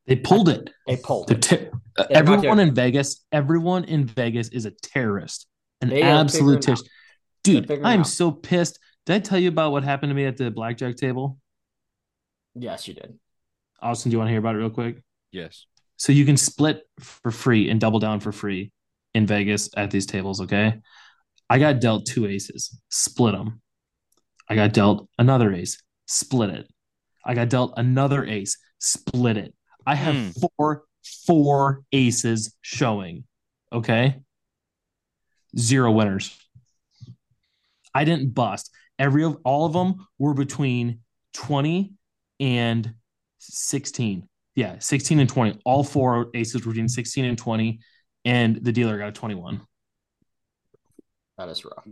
They 0.08 0.16
pulled 0.16 0.50
it. 0.50 0.72
They 0.88 0.98
pulled 0.98 1.30
it. 1.30 1.44
Ter- 1.44 1.70
everyone 2.10 2.60
in 2.60 2.74
Vegas, 2.74 3.24
everyone 3.32 3.84
in 3.84 4.08
Vegas 4.08 4.48
is 4.50 4.66
a 4.66 4.72
terrorist, 4.72 5.46
an 5.82 5.90
they 5.90 6.02
absolute 6.02 6.64
terrorist. 6.64 6.90
Dude, 7.44 7.72
I'm 7.84 8.04
so 8.04 8.32
pissed. 8.32 8.80
Did 9.06 9.14
I 9.14 9.20
tell 9.20 9.38
you 9.38 9.50
about 9.50 9.74
what 9.74 9.84
happened 9.84 10.10
to 10.10 10.16
me 10.16 10.26
at 10.26 10.38
the 10.38 10.50
blackjack 10.50 10.96
table? 10.96 11.38
Yes, 12.58 12.88
you 12.88 12.94
did. 12.94 13.18
Austin, 13.82 14.10
do 14.10 14.16
you 14.16 14.20
want 14.20 14.28
to 14.28 14.32
hear 14.32 14.40
about 14.40 14.56
it 14.56 14.60
real 14.60 14.70
quick? 14.70 15.02
Yes. 15.32 15.66
So 15.98 16.12
you 16.12 16.26
can 16.26 16.38
split 16.38 16.84
for 17.00 17.32
free 17.32 17.70
and 17.70 17.80
double 17.80 18.00
down 18.00 18.20
for 18.20 18.32
free 18.32 18.72
in 19.14 19.26
Vegas 19.26 19.70
at 19.76 19.92
these 19.92 20.06
tables, 20.06 20.42
okay? 20.42 20.80
I 21.50 21.60
got 21.60 21.80
dealt 21.80 22.06
two 22.06 22.28
aces, 22.28 22.80
split 22.90 23.34
them. 23.34 23.62
I 24.50 24.56
got 24.56 24.74
dealt 24.74 25.08
another 25.18 25.54
ace, 25.54 25.82
split 26.06 26.50
it. 26.50 26.68
I 27.26 27.34
got 27.34 27.50
dealt 27.50 27.74
another 27.78 28.26
ace, 28.26 28.58
split 28.80 29.38
it. 29.38 29.54
I 29.86 29.96
have 29.96 30.16
mm. 30.16 30.50
four 30.58 30.84
four 31.26 31.84
aces 31.92 32.56
showing, 32.62 33.24
okay? 33.72 34.22
Zero 35.58 35.92
winners. 35.92 36.38
I 37.94 38.04
didn't 38.04 38.34
bust. 38.34 38.72
Every 39.00 39.24
of 39.24 39.38
all 39.44 39.66
of 39.66 39.74
them 39.74 40.08
were 40.18 40.34
between 40.34 41.00
20 41.34 41.94
and 42.40 42.94
16. 43.40 44.28
Yeah, 44.56 44.78
16 44.80 45.20
and 45.20 45.30
20. 45.30 45.60
All 45.66 45.84
four 45.84 46.30
aces 46.34 46.66
were 46.66 46.72
between 46.72 46.90
16 46.90 47.26
and 47.26 47.38
20, 47.38 47.80
and 48.26 48.56
the 48.64 48.72
dealer 48.72 48.98
got 48.98 49.10
a 49.10 49.12
21. 49.12 49.62
That 51.38 51.50
is 51.50 51.64
rough. 51.64 51.88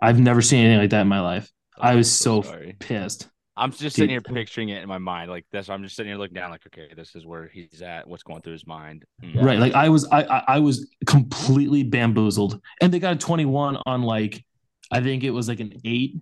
I've 0.00 0.18
never 0.18 0.42
seen 0.42 0.64
anything 0.64 0.80
like 0.80 0.90
that 0.90 1.02
in 1.02 1.08
my 1.08 1.20
life. 1.20 1.50
I 1.78 1.94
was 1.94 2.10
so, 2.10 2.42
so 2.42 2.60
pissed. 2.78 3.28
I'm 3.56 3.70
just 3.72 3.96
sitting 3.96 4.10
here 4.10 4.20
picturing 4.20 4.68
it 4.68 4.82
in 4.82 4.88
my 4.88 4.98
mind. 4.98 5.30
Like 5.30 5.46
this, 5.50 5.70
I'm 5.70 5.82
just 5.82 5.96
sitting 5.96 6.10
here 6.10 6.18
looking 6.18 6.34
down, 6.34 6.50
like, 6.50 6.66
okay, 6.66 6.92
this 6.94 7.14
is 7.14 7.24
where 7.24 7.48
he's 7.48 7.80
at. 7.80 8.06
What's 8.06 8.22
going 8.22 8.42
through 8.42 8.52
his 8.52 8.66
mind? 8.66 9.04
Mm. 9.22 9.42
Right. 9.42 9.58
Like 9.58 9.72
I 9.72 9.88
was, 9.88 10.06
I, 10.08 10.24
I, 10.24 10.44
I 10.48 10.58
was 10.58 10.90
completely 11.06 11.82
bamboozled, 11.82 12.60
and 12.82 12.92
they 12.92 12.98
got 12.98 13.14
a 13.14 13.18
21 13.18 13.78
on 13.86 14.02
like, 14.02 14.44
I 14.90 15.00
think 15.00 15.24
it 15.24 15.30
was 15.30 15.48
like 15.48 15.60
an 15.60 15.80
eight, 15.84 16.16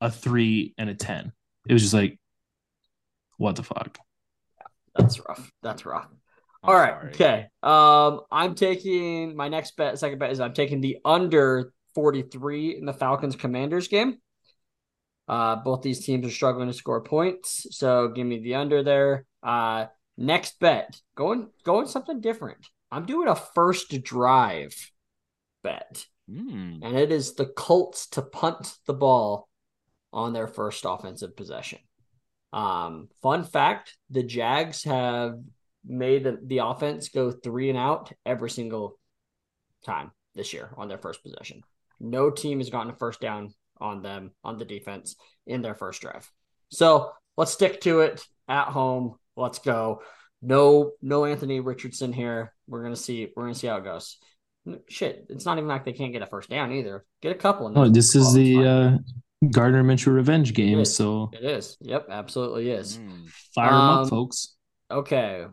a 0.00 0.10
three, 0.10 0.74
and 0.76 0.90
a 0.90 0.94
10. 0.94 1.32
It 1.68 1.72
was 1.72 1.82
just 1.82 1.94
like, 1.94 2.18
what 3.36 3.56
the 3.56 3.62
fuck? 3.62 3.98
That's 4.96 5.20
rough. 5.20 5.50
That's 5.62 5.84
rough. 5.86 6.08
I'm 6.62 6.70
All 6.70 6.74
right. 6.74 6.92
Sorry. 6.92 7.08
Okay. 7.10 7.46
Um, 7.62 8.22
I'm 8.30 8.54
taking 8.54 9.36
my 9.36 9.48
next 9.48 9.76
bet. 9.76 9.98
Second 9.98 10.18
bet 10.18 10.30
is 10.30 10.40
I'm 10.40 10.54
taking 10.54 10.80
the 10.80 10.98
under 11.04 11.72
43 11.94 12.76
in 12.78 12.86
the 12.86 12.92
Falcons 12.92 13.36
Commanders 13.36 13.88
game. 13.88 14.18
Uh, 15.28 15.56
both 15.56 15.82
these 15.82 16.04
teams 16.04 16.26
are 16.26 16.30
struggling 16.30 16.68
to 16.68 16.74
score 16.74 17.02
points, 17.02 17.66
so 17.70 18.08
give 18.08 18.26
me 18.26 18.38
the 18.38 18.54
under 18.54 18.82
there. 18.84 19.24
Uh, 19.42 19.86
next 20.16 20.60
bet, 20.60 21.00
going 21.16 21.48
going 21.64 21.86
something 21.86 22.20
different. 22.20 22.68
I'm 22.92 23.06
doing 23.06 23.26
a 23.26 23.34
first 23.34 24.02
drive 24.04 24.72
bet, 25.64 26.06
mm. 26.30 26.78
and 26.80 26.96
it 26.96 27.10
is 27.10 27.34
the 27.34 27.46
Colts 27.46 28.06
to 28.10 28.22
punt 28.22 28.76
the 28.86 28.94
ball 28.94 29.48
on 30.12 30.32
their 30.32 30.46
first 30.46 30.84
offensive 30.86 31.36
possession. 31.36 31.80
Um, 32.52 33.08
fun 33.22 33.44
fact: 33.44 33.96
the 34.10 34.22
Jags 34.22 34.84
have 34.84 35.38
made 35.84 36.24
the, 36.24 36.38
the 36.42 36.58
offense 36.58 37.08
go 37.08 37.30
three 37.30 37.68
and 37.70 37.78
out 37.78 38.12
every 38.24 38.50
single 38.50 38.98
time 39.84 40.10
this 40.34 40.52
year 40.52 40.70
on 40.76 40.88
their 40.88 40.98
first 40.98 41.22
possession. 41.22 41.62
No 42.00 42.30
team 42.30 42.58
has 42.58 42.70
gotten 42.70 42.92
a 42.92 42.96
first 42.96 43.20
down 43.20 43.54
on 43.78 44.02
them 44.02 44.32
on 44.42 44.58
the 44.58 44.64
defense 44.64 45.16
in 45.46 45.62
their 45.62 45.74
first 45.74 46.00
drive. 46.00 46.30
So 46.70 47.12
let's 47.36 47.52
stick 47.52 47.80
to 47.82 48.00
it 48.00 48.24
at 48.48 48.68
home. 48.68 49.16
Let's 49.36 49.58
go. 49.58 50.02
No, 50.42 50.92
no 51.02 51.24
Anthony 51.24 51.60
Richardson 51.60 52.12
here. 52.12 52.52
We're 52.66 52.82
gonna 52.82 52.96
see. 52.96 53.28
We're 53.34 53.44
gonna 53.44 53.54
see 53.54 53.66
how 53.66 53.76
it 53.76 53.84
goes. 53.84 54.18
Shit, 54.88 55.26
it's 55.28 55.44
not 55.44 55.58
even 55.58 55.68
like 55.68 55.84
they 55.84 55.92
can't 55.92 56.12
get 56.12 56.22
a 56.22 56.26
first 56.26 56.50
down 56.50 56.72
either. 56.72 57.04
Get 57.22 57.32
a 57.32 57.38
couple. 57.38 57.72
Oh, 57.76 57.88
this 57.88 58.14
is 58.14 58.32
the 58.34 58.64
uh, 58.64 58.98
Gardner 59.52 59.84
Minshew 59.84 60.12
revenge 60.12 60.54
game. 60.54 60.78
It 60.78 60.86
so 60.86 61.30
it 61.32 61.44
is. 61.44 61.76
Yep, 61.80 62.08
absolutely 62.10 62.70
is. 62.70 62.98
Mm. 62.98 63.28
Fire 63.54 63.70
them 63.70 63.80
um, 63.80 63.98
up, 64.04 64.08
folks. 64.08 64.54
Okay. 64.90 65.46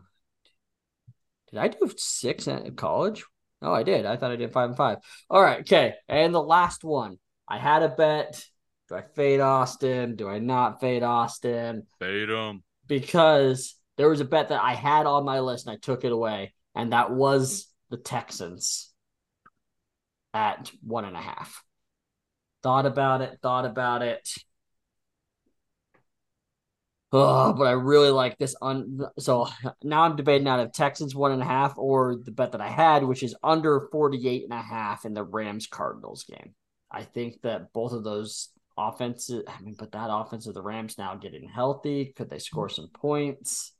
Did 1.50 1.58
I 1.58 1.68
do 1.68 1.92
six 1.96 2.48
at 2.48 2.76
college? 2.76 3.24
Oh, 3.62 3.72
I 3.72 3.82
did. 3.82 4.06
I 4.06 4.16
thought 4.16 4.30
I 4.30 4.36
did 4.36 4.52
five 4.52 4.70
and 4.70 4.76
five. 4.76 4.98
All 5.30 5.42
right. 5.42 5.60
Okay. 5.60 5.94
And 6.08 6.34
the 6.34 6.42
last 6.42 6.84
one. 6.84 7.18
I 7.46 7.58
had 7.58 7.82
a 7.82 7.88
bet. 7.88 8.44
Do 8.88 8.96
I 8.96 9.02
fade 9.02 9.40
Austin? 9.40 10.16
Do 10.16 10.28
I 10.28 10.38
not 10.38 10.80
fade 10.80 11.02
Austin? 11.02 11.86
Fade 11.98 12.28
him. 12.28 12.62
Because 12.86 13.76
there 13.96 14.08
was 14.08 14.20
a 14.20 14.24
bet 14.24 14.48
that 14.48 14.62
I 14.62 14.74
had 14.74 15.06
on 15.06 15.24
my 15.24 15.40
list 15.40 15.66
and 15.66 15.74
I 15.74 15.78
took 15.78 16.04
it 16.04 16.12
away, 16.12 16.52
and 16.74 16.92
that 16.92 17.10
was 17.10 17.66
the 17.90 17.96
Texans 17.96 18.92
at 20.32 20.70
one 20.82 21.04
and 21.04 21.16
a 21.16 21.20
half. 21.20 21.62
Thought 22.64 22.86
about 22.86 23.20
it, 23.20 23.38
thought 23.42 23.66
about 23.66 24.00
it. 24.00 24.26
Oh, 27.12 27.52
but 27.52 27.66
I 27.66 27.72
really 27.72 28.08
like 28.08 28.38
this. 28.38 28.56
Un- 28.60 29.02
so 29.18 29.48
now 29.82 30.02
I'm 30.02 30.16
debating 30.16 30.48
out 30.48 30.60
of 30.60 30.72
Texans 30.72 31.14
one 31.14 31.30
and 31.30 31.42
a 31.42 31.44
half 31.44 31.74
or 31.76 32.16
the 32.16 32.32
bet 32.32 32.52
that 32.52 32.62
I 32.62 32.68
had, 32.68 33.04
which 33.04 33.22
is 33.22 33.36
under 33.42 33.86
48 33.92 34.44
and 34.44 34.52
a 34.52 34.62
half 34.62 35.04
in 35.04 35.12
the 35.12 35.22
Rams 35.22 35.66
Cardinals 35.66 36.24
game. 36.24 36.54
I 36.90 37.02
think 37.02 37.42
that 37.42 37.72
both 37.74 37.92
of 37.92 38.02
those 38.02 38.48
offenses, 38.78 39.44
I 39.46 39.60
mean, 39.60 39.76
but 39.78 39.92
that 39.92 40.08
offense 40.10 40.46
of 40.46 40.54
the 40.54 40.62
Rams 40.62 40.96
now 40.96 41.14
getting 41.16 41.46
healthy, 41.46 42.14
could 42.16 42.30
they 42.30 42.38
score 42.38 42.70
some 42.70 42.88
points? 42.88 43.74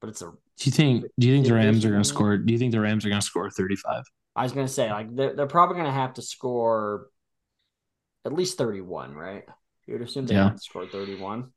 But 0.00 0.10
it's 0.10 0.20
a. 0.20 0.26
Do 0.26 0.64
you 0.64 0.72
think? 0.72 1.04
Do 1.18 1.28
you 1.28 1.34
think 1.34 1.46
the 1.46 1.54
Rams 1.54 1.84
are 1.84 1.90
going 1.90 2.02
to 2.02 2.08
score? 2.08 2.36
Do 2.36 2.52
you 2.52 2.58
think 2.58 2.72
the 2.72 2.80
Rams 2.80 3.06
are 3.06 3.08
going 3.08 3.20
to 3.20 3.26
score 3.26 3.48
thirty-five? 3.50 4.02
I 4.34 4.42
was 4.42 4.52
going 4.52 4.66
to 4.66 4.72
say 4.72 4.90
like 4.90 5.14
they're, 5.14 5.34
they're 5.34 5.46
probably 5.46 5.76
going 5.76 5.86
to 5.86 5.92
have 5.92 6.14
to 6.14 6.22
score 6.22 7.06
at 8.26 8.32
least 8.32 8.58
thirty-one, 8.58 9.14
right? 9.14 9.44
You 9.86 9.94
would 9.94 10.02
assume 10.02 10.26
they 10.26 10.34
yeah. 10.34 10.44
have 10.44 10.56
to 10.56 10.62
score 10.62 10.86
thirty-one. 10.86 11.52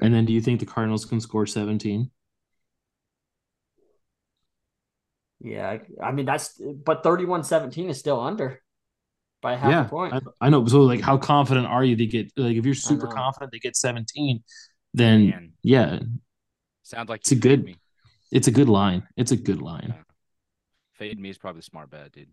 And 0.00 0.14
then, 0.14 0.24
do 0.24 0.32
you 0.32 0.40
think 0.40 0.60
the 0.60 0.66
Cardinals 0.66 1.04
can 1.04 1.20
score 1.20 1.46
seventeen? 1.46 2.10
Yeah, 5.40 5.78
I 6.02 6.10
mean 6.10 6.26
that's 6.26 6.60
but 6.84 7.04
31-17 7.04 7.90
is 7.90 7.98
still 7.98 8.20
under 8.20 8.60
by 9.40 9.54
half 9.54 9.70
yeah, 9.70 9.86
a 9.86 9.88
point. 9.88 10.14
I, 10.14 10.20
I, 10.40 10.50
know. 10.50 10.66
So, 10.66 10.80
like, 10.80 11.00
how 11.00 11.16
confident 11.16 11.66
are 11.66 11.84
you 11.84 11.94
to 11.94 12.06
get? 12.06 12.32
Like, 12.36 12.56
if 12.56 12.64
you're 12.64 12.74
super 12.74 13.06
confident 13.06 13.52
they 13.52 13.60
get 13.60 13.76
17, 13.76 14.42
then 14.94 15.28
Man. 15.28 15.52
yeah, 15.62 16.00
sounds 16.82 17.08
like 17.08 17.20
it's 17.20 17.32
a 17.32 17.36
good. 17.36 17.64
Me. 17.64 17.76
It's 18.32 18.48
a 18.48 18.50
good 18.50 18.68
line. 18.68 19.06
It's 19.16 19.30
a 19.30 19.36
good 19.36 19.62
line. 19.62 19.94
Yeah. 19.96 20.02
Fade 20.94 21.20
me 21.20 21.30
is 21.30 21.38
probably 21.38 21.60
the 21.60 21.64
smart 21.64 21.90
bet, 21.90 22.12
dude. 22.12 22.28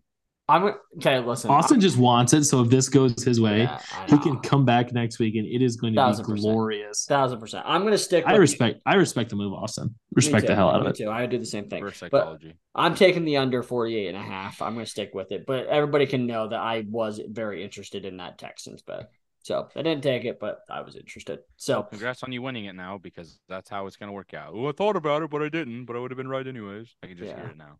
I'm 0.48 0.74
okay. 0.98 1.18
Listen, 1.18 1.50
Austin 1.50 1.76
I'm, 1.76 1.80
just 1.80 1.96
wants 1.96 2.32
it. 2.32 2.44
So 2.44 2.62
if 2.62 2.70
this 2.70 2.88
goes 2.88 3.20
his 3.22 3.40
way, 3.40 3.62
yeah, 3.62 3.80
he 4.08 4.16
can 4.18 4.38
come 4.38 4.64
back 4.64 4.92
next 4.92 5.18
week, 5.18 5.34
and 5.34 5.44
it 5.44 5.60
is 5.60 5.76
going 5.76 5.94
to 5.94 6.00
Thousand 6.00 6.32
be 6.32 6.40
glorious. 6.40 7.04
Percent. 7.04 7.18
Thousand 7.18 7.40
percent. 7.40 7.64
I'm 7.66 7.80
going 7.80 7.92
to 7.92 7.98
stick. 7.98 8.24
I 8.26 8.36
respect. 8.36 8.80
I 8.86 8.94
respect 8.94 9.30
the 9.30 9.36
move, 9.36 9.52
Austin. 9.52 9.96
Respect 10.12 10.46
the 10.46 10.54
hell 10.54 10.70
out 10.70 10.82
of 10.82 10.86
it. 10.86 10.96
Too. 10.96 11.08
I 11.08 11.22
would 11.22 11.30
do 11.30 11.38
the 11.38 11.46
same 11.46 11.68
thing. 11.68 11.84
But 12.10 12.40
I'm 12.76 12.94
taking 12.94 13.24
the 13.24 13.38
under 13.38 13.64
48 13.64 14.08
and 14.08 14.16
a 14.16 14.20
half. 14.20 14.62
I'm 14.62 14.74
going 14.74 14.84
to 14.84 14.90
stick 14.90 15.14
with 15.14 15.32
it. 15.32 15.46
But 15.46 15.66
everybody 15.66 16.06
can 16.06 16.26
know 16.26 16.48
that 16.48 16.60
I 16.60 16.84
was 16.88 17.20
very 17.28 17.64
interested 17.64 18.04
in 18.04 18.18
that 18.18 18.38
Texans 18.38 18.82
bet. 18.82 19.10
So 19.42 19.68
I 19.76 19.82
didn't 19.82 20.02
take 20.02 20.24
it, 20.24 20.40
but 20.40 20.60
I 20.68 20.80
was 20.80 20.96
interested. 20.96 21.38
So 21.56 21.84
congrats 21.84 22.24
on 22.24 22.32
you 22.32 22.42
winning 22.42 22.64
it 22.64 22.74
now 22.74 22.98
because 22.98 23.38
that's 23.48 23.68
how 23.68 23.86
it's 23.86 23.96
going 23.96 24.08
to 24.08 24.12
work 24.12 24.34
out. 24.34 24.52
Oh, 24.54 24.68
I 24.68 24.72
thought 24.72 24.96
about 24.96 25.22
it, 25.22 25.30
but 25.30 25.40
I 25.40 25.48
didn't. 25.48 25.84
But 25.84 25.94
I 25.94 26.00
would 26.00 26.10
have 26.10 26.18
been 26.18 26.28
right 26.28 26.46
anyways. 26.46 26.94
I 27.02 27.06
can 27.06 27.16
just 27.16 27.30
yeah. 27.30 27.36
hear 27.36 27.50
it 27.50 27.56
now. 27.56 27.78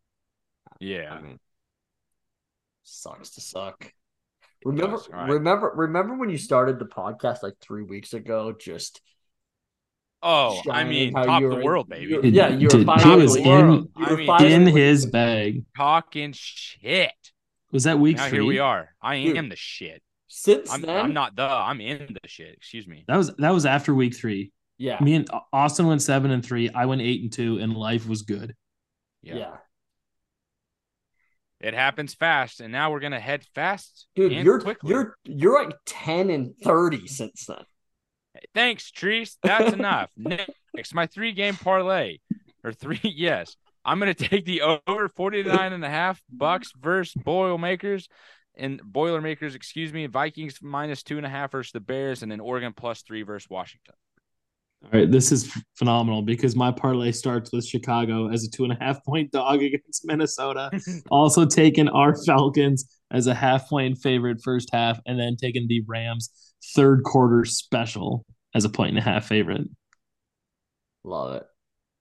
Yeah. 0.78 1.12
I 1.12 1.20
mean, 1.20 1.40
sucks 2.86 3.30
to 3.30 3.40
suck. 3.40 3.92
Remember, 4.64 4.98
right. 5.10 5.30
remember, 5.30 5.72
remember 5.74 6.16
when 6.16 6.30
you 6.30 6.38
started 6.38 6.78
the 6.78 6.86
podcast 6.86 7.42
like 7.42 7.54
three 7.60 7.82
weeks 7.82 8.14
ago? 8.14 8.52
Just 8.58 9.00
oh, 10.22 10.60
I 10.70 10.84
mean, 10.84 11.12
top 11.12 11.42
of 11.42 11.50
the 11.50 11.64
world, 11.64 11.88
baby. 11.88 12.06
You, 12.06 12.22
yeah, 12.22 12.48
you 12.48 12.68
were 12.72 12.78
he 12.78 13.16
was 13.16 13.36
in, 13.36 13.88
I 13.96 14.14
mean, 14.14 14.42
in 14.42 14.66
his 14.66 15.06
bag, 15.06 15.64
talking 15.76 16.32
shit. 16.34 17.12
Was 17.70 17.84
that 17.84 17.98
week 17.98 18.16
now 18.16 18.28
three? 18.28 18.38
Here 18.38 18.46
we 18.46 18.58
are. 18.58 18.94
I 19.00 19.16
am 19.16 19.34
Dude, 19.34 19.52
the 19.52 19.56
shit. 19.56 20.02
Since 20.28 20.72
I'm, 20.72 20.82
then, 20.82 20.96
I'm 20.96 21.12
not 21.12 21.36
the. 21.36 21.42
I'm 21.42 21.80
in 21.80 22.16
the 22.22 22.28
shit. 22.28 22.54
Excuse 22.54 22.86
me. 22.86 23.04
That 23.08 23.16
was 23.16 23.34
that 23.36 23.50
was 23.50 23.66
after 23.66 23.94
week 23.94 24.16
three. 24.16 24.52
Yeah. 24.78 24.98
Me 25.00 25.14
and 25.14 25.28
Austin 25.52 25.86
went 25.86 26.02
seven 26.02 26.30
and 26.30 26.44
three. 26.44 26.70
I 26.70 26.86
went 26.86 27.02
eight 27.02 27.22
and 27.22 27.32
two, 27.32 27.58
and 27.58 27.74
life 27.74 28.08
was 28.08 28.22
good. 28.22 28.54
Yeah. 29.22 29.36
yeah. 29.36 29.56
It 31.60 31.74
happens 31.74 32.14
fast, 32.14 32.60
and 32.60 32.70
now 32.70 32.90
we're 32.90 33.00
gonna 33.00 33.20
head 33.20 33.44
fast. 33.54 34.06
Dude, 34.14 34.32
you're 34.32 34.60
quickly. 34.60 34.90
you're 34.90 35.16
you're 35.24 35.64
like 35.64 35.74
ten 35.86 36.30
and 36.30 36.54
thirty 36.62 37.06
since 37.06 37.46
then. 37.46 37.64
Thanks, 38.54 38.90
Trease. 38.90 39.38
That's 39.42 39.72
enough. 39.72 40.10
Next, 40.16 40.94
my 40.94 41.06
three 41.06 41.32
game 41.32 41.56
parlay 41.56 42.18
or 42.62 42.72
three. 42.72 43.00
Yes, 43.02 43.56
I'm 43.84 43.98
gonna 43.98 44.14
take 44.14 44.44
the 44.44 44.62
over 44.86 45.08
49 45.08 45.72
and 45.72 45.84
a 45.84 45.88
half 45.88 46.20
Bucks 46.30 46.72
versus 46.78 47.14
Boilermakers 47.22 48.08
and 48.54 48.82
Boilermakers. 48.82 49.54
Excuse 49.54 49.92
me, 49.92 50.06
Vikings 50.06 50.58
minus 50.60 51.02
two 51.02 51.16
and 51.16 51.24
a 51.24 51.30
half 51.30 51.52
versus 51.52 51.72
the 51.72 51.80
Bears, 51.80 52.22
and 52.22 52.30
then 52.30 52.40
Oregon 52.40 52.74
plus 52.74 53.02
three 53.02 53.22
versus 53.22 53.48
Washington. 53.48 53.94
All 54.84 55.00
right, 55.00 55.10
this 55.10 55.32
is 55.32 55.52
phenomenal 55.74 56.22
because 56.22 56.54
my 56.54 56.70
parlay 56.70 57.10
starts 57.10 57.50
with 57.52 57.66
Chicago 57.66 58.28
as 58.30 58.44
a 58.44 58.50
two 58.50 58.64
and 58.64 58.72
a 58.72 58.76
half 58.80 59.04
point 59.04 59.32
dog 59.32 59.62
against 59.62 60.04
Minnesota. 60.04 60.70
also 61.10 61.44
taking 61.44 61.88
our 61.88 62.14
Falcons 62.24 62.86
as 63.10 63.26
a 63.26 63.34
half 63.34 63.68
point 63.68 63.98
favorite 63.98 64.40
first 64.42 64.70
half, 64.72 65.00
and 65.06 65.18
then 65.18 65.36
taking 65.36 65.66
the 65.66 65.82
Rams 65.86 66.30
third 66.74 67.02
quarter 67.04 67.44
special 67.44 68.24
as 68.54 68.64
a 68.64 68.68
point 68.68 68.90
and 68.90 68.98
a 68.98 69.02
half 69.02 69.26
favorite. 69.26 69.68
Love 71.04 71.36
it. 71.36 71.46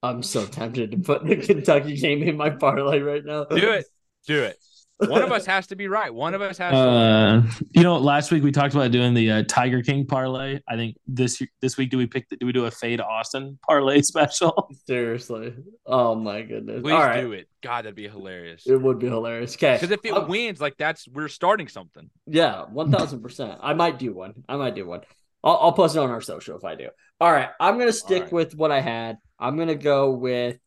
I'm 0.03 0.21
so 0.21 0.45
tempted 0.45 0.91
to 0.91 0.97
put 0.97 1.25
the 1.25 1.35
Kentucky 1.37 1.95
game 1.95 2.21
in 2.23 2.37
my 2.37 2.51
parlay 2.51 2.99
right 2.99 3.25
now. 3.25 3.45
Do 3.45 3.71
it. 3.71 3.85
Do 4.27 4.43
it. 4.43 4.57
One 4.97 5.21
of 5.21 5.31
us 5.33 5.45
has 5.45 5.67
to 5.67 5.75
be 5.75 5.87
right. 5.87 6.13
One 6.13 6.33
of 6.33 6.41
us 6.41 6.57
has. 6.57 6.71
To 6.71 6.77
uh, 6.77 7.43
you 7.73 7.83
know, 7.83 7.97
last 7.97 8.31
week 8.31 8.43
we 8.43 8.51
talked 8.51 8.73
about 8.73 8.91
doing 8.91 9.13
the 9.13 9.31
uh, 9.31 9.43
Tiger 9.47 9.81
King 9.81 10.05
parlay. 10.05 10.59
I 10.67 10.75
think 10.75 10.97
this 11.07 11.41
this 11.61 11.77
week 11.77 11.89
do 11.89 11.97
we 11.97 12.07
pick? 12.07 12.29
The, 12.29 12.37
do 12.37 12.45
we 12.45 12.51
do 12.51 12.65
a 12.65 12.71
fade 12.71 13.01
Austin 13.01 13.59
parlay 13.67 14.01
special? 14.03 14.69
Seriously. 14.85 15.53
Oh 15.85 16.15
my 16.15 16.41
goodness. 16.43 16.81
Please 16.81 16.93
All 16.93 16.99
right. 16.99 17.21
do 17.21 17.33
it. 17.33 17.49
God, 17.61 17.85
that'd 17.85 17.95
be 17.95 18.07
hilarious. 18.07 18.63
It 18.65 18.81
would 18.81 18.99
be 18.99 19.07
hilarious. 19.07 19.55
Okay. 19.55 19.75
Because 19.75 19.91
if 19.91 19.99
it 20.05 20.13
um, 20.13 20.27
wins, 20.27 20.61
like 20.61 20.77
that's 20.77 21.07
we're 21.07 21.27
starting 21.27 21.67
something. 21.67 22.09
Yeah, 22.25 22.63
one 22.63 22.91
thousand 22.91 23.21
percent. 23.21 23.59
I 23.61 23.73
might 23.73 23.99
do 23.99 24.13
one. 24.13 24.33
I 24.47 24.55
might 24.55 24.75
do 24.75 24.85
one. 24.85 25.01
I'll, 25.43 25.57
I'll 25.57 25.73
post 25.73 25.95
it 25.95 25.99
on 25.99 26.09
our 26.09 26.21
social 26.21 26.57
if 26.57 26.63
I 26.63 26.75
do. 26.75 26.89
All 27.19 27.31
right. 27.31 27.49
I'm 27.59 27.77
gonna 27.77 27.93
stick 27.93 28.23
right. 28.23 28.31
with 28.31 28.55
what 28.55 28.71
I 28.71 28.81
had. 28.81 29.17
I'm 29.39 29.57
gonna 29.57 29.75
go 29.75 30.11
with. 30.11 30.57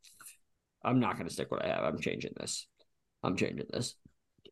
I'm 0.84 1.00
not 1.00 1.16
gonna 1.16 1.30
stick 1.30 1.50
what 1.50 1.64
I 1.64 1.68
have. 1.68 1.82
I'm 1.82 1.98
changing 1.98 2.32
this. 2.38 2.66
I'm 3.22 3.36
changing 3.36 3.66
this. 3.70 3.94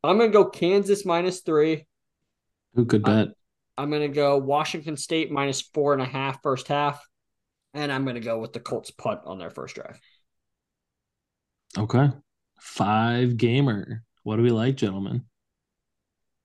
I'm 0.03 0.19
gonna 0.19 0.31
go 0.31 0.45
Kansas 0.45 1.05
minus 1.05 1.41
three. 1.41 1.87
Who 2.75 2.85
could 2.85 3.03
bet? 3.03 3.29
I'm 3.79 3.91
gonna 3.91 4.09
go 4.09 4.39
Washington 4.39 4.97
State 4.97 5.31
minus 5.31 5.61
four 5.61 5.93
and 5.93 6.03
a 6.03 6.07
half 6.07 6.43
first 6.43 6.69
half. 6.69 7.05
And 7.77 7.93
I'm 7.93 8.05
going 8.05 8.15
to 8.15 8.23
go 8.23 8.39
with 8.39 8.55
the 8.55 8.61
Colts 8.61 8.91
punt 8.91 9.21
on 9.27 9.39
their 9.39 9.51
first 9.51 9.75
drive. 9.75 10.01
Okay. 11.77 12.09
Five 12.59 13.37
gamer. 13.37 14.03
What 14.23 14.37
do 14.37 14.43
we 14.43 14.51
like, 14.51 14.77
gentlemen? 14.77 15.27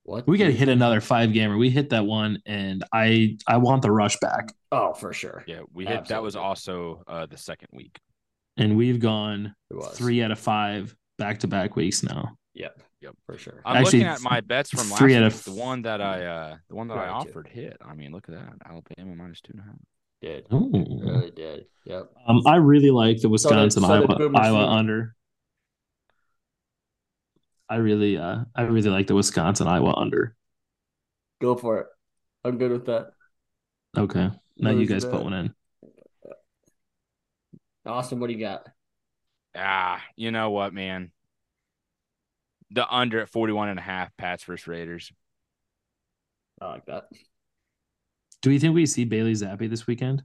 What 0.03 0.27
We 0.27 0.37
got 0.37 0.47
to 0.47 0.51
hit 0.51 0.67
another 0.67 0.99
five 0.99 1.31
gamer. 1.31 1.57
We 1.57 1.69
hit 1.69 1.91
that 1.91 2.05
one, 2.05 2.39
and 2.45 2.83
I 2.91 3.37
I 3.47 3.57
want 3.57 3.81
the 3.81 3.91
rush 3.91 4.17
back. 4.17 4.53
Oh, 4.73 4.93
for 4.93 5.13
sure. 5.13 5.45
Yeah, 5.47 5.61
we 5.71 5.85
hit 5.85 6.07
that 6.07 6.21
was 6.21 6.35
also 6.35 7.01
uh, 7.07 7.27
the 7.27 7.37
second 7.37 7.69
week. 7.71 7.97
And 8.57 8.75
we've 8.75 8.99
gone 8.99 9.55
three 9.93 10.21
out 10.21 10.31
of 10.31 10.39
five 10.39 10.93
back 11.17 11.39
to 11.39 11.47
back 11.47 11.77
weeks 11.77 12.03
now. 12.03 12.35
Yep. 12.55 12.81
Yep. 13.11 13.17
For 13.25 13.37
sure. 13.37 13.61
I'm 13.65 13.77
Actually, 13.77 13.99
looking 13.99 14.13
at 14.13 14.21
my 14.21 14.41
bets 14.41 14.69
from 14.69 14.89
last 14.89 14.99
three 14.99 15.15
out 15.15 15.23
week. 15.23 15.33
of- 15.33 15.43
The 15.45 15.51
one 15.53 15.81
that 15.83 16.01
I 16.01 16.25
uh 16.25 16.57
the 16.69 16.75
one 16.75 16.87
that 16.87 16.97
I 16.97 17.07
Right, 17.07 17.23
too. 17.23 17.29
offered 17.29 17.47
hit. 17.47 17.77
I 17.83 17.93
mean, 17.93 18.11
look 18.11 18.27
at 18.29 18.35
that. 18.35 18.53
Alabama 18.65 19.15
minus 19.15 19.41
two 19.41 19.51
and 19.53 19.61
a 19.61 19.63
half. 19.63 19.75
Did. 20.21 20.47
Ooh. 20.53 20.99
Really 21.03 21.31
did. 21.31 21.65
Yep. 21.85 22.11
Um, 22.27 22.41
I 22.45 22.55
really 22.57 22.91
like 22.91 23.15
the 23.17 23.21
So 23.21 23.27
did- 23.27 23.31
Wisconsin 23.31 23.83
so 23.83 23.91
Iowa, 23.91 24.15
Boomer 24.17 24.39
Iowa 24.39 24.67
under. 24.67 25.15
I 27.69 27.75
really 27.77 28.17
uh 28.17 28.43
I 28.55 28.63
really 28.63 28.89
like 28.89 29.07
the 29.07 29.15
Wisconsin 29.15 29.67
Iowa 29.67 29.93
under. 29.95 30.35
Go 31.41 31.55
for 31.55 31.79
it. 31.79 31.87
I'm 32.43 32.57
good 32.57 32.71
with 32.71 32.85
that. 32.85 33.11
Okay. 33.97 34.29
Now 34.57 34.71
you 34.71 34.85
guys 34.85 35.03
it 35.03 35.11
put 35.11 35.23
one 35.23 35.33
in. 35.33 35.55
Austin, 37.85 38.19
what 38.19 38.27
do 38.27 38.33
you 38.33 38.39
got? 38.39 38.67
Ah, 39.55 40.01
you 40.15 40.31
know 40.31 40.51
what, 40.51 40.73
man? 40.73 41.11
The 42.71 42.87
under 42.89 43.19
at 43.19 43.29
41 43.29 43.69
and 43.69 43.79
a 43.79 43.81
half 43.81 44.15
Pats 44.17 44.43
versus 44.43 44.67
Raiders. 44.67 45.11
I 46.61 46.67
like 46.67 46.85
that. 46.85 47.05
Do 48.41 48.49
we 48.49 48.59
think 48.59 48.73
we 48.75 48.85
see 48.85 49.03
Bailey 49.05 49.33
Zappe 49.33 49.69
this 49.69 49.87
weekend? 49.87 50.23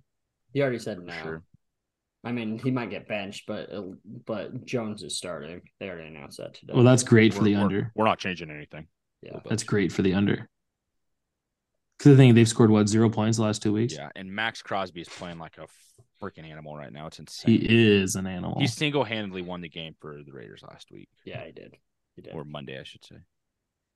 He 0.53 0.63
already 0.63 0.79
said 0.79 0.99
no. 1.01 1.13
sure. 1.23 1.43
I 2.25 2.33
mean, 2.33 2.59
he 2.59 2.71
might 2.71 2.91
get 2.91 3.07
benched, 3.09 3.45
but 3.47 3.69
but 4.27 4.65
Jones 4.65 5.03
is 5.03 5.17
starting. 5.17 5.63
They 5.81 5.89
already 5.89 6.09
announced 6.09 6.39
that 6.39 6.55
today. 6.55 6.73
Well, 6.75 6.85
that's 6.85 7.03
great 7.03 7.33
for 7.35 7.41
We're- 7.41 7.53
the 7.53 7.57
we're- 7.57 7.65
under. 7.65 7.93
We're 7.95 8.05
not 8.07 8.19
changing 8.19 8.51
anything. 8.51 8.87
yeah. 9.23 9.39
That's 9.49 9.63
great 9.63 9.93
for 9.93 10.03
the 10.03 10.15
under. 10.15 10.49
Because 11.99 12.13
the 12.13 12.17
thing 12.17 12.35
they've 12.35 12.49
scored 12.49 12.71
what 12.71 12.89
zero 12.89 13.09
points 13.09 13.39
the 13.39 13.45
last 13.45 13.63
two 13.63 13.73
weeks. 13.73 13.95
Yeah, 13.95 14.11
and 14.15 14.31
Maxx 14.31 14.61
Crosby 14.63 15.01
is 15.01 15.09
playing 15.09 15.39
like 15.39 15.57
a 15.59 15.67
freaking 16.23 16.45
animal 16.51 16.77
right 16.77 16.93
now. 16.93 17.07
It's 17.07 17.19
insane. 17.19 17.61
He 17.61 17.67
is 18.01 18.17
an 18.17 18.27
animal. 18.27 18.59
He 18.61 18.67
single-handedly 18.67 19.43
won 19.43 19.61
the 19.63 19.69
game 19.69 19.95
for 20.01 20.23
the 20.23 20.33
Raiders 20.33 20.63
last 20.63 20.91
week 20.91 21.09
Yeah, 21.25 21.45
he 21.45 21.53
did. 21.53 21.75
He 22.17 22.23
did. 22.23 22.35
or 22.35 22.45
Monday, 22.45 22.81
I 22.81 22.83
should 22.83 23.05
say. 23.05 23.17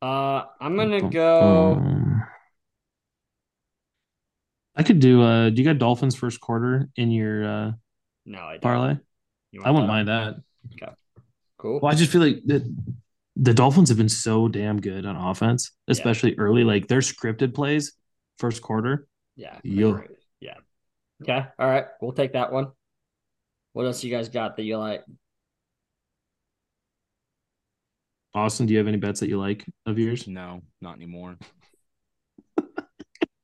Uh, 0.02 0.44
I'm 0.60 0.76
gonna 0.76 1.10
go. 1.10 1.82
I 4.76 4.82
could 4.82 5.00
do. 5.00 5.22
Uh, 5.22 5.50
do 5.50 5.60
you 5.60 5.64
got 5.68 5.78
Dolphins 5.78 6.14
first 6.14 6.40
quarter 6.40 6.88
in 6.96 7.10
your 7.10 7.44
uh, 7.44 7.72
No, 8.24 8.38
I 8.38 8.52
don't. 8.52 8.60
parlay? 8.62 8.96
You 9.52 9.62
I 9.64 9.70
wouldn't 9.70 9.88
mind 9.88 10.08
that. 10.08 10.36
Cool. 11.58 11.80
Well, 11.82 11.92
I 11.92 11.94
just 11.94 12.10
feel 12.10 12.22
like 12.22 12.40
the 12.46 12.74
the 13.36 13.52
Dolphins 13.52 13.88
have 13.90 13.98
been 13.98 14.08
so 14.08 14.48
damn 14.48 14.80
good 14.80 15.04
on 15.04 15.16
offense, 15.16 15.72
especially 15.88 16.34
early. 16.38 16.64
Like 16.64 16.88
their 16.88 17.00
scripted 17.00 17.54
plays, 17.54 17.92
first 18.38 18.62
quarter. 18.62 19.06
Yeah. 19.36 19.58
Yo. 19.62 19.92
great. 19.92 20.10
Yeah. 20.40 20.54
Okay. 21.22 21.46
All 21.58 21.68
right. 21.68 21.86
We'll 22.00 22.12
take 22.12 22.32
that 22.32 22.52
one. 22.52 22.68
What 23.72 23.86
else 23.86 24.02
you 24.02 24.10
guys 24.10 24.28
got 24.28 24.56
that 24.56 24.62
you 24.62 24.78
like? 24.78 25.04
Austin, 28.34 28.66
do 28.66 28.72
you 28.72 28.78
have 28.78 28.86
any 28.88 28.96
bets 28.96 29.20
that 29.20 29.28
you 29.28 29.38
like 29.38 29.66
of 29.86 29.98
yours? 29.98 30.26
No, 30.28 30.62
not 30.80 30.96
anymore. 30.96 31.36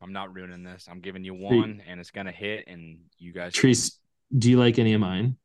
I'm 0.02 0.12
not 0.12 0.32
ruining 0.32 0.62
this. 0.62 0.86
I'm 0.88 1.00
giving 1.00 1.24
you 1.24 1.34
one, 1.34 1.82
and 1.86 1.98
it's 1.98 2.10
gonna 2.12 2.30
hit, 2.32 2.64
and 2.68 2.98
you 3.18 3.32
guys. 3.32 3.52
Trease, 3.52 3.98
do 4.36 4.48
you 4.50 4.58
like 4.58 4.78
any 4.78 4.92
of 4.94 5.00
mine? 5.00 5.36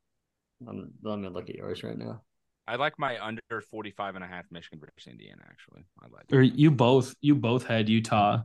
I'm 0.68 0.92
let 1.02 1.18
me 1.18 1.30
look 1.30 1.50
at 1.50 1.56
yours 1.56 1.84
right 1.84 1.98
now. 1.98 2.22
I 2.68 2.76
like 2.76 3.00
my 3.00 3.18
under 3.24 3.42
45 3.72 4.16
and 4.16 4.24
a 4.24 4.28
half 4.28 4.46
Michigan 4.52 4.80
versus 4.80 5.08
Indiana. 5.12 5.42
Actually, 5.50 5.86
I 6.00 6.06
like. 6.14 6.26
Or 6.32 6.42
you 6.44 6.70
both 6.70 7.16
you 7.22 7.34
both 7.36 7.66
had 7.66 7.90
Utah 7.90 8.42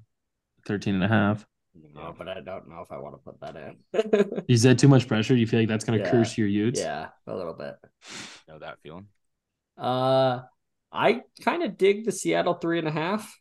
13 0.66 0.94
and 0.94 1.04
a 1.04 1.08
half. 1.08 1.44
No, 1.94 2.14
but 2.16 2.26
I 2.26 2.40
don't 2.40 2.70
know 2.70 2.80
if 2.80 2.90
I 2.90 2.96
want 2.96 3.16
to 3.16 3.18
put 3.18 3.40
that 3.40 3.54
in. 3.56 4.44
Is 4.48 4.62
that 4.62 4.78
too 4.78 4.88
much 4.88 5.06
pressure? 5.06 5.34
Do 5.34 5.40
you 5.40 5.46
feel 5.46 5.60
like 5.60 5.68
that's 5.68 5.84
gonna 5.84 5.98
Yeah. 5.98 6.10
curse 6.10 6.38
your 6.38 6.48
Utes? 6.48 6.80
yeah, 6.80 7.08
a 7.26 7.36
little 7.36 7.52
bit. 7.52 7.74
know 8.48 8.58
that 8.58 8.78
feeling. 8.82 9.08
Uh, 9.76 10.40
I 10.92 11.22
kind 11.42 11.62
of 11.62 11.76
dig 11.76 12.04
the 12.04 12.12
Seattle 12.12 12.54
three 12.54 12.78
and 12.78 12.88
a 12.88 12.92
half. 12.92 13.38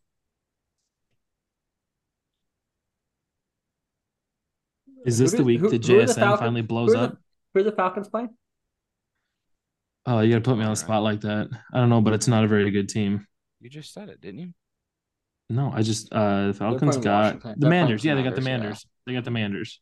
Is 5.06 5.18
this 5.18 5.32
Who 5.32 5.38
the 5.38 5.44
week 5.44 5.60
who- 5.62 5.70
that 5.70 5.86
who 5.86 6.00
the 6.00 6.06
JSN 6.06 6.16
Falcons- 6.16 6.40
finally 6.40 6.62
Who 6.62 6.68
blows 6.68 6.96
up? 6.96 7.12
the, 7.12 7.18
who 7.54 7.60
are 7.60 7.64
the 7.64 7.72
Falcons 7.76 8.10
playing? 8.10 8.30
Oh, 10.08 10.20
you 10.20 10.30
gotta 10.32 10.42
put 10.42 10.58
me 10.58 10.64
on 10.64 10.72
the 10.72 10.76
spot 10.76 11.04
like 11.04 11.22
that. 11.22 11.50
I 11.74 11.78
don't 11.80 11.90
know, 11.90 12.02
but 12.02 12.14
it's 12.14 12.28
not 12.28 12.44
a 12.44 12.48
very 12.48 12.70
good 12.72 12.90
team. 12.90 13.26
You 13.60 13.70
just 13.70 13.94
said 13.94 14.10
it, 14.10 14.22
didn't 14.22 14.40
you? 14.40 14.54
No, 15.50 15.72
I 15.74 15.82
just 15.84 16.12
uh 16.12 16.48
the 16.48 16.54
Falcons 16.54 16.98
got 16.98 17.36
Washington. 17.36 17.56
the 17.60 17.70
Manders. 17.70 18.04
Yeah, 18.04 18.16
they 18.16 18.24
got 18.24 18.36
the 18.36 18.42
Commanders, 18.42 18.46
yeah. 18.46 18.58
Manders. 18.68 18.86
They 19.06 19.14
got 19.14 19.24
the 19.26 19.32
Manders. 19.32 19.82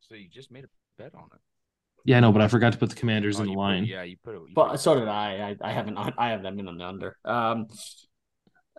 So 0.00 0.14
you 0.14 0.28
just 0.28 0.50
made 0.50 0.64
a 0.64 0.68
bet 0.98 1.14
on 1.14 1.28
it. 1.34 1.40
Yeah, 2.04 2.18
I 2.18 2.20
know, 2.20 2.32
but 2.32 2.42
I 2.42 2.48
forgot 2.48 2.72
to 2.74 2.78
put 2.78 2.90
the 2.90 2.96
Commanders 2.96 3.38
Oh, 3.38 3.40
in 3.40 3.46
the 3.46 3.52
you 3.52 3.56
put- 3.56 3.60
line. 3.60 3.84
yeah, 3.84 4.02
you 4.02 4.16
put 4.22 4.34
it. 4.34 4.40
you 4.48 4.54
But 4.54 4.70
put- 4.72 4.80
so 4.80 4.94
did 4.98 5.08
I. 5.08 5.56
I, 5.62 5.68
I 5.70 5.72
haven't. 5.72 5.96
I 5.96 6.30
have 6.30 6.42
them 6.42 6.58
in 6.58 6.68
on 6.68 6.76
the 6.78 6.84
under. 6.84 7.16
Um. 7.24 7.66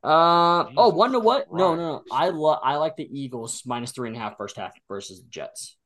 Uh 0.04 0.66
oh, 0.78 0.90
Jesus 0.92 0.98
one 0.98 1.12
to 1.14 1.20
what? 1.20 1.52
No, 1.52 1.76
no, 1.76 1.82
no. 1.94 2.04
I 2.12 2.30
love. 2.30 2.60
I 2.64 2.76
like 2.76 2.96
the 2.96 3.08
Eagles 3.12 3.64
minus 3.66 3.92
three 3.92 4.10
and 4.10 4.16
a 4.16 4.20
half 4.20 4.38
first 4.38 4.56
half 4.58 4.74
versus 4.88 5.22
the 5.24 5.30
Jets. 5.30 5.78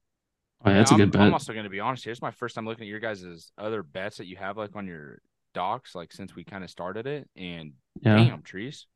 Oh, 0.66 0.70
yeah, 0.70 0.78
that's 0.80 0.92
a 0.92 0.96
I'm, 0.96 1.00
good 1.00 1.12
bet. 1.14 1.22
I'm 1.22 1.32
also 1.34 1.54
going 1.54 1.64
to 1.64 1.70
be 1.70 1.80
honest. 1.80 2.04
Here's 2.04 2.22
my 2.22 2.32
first 2.32 2.56
time 2.56 2.66
looking 2.66 2.84
at 2.84 2.90
your 2.90 3.00
guys' 3.00 3.52
other 3.58 3.82
bets 3.82 4.18
that 4.18 4.26
you 4.28 4.36
have 4.36 4.58
like 4.58 4.76
on 4.76 4.88
your 4.88 5.22
docs, 5.54 5.96
like 5.96 6.12
since 6.12 6.36
we 6.36 6.44
kind 6.44 6.66
of 6.66 6.70
started 6.70 7.08
it. 7.08 7.30
And 7.38 7.72
yeah. 8.02 8.18
damn, 8.18 8.42
Trease, 8.42 8.88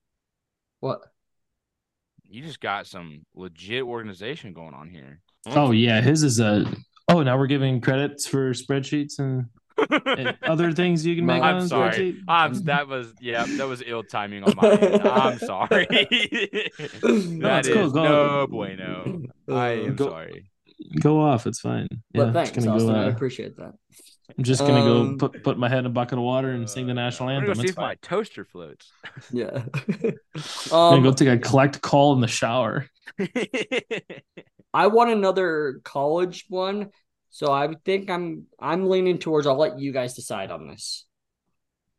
What? 0.82 1.00
you 2.28 2.42
just 2.44 2.60
got 2.60 2.86
some 2.88 3.26
legit 3.34 3.84
organization 3.84 4.52
going 4.52 4.74
on 4.74 4.90
here. 4.90 5.22
Oh 5.48 5.72
yeah, 5.72 6.02
his 6.02 6.24
is 6.24 6.42
a. 6.42 6.66
Oh, 7.10 7.22
now 7.24 7.38
we're 7.38 7.48
giving 7.48 7.82
credits 7.82 8.26
for 8.26 8.52
spreadsheets 8.52 9.20
and, 9.20 9.48
and 10.06 10.38
other 10.44 10.72
things 10.80 11.06
you 11.06 11.16
can 11.16 11.26
make 11.26 11.42
I'm 11.44 11.58
a 11.58 11.68
sorry. 11.68 11.92
spreadsheet. 12.14 12.20
I'm, 12.28 12.54
that 12.66 12.88
was 12.88 13.14
yeah, 13.20 13.46
that 13.58 13.68
was 13.68 13.84
ill 13.86 14.04
timing 14.04 14.44
on 14.44 14.54
my 14.56 14.72
end. 14.72 15.02
I'm 15.08 15.38
sorry. 15.40 15.86
that 15.90 17.60
it's 17.60 17.68
is 17.68 17.74
cool. 17.74 17.90
Go- 17.92 18.04
no 18.04 18.48
bueno. 18.48 19.24
I 19.50 19.70
am 19.70 19.96
Go- 19.96 20.10
sorry. 20.10 20.50
Go 21.00 21.22
off. 21.22 21.46
It's 21.48 21.60
fine. 21.60 21.88
Yeah, 21.92 21.98
But 22.14 22.28
I'm 22.28 22.34
thanks, 22.34 22.58
Austin. 22.68 22.88
go. 22.88 22.96
I 22.96 23.06
Uh, 23.06 23.10
appreciate 23.10 23.56
that. 23.58 23.74
I'm 24.38 24.44
just 24.44 24.62
gonna 24.62 24.80
Um, 24.82 25.18
go 25.18 25.28
put 25.30 25.44
put 25.44 25.58
my 25.58 25.68
head 25.70 25.80
in 25.80 25.86
a 25.86 25.90
bucket 25.90 26.18
of 26.18 26.24
water 26.24 26.52
and 26.52 26.70
sing 26.70 26.88
the 26.88 26.94
national 26.94 27.30
anthem. 27.30 27.52
I'm 27.52 27.52
anthem. 27.52 27.56
gonna 27.56 27.56
go 27.56 27.62
see 27.62 27.68
It's 27.68 27.72
if 27.72 27.76
fine. 27.76 27.88
my 27.90 27.96
toaster 28.02 28.46
floats. 28.46 28.92
Yeah. 29.32 29.64
I'm 30.36 30.70
gonna 30.70 30.96
um, 30.98 31.04
go 31.04 31.12
take 31.12 31.28
a 31.28 31.38
collect 31.38 31.82
call 31.82 32.14
in 32.14 32.22
the 32.22 32.28
shower. 32.28 32.88
I 34.74 34.88
want 34.88 35.12
another 35.12 35.82
college 35.84 36.46
one, 36.50 36.90
so 37.30 37.52
I 37.52 37.74
think 37.86 38.10
I'm 38.10 38.48
I'm 38.60 38.90
leaning 38.90 39.20
towards. 39.20 39.46
I'll 39.48 39.58
let 39.58 39.80
you 39.80 39.92
guys 39.92 40.16
decide 40.16 40.52
on 40.52 40.68
this. 40.68 41.06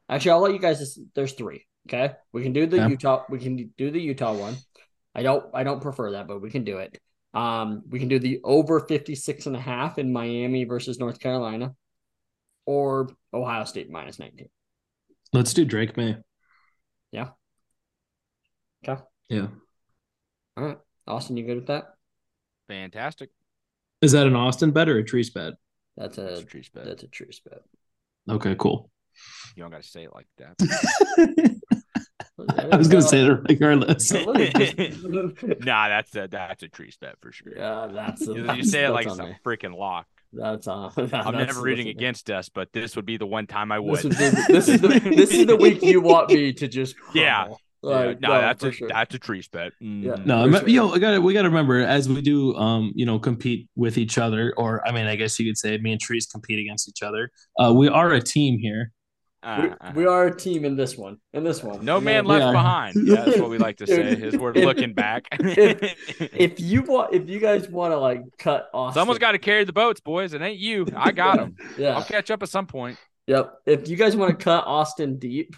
Actually, 0.08 0.32
I'll 0.32 0.40
let 0.40 0.52
you 0.52 0.58
guys. 0.58 0.98
There's 1.14 1.32
three. 1.32 1.66
Okay, 1.88 2.14
we 2.32 2.42
can 2.42 2.52
do 2.52 2.66
the 2.66 2.78
Yeah. 2.78 2.88
Utah. 2.88 3.24
We 3.28 3.38
can 3.38 3.72
do 3.76 3.90
the 3.90 4.00
Utah 4.00 4.34
one. 4.34 4.56
I 5.14 5.22
don't. 5.22 5.44
I 5.54 5.62
don't 5.62 5.80
prefer 5.80 6.12
that, 6.12 6.26
but 6.26 6.40
we 6.40 6.50
can 6.50 6.64
do 6.64 6.78
it. 6.78 6.98
Um, 7.32 7.82
we 7.88 7.98
can 7.98 8.08
do 8.08 8.18
the 8.18 8.40
over 8.44 8.80
56 8.80 9.46
and 9.46 9.56
a 9.56 9.60
half 9.60 9.98
in 9.98 10.12
Miami 10.12 10.64
versus 10.64 10.98
North 10.98 11.18
Carolina, 11.18 11.74
or 12.64 13.10
Ohio 13.32 13.64
State 13.64 13.90
minus 13.90 14.18
19. 14.18 14.48
Let's 15.32 15.52
do 15.52 15.64
Drake 15.64 15.96
Maye. 15.96 16.16
Yeah. 17.10 17.30
Okay. 18.86 19.02
Yeah. 19.28 19.48
All 20.56 20.64
right, 20.64 20.78
Austin, 21.08 21.36
you 21.36 21.44
good 21.44 21.56
with 21.56 21.66
that? 21.66 21.93
Fantastic. 22.68 23.30
Is 24.00 24.12
that 24.12 24.26
an 24.26 24.36
Austin 24.36 24.70
bet 24.70 24.88
or 24.88 24.98
a 24.98 25.04
Trease 25.04 25.30
bet? 25.30 25.54
That's 25.96 26.16
That's 26.16 26.40
a 26.40 26.42
a 26.42 26.44
true 26.44 26.62
bet. 26.74 26.84
that's 26.86 27.02
a 27.02 27.08
true 27.08 27.28
bet. 27.48 27.60
Okay, 28.28 28.56
cool. 28.58 28.90
You 29.54 29.62
don't 29.62 29.70
got 29.70 29.82
to 29.82 29.88
say 29.88 30.04
it 30.04 30.10
like 30.14 30.26
that. 30.38 31.60
I 32.72 32.76
was 32.76 32.88
gonna 32.88 33.02
say 33.02 33.24
it 33.24 33.40
regardless. 33.48 34.12
nah, 35.64 35.88
that's 35.88 36.16
a 36.16 36.26
that's 36.28 36.62
a 36.64 36.68
tree 36.68 36.90
bet 37.00 37.14
for 37.20 37.30
sure. 37.30 37.52
Yeah, 37.56 37.88
that's 37.92 38.22
You, 38.22 38.34
you 38.36 38.42
that's- 38.42 38.70
say 38.70 38.84
it 38.84 38.90
like 38.90 39.06
that's 39.06 39.18
it's 39.20 39.28
a 39.38 39.48
freaking 39.48 39.76
lock. 39.76 40.06
That's 40.32 40.66
uh, 40.66 40.90
I'm 41.12 41.36
never 41.36 41.62
rooting 41.62 41.86
against 41.88 42.28
us, 42.28 42.48
but 42.48 42.72
this 42.72 42.96
would 42.96 43.06
be 43.06 43.18
the 43.18 43.26
one 43.26 43.46
time 43.46 43.70
I 43.70 43.78
would. 43.78 44.00
This, 44.02 44.04
would 44.04 44.46
be, 44.48 44.52
this 44.52 44.68
is 44.68 44.80
the 44.80 44.88
this 44.88 45.30
is 45.30 45.46
the 45.46 45.54
week 45.56 45.80
you 45.82 46.00
want 46.00 46.28
me 46.30 46.52
to 46.54 46.66
just 46.66 46.98
crumble. 46.98 47.20
Yeah, 47.20 47.48
Like, 47.84 48.20
no, 48.20 48.30
that's 48.32 48.62
a 48.64 48.72
sure. 48.72 48.88
that's 48.88 49.14
a 49.14 49.18
tree 49.18 49.42
bet. 49.52 49.72
Yeah. 49.80 50.12
Mhm. 50.12 50.26
No, 50.26 50.34
For 50.50 50.56
I'm- 50.56 50.60
sure. 50.60 50.68
yo, 50.68 50.90
I 50.92 50.98
got 50.98 51.22
we 51.22 51.32
got 51.34 51.42
to 51.42 51.48
remember 51.48 51.80
as 51.80 52.08
we 52.08 52.20
do, 52.22 52.54
um, 52.56 52.92
you 52.94 53.06
know, 53.06 53.18
compete 53.18 53.68
with 53.76 53.98
each 53.98 54.18
other, 54.18 54.52
or 54.56 54.86
I 54.86 54.92
mean, 54.92 55.06
I 55.06 55.16
guess 55.16 55.38
you 55.38 55.46
could 55.50 55.58
say 55.58 55.76
me 55.78 55.92
and 55.92 56.00
Trease 56.00 56.26
compete 56.30 56.58
against 56.58 56.88
each 56.88 57.02
other. 57.02 57.30
Uh, 57.58 57.72
we 57.74 57.88
are 57.88 58.12
a 58.12 58.20
team 58.20 58.58
here, 58.58 58.90
we, 59.46 59.70
we 60.02 60.06
are 60.06 60.26
a 60.28 60.34
team 60.36 60.64
in 60.64 60.74
this 60.76 60.96
one. 60.96 61.18
In 61.34 61.44
this 61.44 61.62
one, 61.62 61.84
No 61.84 62.00
man 62.00 62.24
left 62.24 62.50
behind. 62.52 62.96
Yeah, 63.06 63.24
that's 63.26 63.38
what 63.38 63.50
we 63.50 63.58
like 63.58 63.76
to 63.78 63.86
say. 63.94 64.12
Is 64.12 64.36
we're 64.38 64.52
If- 64.54 64.64
looking 64.64 64.94
back. 64.94 65.26
If 65.38 66.60
you 66.60 66.82
want, 66.82 67.12
if 67.14 67.28
you 67.28 67.38
guys 67.40 67.68
want 67.68 67.92
to 67.92 67.98
like 67.98 68.22
cut 68.38 68.68
Austin, 68.72 69.00
Someone's 69.00 69.18
got 69.18 69.32
to 69.32 69.38
carry 69.38 69.64
the 69.64 69.72
boats, 69.72 70.00
boys. 70.00 70.32
It 70.34 70.40
ain't 70.42 70.58
you. 70.58 70.86
I 70.96 71.12
got 71.12 71.36
them. 71.36 71.56
yeah, 71.78 71.96
I'll 71.96 72.04
catch 72.04 72.30
up 72.30 72.42
at 72.42 72.48
some 72.48 72.66
point. 72.66 72.96
yep. 73.26 73.52
If 73.66 73.88
you 73.88 73.96
guys 73.96 74.16
want 74.16 74.38
to 74.38 74.42
cut 74.42 74.64
Austin 74.66 75.18
deep, 75.18 75.54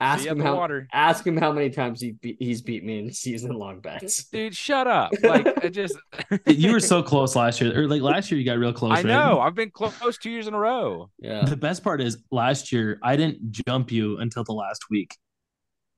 ask 0.00 0.20
See 0.20 0.24
you 0.26 0.30
at 0.32 0.36
him 0.36 0.42
how 0.42 0.56
water. 0.56 0.86
ask 0.92 1.26
him 1.26 1.36
how 1.36 1.52
many 1.52 1.70
times 1.70 2.00
he 2.00 2.12
beat, 2.12 2.36
he's 2.38 2.60
beat 2.62 2.84
me 2.84 2.98
in 2.98 3.12
season 3.24 3.52
long 3.52 3.80
bets. 3.80 4.24
Dude, 4.24 4.54
shut 4.54 4.86
up. 4.86 5.12
Like 5.22 5.64
I 5.64 5.68
just 5.68 5.96
you 6.46 6.72
were 6.72 6.80
so 6.80 7.02
close 7.02 7.34
last 7.36 7.60
year, 7.60 7.78
or 7.78 7.88
like 7.88 8.02
last 8.02 8.30
year 8.30 8.38
you 8.38 8.44
got 8.46 8.58
real 8.58 8.72
close. 8.72 8.92
I 8.92 8.94
right? 8.96 9.04
know. 9.06 9.40
I've 9.40 9.54
been 9.54 9.70
close 9.70 10.18
two 10.18 10.30
years 10.30 10.46
in 10.46 10.54
a 10.54 10.58
row. 10.58 11.10
Yeah, 11.18 11.44
The 11.44 11.56
best 11.56 11.82
part 11.82 12.00
is 12.00 12.18
last 12.30 12.72
year 12.72 12.98
I 13.02 13.16
didn't 13.16 13.52
jump 13.66 13.90
you 13.90 14.18
until 14.18 14.44
the 14.44 14.52
last 14.52 14.84
week. 14.90 15.16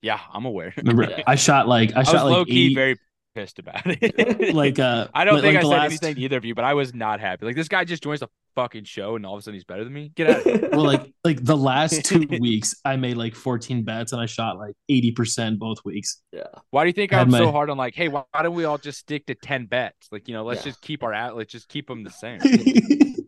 Yeah, 0.01 0.19
I'm 0.33 0.45
aware. 0.45 0.73
Remember, 0.77 1.03
Yeah. 1.09 1.23
I 1.27 1.35
shot 1.35 1.67
like 1.67 1.95
I 1.95 1.99
I, 2.01 2.03
shot 2.03 2.13
was 2.13 2.23
like 2.23 2.31
low 2.31 2.45
key 2.45 2.67
eight- 2.71 2.75
very 2.75 2.95
pissed 3.35 3.59
about 3.59 3.81
it. 3.85 4.55
like 4.55 4.79
uh 4.79 5.07
I 5.13 5.23
don't 5.25 5.35
like- 5.35 5.43
think 5.43 5.55
like 5.55 5.65
I 5.65 5.69
said 5.69 5.69
last- 5.69 5.85
anything 5.91 6.15
to 6.15 6.21
either 6.21 6.37
of 6.37 6.45
you, 6.45 6.55
but 6.55 6.63
I 6.63 6.73
was 6.73 6.93
not 6.93 7.19
happy. 7.19 7.45
Like 7.45 7.55
this 7.55 7.67
guy 7.67 7.83
just 7.83 8.01
joins 8.01 8.21
the 8.21 8.29
fucking 8.61 8.83
show 8.83 9.15
and 9.15 9.25
all 9.25 9.35
of 9.35 9.39
a 9.39 9.41
sudden 9.41 9.55
he's 9.55 9.63
better 9.63 9.83
than 9.83 9.93
me. 9.93 10.11
Get 10.15 10.29
out 10.29 10.37
of 10.37 10.43
here. 10.43 10.69
Well, 10.71 10.83
like 10.85 11.11
like 11.23 11.43
the 11.43 11.57
last 11.57 12.03
two 12.05 12.25
weeks, 12.39 12.75
I 12.85 12.95
made 12.95 13.17
like 13.17 13.35
14 13.35 13.83
bets 13.83 14.11
and 14.13 14.21
I 14.21 14.25
shot 14.25 14.57
like 14.57 14.75
80% 14.89 15.57
both 15.57 15.83
weeks. 15.85 16.21
Yeah. 16.31 16.43
Why 16.71 16.83
do 16.83 16.87
you 16.87 16.93
think 16.93 17.13
I 17.13 17.17
had 17.19 17.27
I'm 17.27 17.31
so 17.31 17.51
hard 17.51 17.69
on 17.69 17.77
like, 17.77 17.95
hey, 17.95 18.07
why, 18.07 18.23
why 18.31 18.43
don't 18.43 18.55
we 18.55 18.65
all 18.65 18.77
just 18.77 18.99
stick 18.99 19.25
to 19.27 19.35
10 19.35 19.65
bets? 19.67 20.07
Like, 20.11 20.27
you 20.27 20.33
know, 20.33 20.43
let's 20.43 20.61
Yeah. 20.65 20.71
just 20.71 20.81
keep 20.81 21.03
our 21.03 21.13
at 21.13 21.35
let's 21.35 21.51
just 21.51 21.67
keep 21.69 21.87
them 21.87 22.03
the 22.03 22.11
same. 22.11 22.39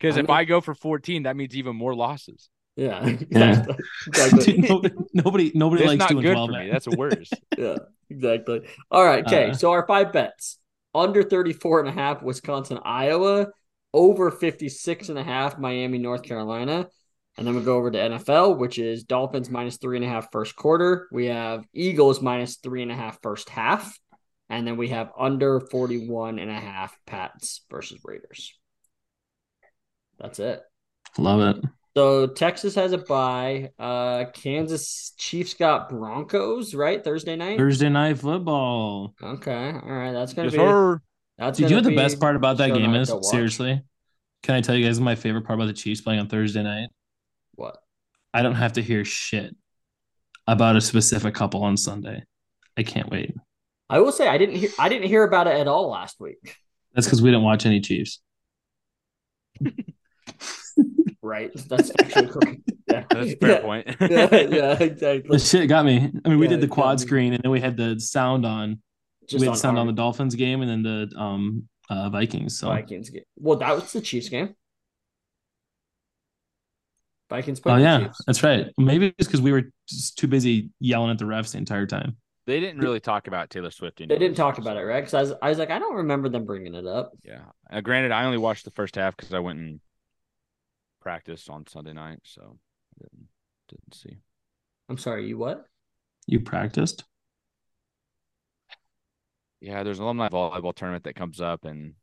Because 0.00 0.16
I 0.16 0.20
if 0.20 0.28
mean- 0.28 0.36
I 0.36 0.44
go 0.44 0.60
for 0.60 0.74
14, 0.74 1.24
that 1.24 1.34
means 1.36 1.56
even 1.56 1.74
more 1.74 1.92
losses. 1.94 2.48
yeah, 2.76 3.04
exactly. 3.04 3.74
exactly. 4.06 4.58
nobody 4.58 4.94
nobody, 5.12 5.52
nobody 5.56 5.82
It's 5.82 5.88
likes 5.88 5.98
not 5.98 6.08
doing 6.10 6.22
good 6.22 6.32
12 6.34 6.48
for 6.50 6.52
me. 6.58 6.70
bets. 6.70 6.84
That's 6.84 6.96
worse. 6.96 7.30
yeah, 7.58 7.76
exactly. 8.08 8.60
All 8.92 9.04
right. 9.04 9.26
Okay. 9.26 9.50
Uh, 9.50 9.54
so 9.54 9.72
our 9.72 9.84
five 9.88 10.12
bets 10.12 10.58
under 10.94 11.24
34 11.24 11.80
and 11.80 11.88
a 11.88 11.92
half, 11.92 12.22
Wisconsin, 12.22 12.78
Iowa, 12.84 13.48
over 13.92 14.30
56 14.30 15.08
and 15.08 15.18
a 15.18 15.24
half, 15.24 15.58
Miami, 15.58 15.98
North 15.98 16.22
Carolina. 16.22 16.88
And 17.36 17.46
then 17.46 17.54
we 17.54 17.62
go 17.62 17.76
over 17.76 17.90
to 17.90 17.98
NFL, 17.98 18.58
which 18.58 18.78
is 18.78 19.04
Dolphins 19.04 19.48
minus 19.48 19.76
three 19.76 19.96
and 19.96 20.04
a 20.04 20.08
half 20.08 20.32
first 20.32 20.56
quarter. 20.56 21.08
We 21.12 21.26
have 21.26 21.64
Eagles 21.72 22.20
minus 22.20 22.56
three 22.56 22.82
and 22.82 22.90
a 22.90 22.96
half 22.96 23.20
first 23.22 23.48
half. 23.48 23.96
And 24.50 24.66
then 24.66 24.76
we 24.76 24.88
have 24.88 25.12
under 25.16 25.60
41 25.60 26.38
and 26.38 26.50
a 26.50 26.54
half 26.54 26.96
Pats 27.06 27.64
versus 27.70 28.00
Raiders. 28.04 28.54
That's 30.18 30.40
it. 30.40 30.62
Love 31.16 31.56
it. 31.56 31.64
So 31.96 32.26
Texas 32.26 32.74
has 32.74 32.92
a 32.92 32.98
bye. 32.98 33.70
Uh 33.78 34.26
Kansas 34.32 35.12
Chiefs 35.18 35.54
got 35.54 35.88
Broncos, 35.90 36.74
right? 36.74 37.02
Thursday 37.02 37.36
night. 37.36 37.58
Thursday 37.58 37.88
night 37.88 38.18
football. 38.18 39.14
Okay. 39.22 39.72
All 39.72 39.90
right. 39.90 40.12
That's 40.12 40.32
gonna 40.32 40.46
Yes, 40.46 40.52
be 40.52 40.58
sir. 40.58 41.00
That's 41.38 41.58
Did 41.58 41.64
you 41.64 41.76
gonna 41.76 41.82
know 41.82 41.90
the 41.90 41.96
be 41.96 41.96
best 41.96 42.20
part 42.20 42.36
about 42.36 42.58
that 42.58 42.70
a 42.70 42.74
game 42.74 42.94
is? 42.94 43.12
Seriously. 43.22 43.82
Can 44.42 44.54
I 44.54 44.60
tell 44.60 44.74
you 44.74 44.86
guys 44.86 45.00
my 45.00 45.14
favorite 45.14 45.44
part 45.44 45.58
about 45.58 45.66
the 45.66 45.72
Chiefs 45.72 46.00
playing 46.00 46.20
on 46.20 46.28
Thursday 46.28 46.62
night? 46.62 46.88
What? 47.54 47.78
I 48.32 48.42
don't 48.42 48.54
have 48.54 48.74
to 48.74 48.82
hear 48.82 49.04
shit 49.04 49.54
about 50.46 50.76
a 50.76 50.80
specific 50.80 51.34
couple 51.34 51.62
on 51.62 51.76
Sunday. 51.76 52.24
I 52.76 52.82
can't 52.82 53.10
wait. 53.10 53.34
I 53.90 54.00
will 54.00 54.12
say 54.12 54.28
I 54.28 54.38
didn't 54.38 54.56
hear 54.56 54.70
I 54.78 54.88
didn't 54.88 55.08
hear 55.08 55.24
about 55.24 55.46
it 55.46 55.54
at 55.54 55.66
all 55.66 55.90
last 55.90 56.20
week. 56.20 56.56
That's 56.94 57.06
because 57.06 57.22
we 57.22 57.30
didn't 57.30 57.44
watch 57.44 57.66
any 57.66 57.80
Chiefs. 57.80 58.20
Right. 61.28 61.50
That's 61.68 61.90
actually 62.00 62.26
correct. 62.28 62.60
Yeah. 62.90 63.04
That's 63.10 63.32
a 63.32 63.36
fair 63.36 63.50
yeah. 63.50 63.60
point. 63.60 63.86
yeah, 64.00 64.34
yeah, 64.34 64.82
exactly. 64.82 65.28
The 65.36 65.38
shit 65.38 65.68
got 65.68 65.84
me. 65.84 66.10
I 66.24 66.28
mean, 66.28 66.38
we 66.38 66.46
Yeah, 66.46 66.50
did 66.50 66.60
the 66.62 66.68
quad 66.68 67.00
screen 67.00 67.34
and 67.34 67.42
then 67.42 67.50
we 67.50 67.60
had 67.60 67.76
the 67.76 68.00
sound 68.00 68.46
on. 68.46 68.80
Just 69.28 69.40
we 69.40 69.46
had 69.46 69.56
sound 69.56 69.78
on 69.78 69.86
the 69.86 69.92
Dolphins 69.92 70.34
game 70.34 70.62
and 70.62 70.70
then 70.70 70.82
the 70.82 71.18
um 71.18 71.68
uh 71.90 72.08
Vikings. 72.10 72.58
So 72.58 72.68
Vikings 72.68 73.10
game. 73.10 73.24
Well, 73.36 73.58
that 73.58 73.74
was 73.74 73.92
the 73.92 74.00
Chiefs 74.00 74.28
game. 74.28 74.54
Vikings 77.28 77.60
played 77.60 77.74
Oh 77.74 77.76
yeah, 77.76 78.08
that's 78.26 78.42
right. 78.42 78.66
Maybe 78.78 79.14
it's 79.18 79.28
because 79.28 79.42
we 79.42 79.52
were 79.52 79.64
just 79.88 80.16
too 80.16 80.26
busy 80.26 80.70
yelling 80.80 81.10
at 81.10 81.18
the 81.18 81.26
refs 81.26 81.52
the 81.52 81.58
entire 81.58 81.86
time. 81.86 82.16
They 82.46 82.60
didn't 82.60 82.80
really 82.80 83.00
talk 83.00 83.26
about 83.26 83.50
Taylor 83.50 83.70
Swift. 83.70 83.98
They 83.98 84.06
didn't 84.06 84.34
talk 84.34 84.56
about 84.56 84.78
it, 84.78 84.80
right? 84.80 85.00
Because 85.00 85.12
I 85.12 85.20
was, 85.20 85.32
I 85.42 85.48
was 85.50 85.58
like, 85.58 85.68
I 85.68 85.78
don't 85.78 85.96
remember 85.96 86.30
them 86.30 86.46
bringing 86.46 86.74
it 86.74 86.86
up. 86.86 87.12
Yeah. 87.22 87.42
Uh, 87.70 87.82
granted, 87.82 88.10
I 88.10 88.24
only 88.24 88.38
watched 88.38 88.64
the 88.64 88.70
first 88.70 88.96
half 88.96 89.14
because 89.14 89.34
I 89.34 89.38
went 89.38 89.58
and 89.58 89.80
practiced 91.02 91.50
on 91.50 91.66
Sunday 91.66 91.92
night, 91.92 92.20
so 92.22 92.40
I 92.42 93.02
didn't, 93.02 93.28
didn't 93.68 93.94
see. 93.94 94.16
I'm 94.88 94.96
sorry, 94.96 95.28
you 95.28 95.36
what? 95.36 95.66
You 96.26 96.40
practiced? 96.40 97.04
Yeah, 99.60 99.82
there's 99.82 99.98
an 99.98 100.04
alumni 100.04 100.28
volleyball 100.28 100.74
tournament 100.74 101.04
that 101.04 101.16
comes 101.16 101.40
up, 101.40 101.64
and 101.64 101.94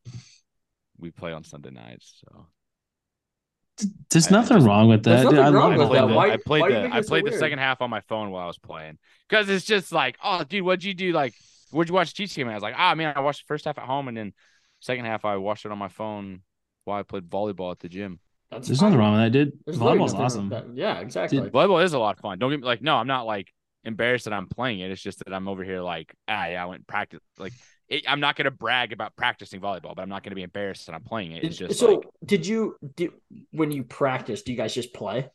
we 0.98 1.12
play 1.12 1.32
on 1.32 1.44
Sunday 1.44 1.72
nights. 1.72 2.22
So 2.26 2.48
There's 4.10 4.28
I- 4.28 4.30
I 4.30 4.40
nothing 4.40 4.58
just- 4.58 4.68
wrong 4.68 4.88
with 4.90 5.04
that. 5.04 5.24
dude. 5.24 5.34
nothing 5.34 5.40
I 5.40 5.50
wrong 5.50 5.72
with 5.78 5.82
I 5.82 5.88
played 5.88 6.02
that. 6.02 6.08
the, 6.08 6.14
Why- 6.14 6.32
I 6.32 6.38
played 6.38 6.62
why 6.62 6.70
the, 6.72 6.80
I 6.94 6.98
it 7.00 7.06
so 7.08 7.16
the 7.16 7.24
weird? 7.24 7.40
second 7.40 7.60
half 7.60 7.82
on 7.82 7.90
my 7.90 8.02
phone 8.02 8.32
while 8.32 8.44
I 8.44 8.48
was 8.48 8.58
playing 8.58 8.98
because 9.30 9.50
it's 9.50 9.66
just 9.66 9.92
like, 9.92 10.18
oh, 10.24 10.44
dude, 10.44 10.64
what'd 10.64 10.84
you 10.84 10.94
do? 10.94 11.12
Like, 11.12 11.34
where'd 11.72 11.90
you 11.90 11.94
watch 11.96 12.10
the 12.10 12.14
Chiefs 12.16 12.36
game? 12.36 12.48
at? 12.48 12.52
I 12.52 12.56
was 12.56 12.64
like, 12.64 12.76
ah, 12.78 12.96
man, 12.96 13.14
I 13.16 13.20
watched 13.22 13.42
the 13.42 13.48
first 13.48 13.66
half 13.66 13.78
at 13.78 13.84
home, 13.86 14.08
and 14.08 14.16
then 14.18 14.34
second 14.80 15.06
half 15.06 15.26
I 15.26 15.36
watched 15.38 15.66
it 15.66 15.72
on 15.72 15.78
my 15.78 15.90
phone 15.90 16.42
while 16.86 17.00
I 17.00 17.04
played 17.04 17.30
volleyball 17.30 17.72
at 17.72 17.80
the 17.80 17.90
gym. 17.90 18.20
That's 18.52 18.68
There's 18.68 18.80
fine. 18.80 18.92
nothing 18.92 19.00
wrong 19.00 19.14
with 19.14 19.22
that, 19.24 19.32
dude. 19.32 19.54
There's 19.66 19.78
Volleyball's 19.78 20.14
awesome. 20.14 20.50
that. 20.50 20.66
Yeah, 20.76 21.00
exactly. 21.00 21.40
Volleyball 21.40 21.84
is 21.84 21.94
a 21.94 22.00
lot 22.00 22.16
of 22.16 22.22
fun. 22.22 22.38
Don't 22.40 22.52
get 22.52 22.60
me 22.62 22.66
like, 22.66 22.82
no, 22.82 22.96
I'm 22.96 23.08
not 23.08 23.26
like 23.26 23.52
embarrassed 23.86 24.26
that 24.26 24.34
I'm 24.34 24.48
playing 24.48 24.80
it. 24.80 24.92
It's 24.92 25.02
just 25.02 25.20
that 25.20 25.34
I'm 25.34 25.48
over 25.48 25.64
here 25.64 25.82
like, 25.82 26.14
ah, 26.28 26.48
yeah, 26.48 26.64
I 26.64 26.66
went 26.66 26.80
and 26.80 26.88
practice. 26.88 27.20
Like, 27.38 27.54
it, 27.88 28.04
I'm 28.08 28.20
not 28.20 28.36
gonna 28.36 28.52
brag 28.52 28.94
about 28.94 29.16
practicing 29.16 29.62
volleyball, 29.62 29.96
but 29.96 30.00
I'm 30.00 30.10
not 30.10 30.24
gonna 30.24 30.36
be 30.36 30.44
embarrassed 30.44 30.88
that 30.88 30.96
I'm 30.96 31.04
playing 31.04 31.34
it. 31.34 31.44
It's 31.44 31.58
just 31.58 31.80
so 31.80 31.96
like, 31.96 32.08
did 32.24 32.48
you 32.48 32.76
did 32.96 33.12
when 33.52 33.72
you 33.72 33.84
practice? 33.84 34.42
Do 34.42 34.52
you 34.52 34.58
guys 34.58 34.74
just 34.74 34.94
play? 34.94 35.30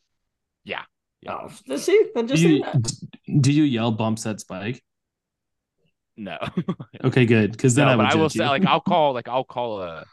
Yeah. 0.63 0.83
Yeah. 1.21 1.33
Oh, 1.33 1.51
let's 1.67 1.83
see. 1.83 2.07
Then 2.15 2.25
Do 2.25 2.33
just 2.33 2.43
say 2.43 2.49
you, 2.49 2.63
that. 2.63 3.41
do 3.41 3.51
you 3.51 3.63
yell 3.63 3.91
bumps 3.91 4.25
at 4.25 4.39
Spike? 4.39 4.83
no. 6.17 6.37
Okay, 7.03 7.25
good. 7.25 7.51
Because 7.51 7.73
then 7.75 7.85
no, 7.87 7.93
I 7.93 7.95
would 7.95 8.03
but 8.03 8.11
I 8.11 8.15
will 8.15 8.23
judge 8.29 8.37
say, 8.37 8.47
like, 8.47 8.65
I'll 8.65 8.79
call, 8.93 9.13
like, 9.13 9.27
I'll 9.27 9.43
call 9.43 9.81
a, 9.81 10.05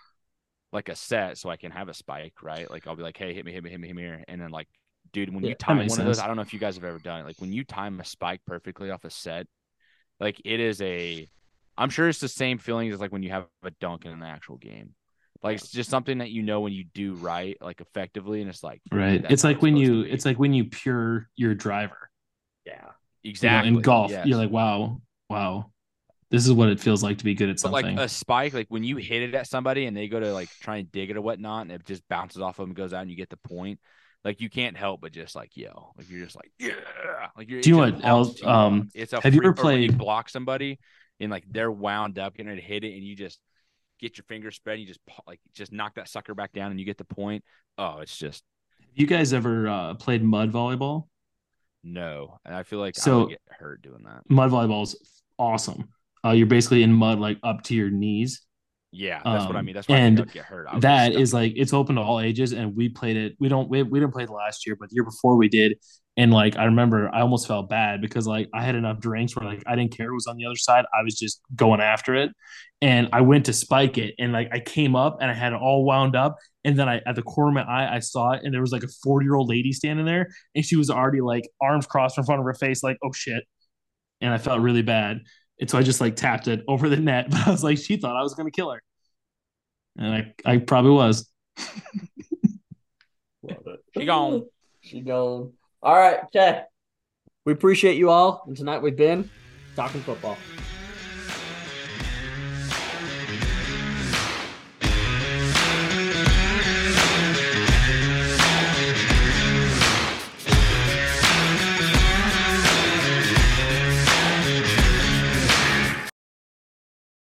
like 0.73 0.89
a 0.89 0.97
set 0.97 1.37
so 1.39 1.51
I 1.51 1.57
can 1.57 1.71
have 1.71 1.89
a 1.89 1.95
spike, 1.95 2.35
right? 2.43 2.71
Like, 2.71 2.87
I'll 2.87 2.97
be 2.97 3.03
like, 3.03 3.17
hey, 3.17 3.35
hit 3.35 3.45
me, 3.45 3.53
hit 3.53 3.63
me, 3.63 3.71
hit 3.71 3.81
me, 3.81 3.89
hit 3.89 3.97
me, 3.97 4.03
here. 4.03 4.25
and 4.29 4.41
then 4.41 4.51
like, 4.51 4.69
dude, 5.13 5.35
when 5.35 5.45
Yeah, 5.45 5.51
you 5.51 5.55
time 5.55 5.77
one 5.77 5.87
makes 5.87 5.99
of 5.99 6.05
those. 6.05 6.19
I 6.19 6.27
don't 6.27 6.37
know 6.37 6.43
if 6.43 6.53
you 6.53 6.59
guys 6.59 6.77
have 6.77 6.85
ever 6.85 6.99
done 6.99 7.21
it. 7.21 7.27
Like, 7.27 7.41
when 7.41 7.53
you 7.53 7.65
time 7.65 8.01
a 8.01 8.05
spike 8.05 8.41
perfectly 8.47 8.91
off 8.91 9.05
a 9.05 9.11
set, 9.11 9.47
like, 10.21 10.41
it 10.45 10.61
is 10.61 10.81
a, 10.83 11.29
I'm 11.77 11.91
sure 11.91 12.09
it's 12.09 12.21
the 12.21 12.29
same 12.29 12.59
feeling 12.59 12.93
as 12.93 13.01
like 13.01 13.13
when 13.13 13.23
you 13.23 13.31
have 13.31 13.47
a 13.63 13.71
dunk 13.81 14.05
in 14.05 14.13
an 14.13 14.23
actual 14.23 14.57
game. 14.57 14.95
Like, 15.43 15.59
it's 15.59 15.71
just 15.71 15.89
something 15.89 16.19
that 16.19 16.31
you 16.31 16.43
know 16.43 16.61
when 16.61 16.73
you 16.73 16.85
do 16.95 17.15
right, 17.15 17.57
like 17.61 17.81
effectively, 17.81 18.41
and 18.41 18.51
it's 18.51 18.65
like, 18.65 18.81
right. 18.91 19.25
It's 19.31 19.45
like 19.45 19.63
when 19.63 19.77
you 19.77 20.03
it's 20.03 20.25
like 20.25 20.39
when 20.39 20.53
you 20.53 20.65
pure 20.65 21.29
your 21.37 21.55
driver. 21.55 22.11
Yeah. 22.67 22.73
You 22.73 22.83
know, 22.83 22.93
exactly 23.31 23.69
in 23.69 23.81
golf, 23.81 24.11
yes. 24.11 24.27
you're 24.27 24.39
like, 24.39 24.51
wow, 24.51 25.01
wow. 25.31 25.71
This 26.31 26.45
is 26.47 26.53
what 26.53 26.69
it 26.69 26.79
feels 26.79 27.03
like 27.03 27.19
to 27.19 27.25
be 27.25 27.35
good 27.35 27.49
at 27.49 27.55
But 27.57 27.61
something. 27.61 27.97
like 27.97 28.05
a 28.05 28.09
spike, 28.09 28.53
like 28.53 28.67
when 28.69 28.85
you 28.85 28.97
hit 28.97 29.23
it 29.23 29.35
at 29.35 29.47
somebody 29.47 29.87
and 29.87 29.97
they 29.97 30.09
go 30.09 30.21
to 30.21 30.33
like 30.33 30.51
try 30.61 30.77
and 30.77 30.93
dig 30.93 31.11
it 31.11 31.17
or 31.17 31.23
whatnot, 31.23 31.63
and 31.63 31.73
it 31.73 31.85
just 31.87 32.07
bounces 32.09 32.43
off 32.43 32.59
of 32.59 32.65
them 32.65 32.71
and 32.71 32.77
goes 32.77 32.93
out 32.93 33.01
and 33.03 33.11
you 33.11 33.17
get 33.17 33.31
the 33.31 33.39
point. 33.39 33.81
Like 34.25 34.41
you 34.41 34.51
can't 34.51 34.77
help 34.77 35.01
but 35.01 35.13
just 35.13 35.35
like 35.37 35.57
yo, 35.57 35.93
like 35.97 36.11
you're 36.11 36.25
just 36.25 36.37
like 36.37 36.51
yeah, 36.59 36.73
like 37.37 37.49
you're. 37.49 37.61
Do 37.63 37.71
you 37.71 37.77
know 37.77 37.83
what 37.93 38.05
else, 38.05 38.29
pumps 38.29 38.43
you 38.43 38.49
up. 38.49 38.55
um, 38.57 38.89
it's 38.95 39.13
a 39.13 39.21
have 39.21 39.35
you 39.35 39.41
ever 39.43 39.53
when 39.63 39.81
you 39.81 39.89
played- 39.89 39.99
block 39.99 40.29
somebody 40.29 40.79
and 41.21 41.31
like 41.31 41.45
they're 41.51 41.71
wound 41.73 42.19
up 42.19 42.35
getting 42.37 42.49
ready 42.49 42.61
to 42.61 42.67
hit 42.67 42.85
it 42.85 42.95
and 42.95 43.03
you 43.05 43.17
just 43.17 43.39
get 44.01 44.19
your 44.19 44.25
fingers 44.29 44.55
spread 44.57 44.75
and 44.75 44.83
you 44.83 44.87
just 44.89 45.01
like 45.27 45.41
just 45.55 45.73
knock 45.73 45.95
that 45.95 46.09
sucker 46.09 46.35
back 46.35 46.53
down 46.53 46.71
and 46.73 46.79
you 46.81 46.85
get 46.85 46.99
the 46.99 47.05
point. 47.05 47.43
Oh, 47.79 48.01
it's 48.01 48.19
just 48.19 48.43
you 48.95 49.07
guys 49.07 49.33
ever 49.33 49.67
uh, 49.69 49.95
played 49.95 50.23
mud 50.23 50.53
volleyball? 50.53 51.05
no, 51.85 52.39
and 52.45 52.55
I 52.55 52.65
feel 52.65 52.81
like 52.81 52.99
I 52.99 53.01
So- 53.01 53.21
would 53.21 53.29
get 53.31 53.41
hurt 53.49 53.81
doing 53.83 54.03
that. 54.05 54.29
Mud 54.29 54.51
volleyball 54.51 54.83
is 54.83 54.97
awesome. 55.39 55.89
Uh, 56.25 56.31
you're 56.31 56.47
basically 56.47 56.83
in 56.83 56.93
mud 56.93 57.19
like 57.19 57.39
up 57.43 57.63
to 57.65 57.75
your 57.75 57.91
knees. 57.91 58.43
Yeah, 58.91 59.23
that's 59.29 59.47
what 59.47 59.57
I 59.57 59.61
Um, 59.61 59.67
mean. 59.67 59.75
That's 59.75 59.89
why 59.89 59.97
I 59.97 59.99
and 60.01 60.21
I'd 60.21 60.31
get 60.33 60.45
hurt. 60.47 60.67
I 60.67 60.79
that 60.81 61.13
is 61.13 61.35
like 61.35 61.53
it's 61.57 61.73
open 61.73 61.97
to 61.97 62.03
all 62.03 62.21
ages 62.21 62.53
and 62.53 62.75
we 62.75 62.89
played 62.89 63.17
it 63.17 63.37
we 63.39 63.49
don't 63.49 63.69
we, 63.69 63.83
we 63.83 64.01
didn't 64.01 64.13
play 64.13 64.25
it 64.25 64.31
last 64.31 64.67
year 64.67 64.77
but 64.79 64.89
the 64.89 64.95
year 64.95 65.05
before 65.05 65.37
we 65.37 65.49
did 65.49 65.79
and 66.17 66.33
like 66.33 66.57
i 66.57 66.65
remember 66.65 67.09
i 67.15 67.21
almost 67.21 67.47
felt 67.47 67.69
bad 67.69 68.01
because 68.01 68.27
like 68.27 68.49
i 68.55 68.63
had 68.63 68.75
enough 68.75 68.99
drinks 68.99 69.37
where 69.37 69.49
like 69.49 69.63
i 69.67 69.77
didn't 69.77 69.97
care 69.97 70.09
who 70.09 70.15
was 70.15 70.27
on 70.27 70.37
the 70.37 70.47
other 70.47 70.57
side 70.57 70.85
i 70.99 71.03
was 71.03 71.19
just 71.19 71.41
going 71.55 71.81
after 71.81 72.15
it 72.15 72.31
and 72.81 73.09
i 73.13 73.21
went 73.21 73.47
to 73.47 73.53
spike 73.53 73.99
it 73.99 74.15
and 74.19 74.33
like 74.33 74.49
i 74.53 74.59
came 74.61 74.97
up 74.97 75.19
and 75.21 75.31
i 75.31 75.35
had 75.35 75.53
it 75.53 75.57
all 75.61 75.85
wound 75.85 76.17
up 76.17 76.37
and 76.65 76.79
then 76.79 76.89
i 76.89 77.01
at 77.07 77.15
the 77.15 77.23
corner 77.23 77.51
of 77.61 77.67
my 77.67 77.73
eye 77.73 77.97
i 77.97 77.99
saw 77.99 78.33
it 78.33 78.43
and 78.45 78.55
there 78.55 78.61
was 78.61 78.73
like 78.73 78.85
a 78.85 78.89
40 79.03 79.25
year 79.27 79.35
old 79.35 79.49
lady 79.49 79.73
standing 79.73 80.07
there 80.07 80.29
and 80.55 80.65
she 80.65 80.77
was 80.77 80.91
already 80.91 81.21
like 81.21 81.45
arms 81.61 81.87
crossed 81.87 82.19
in 82.19 82.25
front 82.25 82.41
of 82.41 82.45
her 82.47 82.55
face 82.55 82.83
like 82.83 82.97
oh 83.05 83.13
shit 83.13 83.45
and 84.21 84.33
i 84.33 84.39
felt 84.39 84.61
really 84.61 84.83
bad 84.83 85.21
and 85.61 85.69
so 85.69 85.79
i 85.79 85.83
just 85.83 86.01
like 86.01 86.17
tapped 86.17 86.49
it 86.49 86.63
over 86.69 86.89
the 86.89 86.97
net 86.97 87.27
but 87.31 87.47
i 87.47 87.51
was 87.51 87.65
like 87.65 87.79
she 87.79 87.97
thought 87.97 88.17
i 88.17 88.23
was 88.23 88.35
going 88.35 88.47
to 88.47 88.55
kill 88.55 88.71
her 88.71 88.83
and 89.99 90.15
I, 90.15 90.35
I 90.45 90.59
probably 90.59 90.93
was. 90.93 91.29
Love 93.43 93.59
it. 93.67 93.81
She 93.97 94.07
gone. 94.07 94.47
She 94.81 95.01
gone. 95.01 95.53
All 95.83 95.97
right, 95.97 96.21
okay. 96.25 96.63
We 97.45 97.53
appreciate 97.53 97.97
you 97.97 98.11
all, 98.11 98.45
and 98.47 98.57
tonight 98.57 98.81
we've 98.81 98.97
been 98.97 99.29
talking 99.75 100.01
football. 100.03 100.37